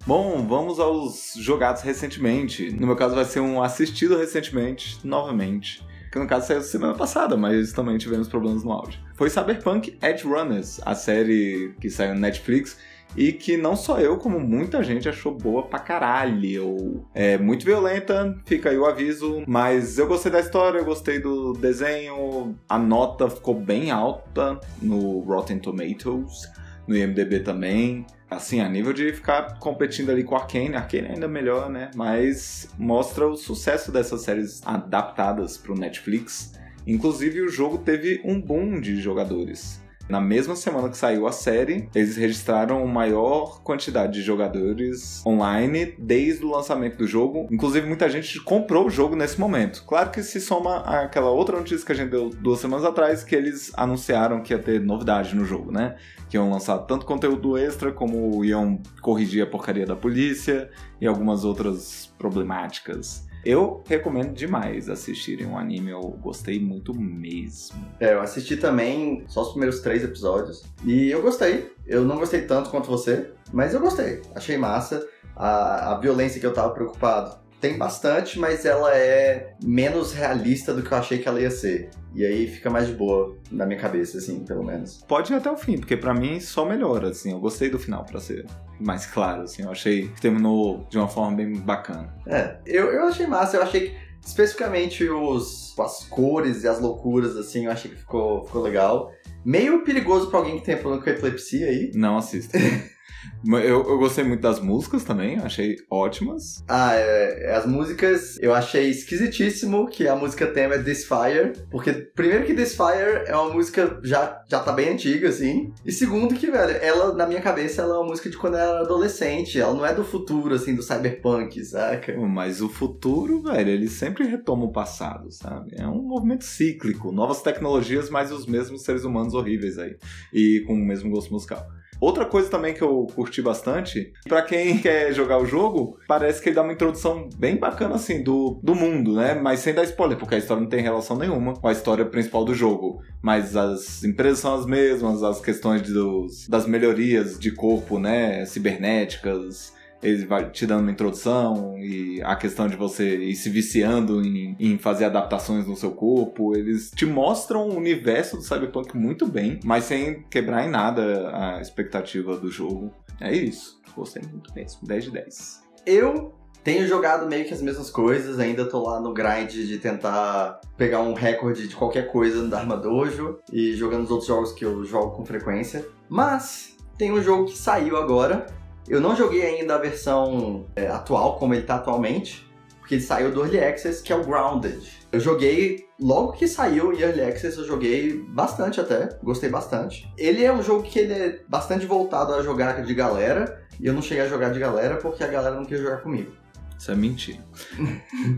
Bom, 0.07 0.47
vamos 0.47 0.79
aos 0.79 1.33
jogados 1.39 1.83
recentemente. 1.83 2.71
No 2.71 2.87
meu 2.87 2.95
caso, 2.95 3.17
vai 3.17 3.25
ser 3.25 3.41
um 3.41 3.61
assistido 3.61 4.17
recentemente, 4.17 5.05
novamente 5.05 5.85
que 6.17 6.21
no 6.21 6.27
caso 6.27 6.47
saiu 6.47 6.63
semana 6.63 6.95
passada, 6.95 7.37
mas 7.37 7.73
também 7.73 7.99
tivemos 7.99 8.27
problemas 8.27 8.65
no 8.65 8.73
áudio. 8.73 8.99
Foi 9.15 9.29
Cyberpunk 9.29 9.99
Edge 10.03 10.25
Runners, 10.25 10.81
a 10.85 10.95
série 10.95 11.75
que 11.79 11.91
saiu 11.91 12.15
no 12.15 12.21
Netflix 12.21 12.79
e 13.15 13.33
que 13.33 13.57
não 13.57 13.77
só 13.77 14.01
eu, 14.01 14.17
como 14.17 14.41
muita 14.41 14.83
gente 14.83 15.09
achou 15.09 15.35
boa 15.35 15.65
pra 15.65 15.79
caralho. 15.79 17.05
É 17.15 17.37
muito 17.37 17.67
violenta, 17.67 18.35
fica 18.47 18.71
aí 18.71 18.79
o 18.79 18.87
aviso, 18.87 19.43
mas 19.47 19.99
eu 19.99 20.07
gostei 20.07 20.33
da 20.33 20.41
história, 20.41 20.79
eu 20.79 20.85
gostei 20.87 21.19
do 21.19 21.53
desenho, 21.53 22.57
a 22.67 22.79
nota 22.79 23.29
ficou 23.29 23.55
bem 23.55 23.91
alta 23.91 24.59
no 24.81 25.21
Rotten 25.21 25.59
Tomatoes, 25.59 26.51
no 26.89 26.97
IMDb 26.97 27.41
também. 27.41 28.07
Assim, 28.29 28.61
a 28.61 28.69
nível 28.69 28.93
de 28.93 29.13
ficar 29.13 29.59
competindo 29.61 30.11
ali 30.11 30.25
com 30.25 30.35
a 30.35 30.41
Arkane, 30.41 30.75
Arkane 30.75 31.09
ainda 31.09 31.29
melhor, 31.29 31.71
né? 31.71 31.91
Mas 31.95 32.69
mostra 32.77 33.29
o 33.29 33.37
sucesso 33.37 33.93
dessas 33.93 34.23
séries 34.23 34.61
adaptadas 34.67 35.57
pro 35.57 35.79
Netflix. 35.79 36.53
Inclusive, 36.87 37.41
o 37.41 37.49
jogo 37.49 37.79
teve 37.79 38.21
um 38.25 38.41
boom 38.41 38.81
de 38.81 39.01
jogadores. 39.01 39.81
Na 40.09 40.21
mesma 40.21 40.55
semana 40.55 40.89
que 40.89 40.97
saiu 40.97 41.27
a 41.27 41.33
série, 41.33 41.89
eles 41.93 42.17
registraram 42.17 42.81
a 42.81 42.87
maior 42.87 43.61
quantidade 43.63 44.13
de 44.13 44.23
jogadores 44.23 45.25
online 45.27 45.97
desde 45.99 46.45
o 46.45 46.51
lançamento 46.51 46.97
do 46.97 47.09
jogo. 47.09 47.49
Inclusive, 47.51 47.89
muita 47.89 48.09
gente 48.09 48.41
comprou 48.41 48.87
o 48.87 48.91
jogo 48.91 49.17
nesse 49.17 49.41
momento. 49.41 49.83
Claro 49.85 50.11
que 50.11 50.23
se 50.23 50.41
soma 50.41 50.79
àquela 50.79 51.31
outra 51.31 51.57
notícia 51.57 51.85
que 51.85 51.91
a 51.91 51.95
gente 51.95 52.11
deu 52.11 52.31
duas 52.31 52.61
semanas 52.61 52.85
atrás, 52.85 53.25
que 53.25 53.35
eles 53.35 53.73
anunciaram 53.77 54.43
que 54.43 54.53
ia 54.53 54.61
ter 54.61 54.81
novidade 54.81 55.35
no 55.35 55.45
jogo, 55.45 55.73
né? 55.73 55.97
Que 56.29 56.37
iam 56.37 56.51
lançar 56.51 56.79
tanto 56.79 57.05
conteúdo 57.05 57.59
extra, 57.59 57.91
como 57.91 58.45
iam 58.45 58.81
corrigir 59.03 59.43
a 59.43 59.47
porcaria 59.47 59.87
da 59.87 59.97
polícia 59.97 60.71
e 61.01 61.07
algumas 61.07 61.45
outras 61.45 62.15
problemáticas. 62.17 63.26
Eu 63.47 63.85
recomendo 63.87 64.33
demais 64.33 64.89
assistirem 64.89 65.47
um 65.47 65.57
anime, 65.57 65.93
eu 65.93 66.01
gostei 66.01 66.59
muito 66.59 66.93
mesmo. 66.93 67.77
É, 68.01 68.13
eu 68.13 68.21
assisti 68.21 68.57
também 68.57 69.25
só 69.29 69.43
os 69.43 69.51
primeiros 69.51 69.79
três 69.79 70.03
episódios 70.03 70.65
e 70.85 71.09
eu 71.09 71.23
gostei. 71.23 71.73
Eu 71.87 72.05
não 72.05 72.19
gostei 72.19 72.43
tanto 72.43 72.71
quanto 72.71 72.89
você, 72.91 73.31
mas 73.53 73.73
eu 73.73 73.79
gostei. 73.79 74.21
Achei 74.35 74.59
massa. 74.59 75.07
A, 75.37 75.93
a 75.93 76.01
violência 76.01 76.41
que 76.41 76.47
eu 76.47 76.53
tava 76.53 76.75
preocupado 76.75 77.39
tem 77.61 77.79
bastante, 77.79 78.39
mas 78.39 78.65
ela 78.65 78.95
é 78.95 79.55
menos 79.63 80.13
realista 80.13 80.75
do 80.75 80.83
que 80.83 80.93
eu 80.93 80.99
achei 80.99 81.19
que 81.19 81.29
ela 81.29 81.41
ia 81.41 81.51
ser. 81.51 81.91
E 82.15 82.25
aí 82.25 82.47
fica 82.47 82.71
mais 82.71 82.87
de 82.87 82.95
boa 82.95 83.37
na 83.51 83.67
minha 83.67 83.79
cabeça, 83.79 84.19
assim, 84.19 84.41
pelo 84.41 84.65
menos. 84.65 85.05
Pode 85.07 85.33
ir 85.33 85.37
até 85.37 85.51
o 85.51 85.57
fim, 85.57 85.79
porque 85.79 85.97
para 85.97 86.15
mim 86.15 86.41
só 86.41 86.65
melhora, 86.65 87.11
assim. 87.11 87.33
Eu 87.33 87.41
gostei 87.41 87.69
do 87.69 87.79
final, 87.79 88.05
para 88.05 88.21
ser 88.21 88.47
mais 88.81 89.07
claro, 89.07 89.43
assim. 89.43 89.63
Eu 89.63 89.71
achei 89.71 90.09
que 90.09 90.21
terminou 90.21 90.87
de 90.91 90.99
uma 90.99 91.09
forma 91.09 91.37
bem 91.37 91.55
bacana. 91.55 92.15
É, 92.27 92.59
eu, 92.67 92.87
eu 92.93 93.05
achei 93.05 93.27
massa. 93.27 93.57
Eu 93.57 93.63
achei 93.63 93.89
que 93.89 93.97
especificamente 94.25 95.09
os, 95.09 95.79
as 95.79 96.05
cores 96.05 96.65
e 96.65 96.69
as 96.69 96.81
loucuras, 96.81 97.37
assim, 97.37 97.67
eu 97.67 97.71
achei 97.71 97.91
que 97.91 97.97
ficou, 97.99 98.45
ficou 98.45 98.63
legal. 98.63 99.13
Meio 99.45 99.85
perigoso 99.85 100.29
pra 100.29 100.41
alguém 100.41 100.59
que 100.59 100.65
tem 100.65 100.77
problema 100.77 101.03
com 101.03 101.11
epilepsia 101.11 101.69
aí. 101.69 101.93
Não 101.95 102.17
assista. 102.17 102.59
Eu, 103.45 103.61
eu, 103.61 103.99
gostei 103.99 104.25
muito 104.25 104.41
das 104.41 104.61
músicas 104.61 105.05
também, 105.05 105.39
achei 105.39 105.77
ótimas. 105.91 106.65
Ah, 106.69 106.95
é, 106.95 107.55
as 107.55 107.67
músicas 107.67 108.39
eu 108.41 108.53
achei 108.53 108.89
esquisitíssimo 108.89 109.87
que 109.87 110.09
a 110.09 110.17
música 110.17 110.47
tema 110.47 110.75
é 110.75 110.83
This 110.83 111.05
Fire, 111.05 111.53
porque 111.71 111.93
primeiro 111.93 112.45
que 112.45 112.55
This 112.55 112.75
Fire 112.75 113.25
é 113.27 113.37
uma 113.37 113.53
música 113.53 114.01
já, 114.03 114.43
já 114.49 114.61
tá 114.61 114.73
bem 114.73 114.91
antiga, 114.91 115.29
assim, 115.29 115.73
e 115.85 115.93
segundo 115.93 116.35
que, 116.35 116.51
velho, 116.51 116.77
ela, 116.83 117.15
na 117.15 117.27
minha 117.27 117.41
cabeça, 117.41 117.83
ela 117.83 117.97
é 117.97 117.99
uma 117.99 118.09
música 118.09 118.29
de 118.29 118.37
quando 118.37 118.57
ela 118.57 118.77
era 118.77 118.81
adolescente, 118.81 119.61
ela 119.61 119.75
não 119.75 119.87
é 119.87 119.95
do 119.95 120.05
futuro, 120.05 120.55
assim, 120.55 120.75
do 120.75 120.83
cyberpunk, 120.83 121.65
saca? 121.65 122.17
Mas 122.17 122.61
o 122.61 122.69
futuro, 122.69 123.43
velho, 123.43 123.71
ele 123.71 123.89
sempre 123.89 124.27
retoma 124.27 124.65
o 124.65 124.73
passado, 124.73 125.31
sabe? 125.31 125.71
É 125.77 125.87
um 125.87 126.03
movimento 126.03 126.45
cíclico, 126.45 127.13
novas 127.13 127.43
tecnologias, 127.43 128.11
mas 128.11 128.33
os 128.33 128.47
mesmos 128.47 128.83
seres 128.83 129.05
humanos 129.05 129.35
horríveis 129.35 129.79
aí, 129.79 129.97
e 130.33 130.65
com 130.67 130.75
o 130.75 130.85
mesmo 130.85 131.11
gosto 131.11 131.33
musical. 131.33 131.65
Outra 132.01 132.25
coisa 132.25 132.49
também 132.49 132.75
que 132.75 132.83
eu 132.83 133.07
curti 133.15 133.41
bastante, 133.41 134.13
para 134.29 134.43
quem 134.43 134.79
quer 134.79 135.13
jogar 135.13 135.39
o 135.39 135.47
jogo, 135.47 135.99
parece 136.07 136.43
que 136.43 136.49
ele 136.49 136.57
dá 136.57 136.63
uma 136.63 136.73
introdução 136.73 137.29
bem 137.37 137.57
bacana 137.57 137.95
assim 137.95 138.23
do, 138.23 138.59
do 138.63 138.75
mundo, 138.75 139.15
né? 139.15 139.35
Mas 139.35 139.61
sem 139.61 139.75
dar 139.75 139.85
spoiler, 139.85 140.19
porque 140.19 140.35
a 140.35 140.39
história 140.39 140.63
não 140.63 140.69
tem 140.69 140.83
relação 140.83 141.17
nenhuma 141.17 141.55
com 141.55 141.69
a 141.69 141.73
história 141.73 142.05
principal 142.05 142.45
do 142.45 142.55
jogo. 142.55 143.03
Mas 143.23 143.57
as 143.57 144.05
empresas 144.05 144.39
são 144.39 144.55
as 144.55 144.67
mesmas, 144.67 145.23
as 145.23 145.41
questões 145.41 145.83
dos, 145.83 146.49
das 146.49 146.67
melhorias 146.67 147.39
de 147.39 147.51
corpo, 147.51 147.99
né? 147.99 148.45
Cibernéticas, 148.45 149.76
ele 150.03 150.27
vai 150.27 150.51
te 150.51 150.67
dando 150.67 150.83
uma 150.83 150.91
introdução 150.91 151.77
e 151.79 152.21
a 152.23 152.37
questão 152.37 152.69
de 152.69 152.77
você 152.77 153.17
ir 153.17 153.35
se 153.35 153.49
viciando 153.49 154.25
em, 154.25 154.57
em, 154.59 154.79
fazer 154.79 155.07
adaptações 155.07 155.67
no 155.67 155.77
seu 155.77 155.93
corpo. 155.93 156.57
Eles 156.57 156.91
te 156.91 157.07
mostram 157.07 157.69
o 157.69 157.77
universo 157.77 158.37
do 158.37 158.43
Cyberpunk 158.43 158.97
muito 158.97 159.27
bem, 159.27 159.61
mas 159.65 159.85
sem 159.85 160.23
quebrar 160.25 160.67
em 160.67 160.71
nada 160.71 161.31
a 161.35 161.61
expectativa 161.61 162.37
do 162.37 162.51
jogo. 162.51 162.93
É 163.21 163.35
isso. 163.35 163.81
Gostei 163.95 164.23
muito 164.31 164.53
mesmo. 164.55 164.87
10 164.87 165.05
de 165.05 165.11
10. 165.11 165.63
Eu 165.87 166.35
tenho 166.63 166.87
jogado 166.87 167.29
meio 167.29 167.47
que 167.47 167.55
as 167.55 167.63
mesmas 167.63 167.91
coisas, 167.91 168.41
ainda 168.41 168.69
tô 168.69 168.83
lá 168.83 169.01
no 169.01 169.15
grind 169.15 169.51
de 169.51 169.79
tentar 169.79 170.61
pegar 170.77 171.01
um 171.01 171.15
recorde 171.15 171.69
de 171.69 171.77
qualquer 171.77 172.11
coisa 172.11 172.43
no 172.43 172.49
Dharma 172.49 172.77
Dojo 172.77 173.39
e 173.53 173.73
jogando 173.75 174.03
os 174.03 174.11
outros 174.11 174.27
jogos 174.27 174.53
que 174.53 174.65
eu 174.65 174.85
jogo 174.85 175.13
com 175.13 175.25
frequência. 175.25 175.87
Mas 176.09 176.77
tem 176.99 177.13
um 177.13 177.23
jogo 177.23 177.45
que 177.45 177.57
saiu 177.57 177.97
agora, 177.97 178.47
eu 178.89 179.01
não 179.01 179.17
joguei 179.17 179.43
ainda 179.43 179.75
a 179.75 179.79
versão 179.79 180.67
é, 180.77 180.87
atual, 180.87 181.39
como 181.39 181.55
ele 181.55 181.63
tá 181.63 181.77
atualmente, 181.77 182.49
porque 182.79 182.95
ele 182.95 183.03
saiu 183.03 183.33
do 183.33 183.41
Early 183.43 183.59
Access, 183.59 184.01
que 184.01 184.13
é 184.13 184.17
o 184.17 184.25
Grounded. 184.25 184.81
Eu 185.11 185.19
joguei, 185.19 185.87
logo 186.01 186.33
que 186.33 186.47
saiu 186.47 186.93
em 186.93 187.01
Early 187.01 187.23
Access, 187.23 187.59
eu 187.59 187.67
joguei 187.67 188.23
bastante 188.29 188.81
até, 188.81 189.19
gostei 189.23 189.51
bastante. 189.51 190.09
Ele 190.17 190.45
é 190.45 190.53
um 190.53 190.63
jogo 190.63 190.85
que 190.85 191.01
ele 191.01 191.13
é 191.13 191.41
bastante 191.49 191.85
voltado 191.85 192.33
a 192.33 192.43
jogar 192.43 192.83
de 192.83 192.95
galera, 192.95 193.61
e 193.81 193.87
eu 193.87 193.93
não 193.93 194.01
cheguei 194.01 194.25
a 194.25 194.29
jogar 194.29 194.51
de 194.51 194.61
galera 194.61 194.97
porque 194.97 195.25
a 195.25 195.29
galera 195.29 195.57
não 195.57 195.65
queria 195.65 195.83
jogar 195.83 195.99
comigo. 195.99 196.33
Isso 196.79 196.91
é 196.91 196.95
mentira. 196.95 197.39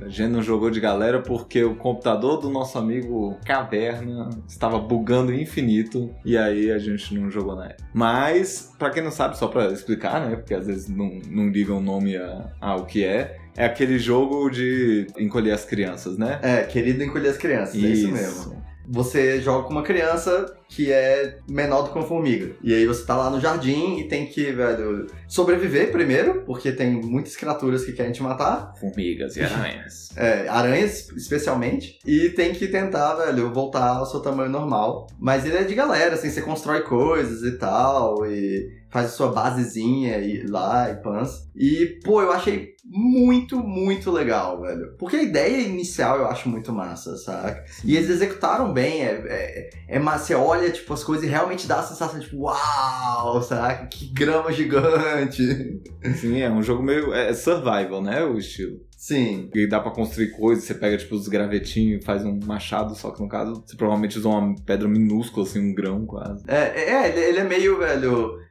a 0.05 0.09
gente 0.09 0.31
não 0.31 0.43
jogou 0.43 0.71
de 0.71 0.81
galera 0.81 1.21
porque 1.21 1.63
o 1.65 1.75
computador 1.75 2.41
do 2.41 2.49
nosso 2.49 2.79
amigo 2.79 3.39
Caverna 3.45 4.31
estava 4.47 4.79
bugando 4.79 5.33
infinito 5.33 6.15
e 6.25 6.37
aí 6.37 6.71
a 6.71 6.79
gente 6.79 7.15
não 7.15 7.31
jogou 7.31 7.57
na 7.57 7.67
época. 7.67 7.89
Mas, 7.93 8.73
para 8.79 8.91
quem 8.91 9.03
não 9.03 9.11
sabe, 9.11 9.37
só 9.37 9.49
para 9.49 9.67
explicar, 9.73 10.29
né? 10.29 10.37
Porque 10.37 10.55
às 10.55 10.67
vezes 10.67 10.89
não, 10.89 11.21
não 11.29 11.49
ligam 11.49 11.79
o 11.79 11.83
nome 11.83 12.15
ao 12.61 12.87
que 12.87 13.05
é. 13.05 13.37
É 13.57 13.65
aquele 13.65 13.99
jogo 13.99 14.49
de 14.51 15.09
encolher 15.19 15.53
as 15.53 15.65
crianças, 15.65 16.17
né? 16.17 16.39
É, 16.43 16.63
querido 16.63 17.03
encolher 17.03 17.31
as 17.31 17.37
crianças, 17.37 17.75
isso. 17.75 17.87
é 17.87 17.91
isso 17.91 18.13
mesmo 18.13 18.68
você 18.89 19.41
joga 19.41 19.65
com 19.65 19.73
uma 19.73 19.83
criança 19.83 20.57
que 20.69 20.93
é 20.93 21.39
menor 21.49 21.83
do 21.83 21.91
que 21.91 21.99
uma 21.99 22.07
formiga. 22.07 22.55
E 22.63 22.75
aí 22.75 22.87
você 22.87 23.05
tá 23.05 23.17
lá 23.17 23.31
no 23.31 23.41
jardim 23.41 23.99
e 23.99 24.09
tem 24.09 24.27
que, 24.27 24.53
velho, 24.53 25.07
sobreviver 25.27 25.91
primeiro, 25.91 26.43
porque 26.45 26.73
tem 26.73 26.93
muitas 26.93 27.37
criaturas 27.37 27.85
que 27.85 27.93
querem 27.93 28.13
te 28.13 28.23
matar. 28.23 28.75
Formigas 28.79 29.37
e 29.37 29.43
aranhas. 29.43 30.11
é, 30.17 30.49
aranhas 30.49 31.09
especialmente. 31.11 31.99
E 32.07 32.31
tem 32.31 32.53
que 32.53 32.69
tentar, 32.69 33.15
velho, 33.15 33.53
voltar 33.53 33.97
ao 33.97 34.07
seu 34.07 34.21
tamanho 34.21 34.51
normal. 34.51 35.07
Mas 35.19 35.45
ele 35.45 35.57
é 35.57 35.65
de 35.65 35.75
galera, 35.75 36.15
assim, 36.15 36.31
você 36.31 36.43
constrói 36.43 36.83
coisas 36.83 37.43
e 37.43 37.59
tal, 37.59 38.27
e 38.27 38.78
faz 38.91 39.07
a 39.07 39.11
sua 39.11 39.33
basezinha 39.33 40.19
e, 40.19 40.47
lá 40.47 40.91
e 40.91 40.97
pans. 40.97 41.49
E, 41.55 42.01
pô, 42.05 42.23
eu 42.23 42.33
achei 42.33 42.75
muito, 42.85 43.59
muito 43.59 44.11
legal, 44.11 44.63
velho. 44.63 44.95
Porque 44.99 45.17
a 45.17 45.23
ideia 45.23 45.61
inicial 45.61 46.19
eu 46.19 46.27
acho 46.27 46.49
muito 46.49 46.73
massa, 46.73 47.17
saca? 47.17 47.65
E 47.85 47.97
eles 47.97 48.09
executaram 48.09 48.73
bem, 48.73 49.03
é, 49.03 49.23
é, 49.27 49.71
é 49.89 49.99
massa. 49.99 50.27
Você 50.27 50.35
olha, 50.35 50.71
tipo, 50.71 50.93
as 50.93 51.05
coisas 51.05 51.25
e 51.25 51.29
realmente 51.29 51.67
dá 51.67 51.81
a 51.81 51.83
sensação, 51.83 52.19
tipo, 52.19 52.39
uau, 52.45 53.43
saca? 53.43 53.87
Que 53.87 54.07
grama 54.07 54.53
gigante. 54.53 55.81
Sim, 56.17 56.41
é 56.41 56.51
um 56.51 56.63
jogo 56.63 56.83
meio. 56.83 57.13
É 57.13 57.33
survival, 57.35 58.03
né? 58.03 58.25
O 58.25 58.39
estilo. 58.39 58.81
Sim. 58.97 59.49
E 59.55 59.69
dá 59.69 59.79
pra 59.79 59.93
construir 59.93 60.33
coisas, 60.33 60.65
você 60.65 60.75
pega, 60.75 60.97
tipo, 60.97 61.15
os 61.15 61.29
gravetinhos 61.29 62.03
e 62.03 62.05
faz 62.05 62.25
um 62.25 62.41
machado, 62.45 62.97
só 62.97 63.13
que 63.13 63.23
no 63.23 63.29
caso, 63.29 63.63
você 63.65 63.77
provavelmente 63.77 64.19
usa 64.19 64.29
uma 64.29 64.57
pedra 64.67 64.89
minúscula, 64.89 65.47
assim, 65.47 65.61
um 65.61 65.73
grão 65.73 66.05
quase. 66.05 66.43
É, 66.49 67.07
é 67.07 67.29
ele 67.29 67.39
é 67.39 67.45
meio, 67.45 67.79
velho 67.79 68.48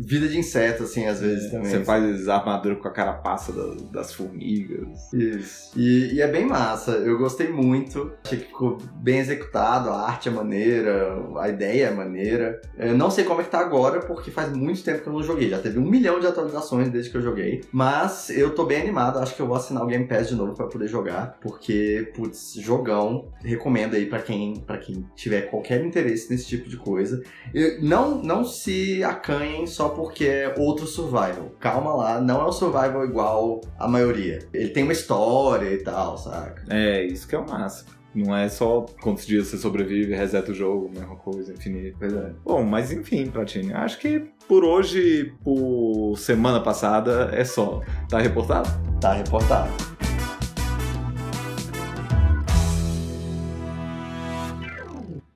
vida 0.00 0.28
de 0.28 0.38
inseto, 0.38 0.82
assim, 0.82 1.06
às 1.06 1.20
vezes 1.20 1.46
é, 1.46 1.50
também. 1.50 1.70
Você 1.70 1.84
faz 1.84 2.28
armadura 2.28 2.76
com 2.76 2.88
a 2.88 2.90
carapaça 2.90 3.52
das, 3.52 3.82
das 3.90 4.12
formigas. 4.12 5.12
Isso. 5.12 5.78
E, 5.78 6.14
e, 6.14 6.20
é 6.20 6.26
bem 6.26 6.46
massa. 6.46 6.92
Eu 6.92 7.18
gostei 7.18 7.48
muito. 7.48 8.12
Achei 8.24 8.38
que 8.38 8.46
ficou 8.46 8.78
bem 8.96 9.18
executado, 9.18 9.90
a 9.90 10.02
arte 10.02 10.28
é 10.28 10.32
maneira, 10.32 11.16
a 11.38 11.48
ideia 11.48 11.86
é 11.86 11.90
maneira. 11.90 12.60
Eu 12.76 12.96
não 12.96 13.10
sei 13.10 13.24
como 13.24 13.40
é 13.40 13.44
que 13.44 13.50
tá 13.50 13.60
agora, 13.60 14.00
porque 14.00 14.30
faz 14.30 14.52
muito 14.52 14.82
tempo 14.82 15.02
que 15.02 15.08
eu 15.08 15.12
não 15.12 15.22
joguei. 15.22 15.48
Já 15.48 15.58
teve 15.58 15.78
um 15.78 15.88
milhão 15.88 16.18
de 16.18 16.26
atualizações 16.26 16.90
desde 16.90 17.10
que 17.10 17.16
eu 17.16 17.22
joguei. 17.22 17.62
Mas 17.72 18.30
eu 18.30 18.54
tô 18.54 18.64
bem 18.64 18.80
animado. 18.80 19.18
Acho 19.18 19.34
que 19.34 19.42
eu 19.42 19.46
vou 19.46 19.56
assinar 19.56 19.82
o 19.82 19.86
Game 19.86 20.06
Pass 20.06 20.28
de 20.28 20.34
novo 20.34 20.54
para 20.54 20.66
poder 20.66 20.88
jogar. 20.88 21.38
Porque, 21.40 22.12
putz, 22.14 22.54
jogão. 22.54 23.32
Recomendo 23.42 23.94
aí 23.94 24.06
para 24.06 24.20
quem, 24.20 24.60
pra 24.60 24.78
quem 24.78 25.06
tiver 25.14 25.42
qualquer 25.42 25.84
interesse 25.84 26.30
nesse 26.30 26.46
tipo 26.46 26.68
de 26.68 26.76
coisa. 26.76 27.22
E 27.54 27.78
não, 27.80 28.22
não 28.22 28.44
se 28.44 29.02
acanhem 29.04 29.67
só 29.68 29.90
porque 29.90 30.24
é 30.24 30.54
outro 30.56 30.86
survival. 30.86 31.52
Calma 31.60 31.94
lá, 31.94 32.20
não 32.20 32.40
é 32.40 32.48
um 32.48 32.52
survival 32.52 33.04
igual 33.04 33.60
a 33.78 33.86
maioria. 33.86 34.40
Ele 34.52 34.70
tem 34.70 34.82
uma 34.82 34.92
história 34.92 35.72
e 35.72 35.78
tal, 35.78 36.18
saca? 36.18 36.64
É, 36.68 37.04
isso 37.04 37.26
que 37.28 37.34
é 37.34 37.38
o 37.38 37.48
máximo. 37.48 37.98
Não 38.14 38.34
é 38.34 38.48
só 38.48 38.86
quantos 39.00 39.26
dias 39.26 39.46
você 39.46 39.58
sobrevive, 39.58 40.14
reseta 40.14 40.50
o 40.50 40.54
jogo, 40.54 40.90
mesma 40.92 41.14
coisa, 41.16 41.52
infinito. 41.52 41.96
Pois 41.98 42.12
é. 42.12 42.32
Bom, 42.44 42.64
mas 42.64 42.90
enfim, 42.90 43.26
Platini, 43.26 43.72
acho 43.72 43.98
que 43.98 44.24
por 44.48 44.64
hoje, 44.64 45.34
por 45.44 46.16
semana 46.16 46.60
passada, 46.60 47.30
é 47.32 47.44
só. 47.44 47.80
Tá 48.08 48.18
reportado? 48.18 48.68
Tá 49.00 49.12
reportado. 49.12 49.97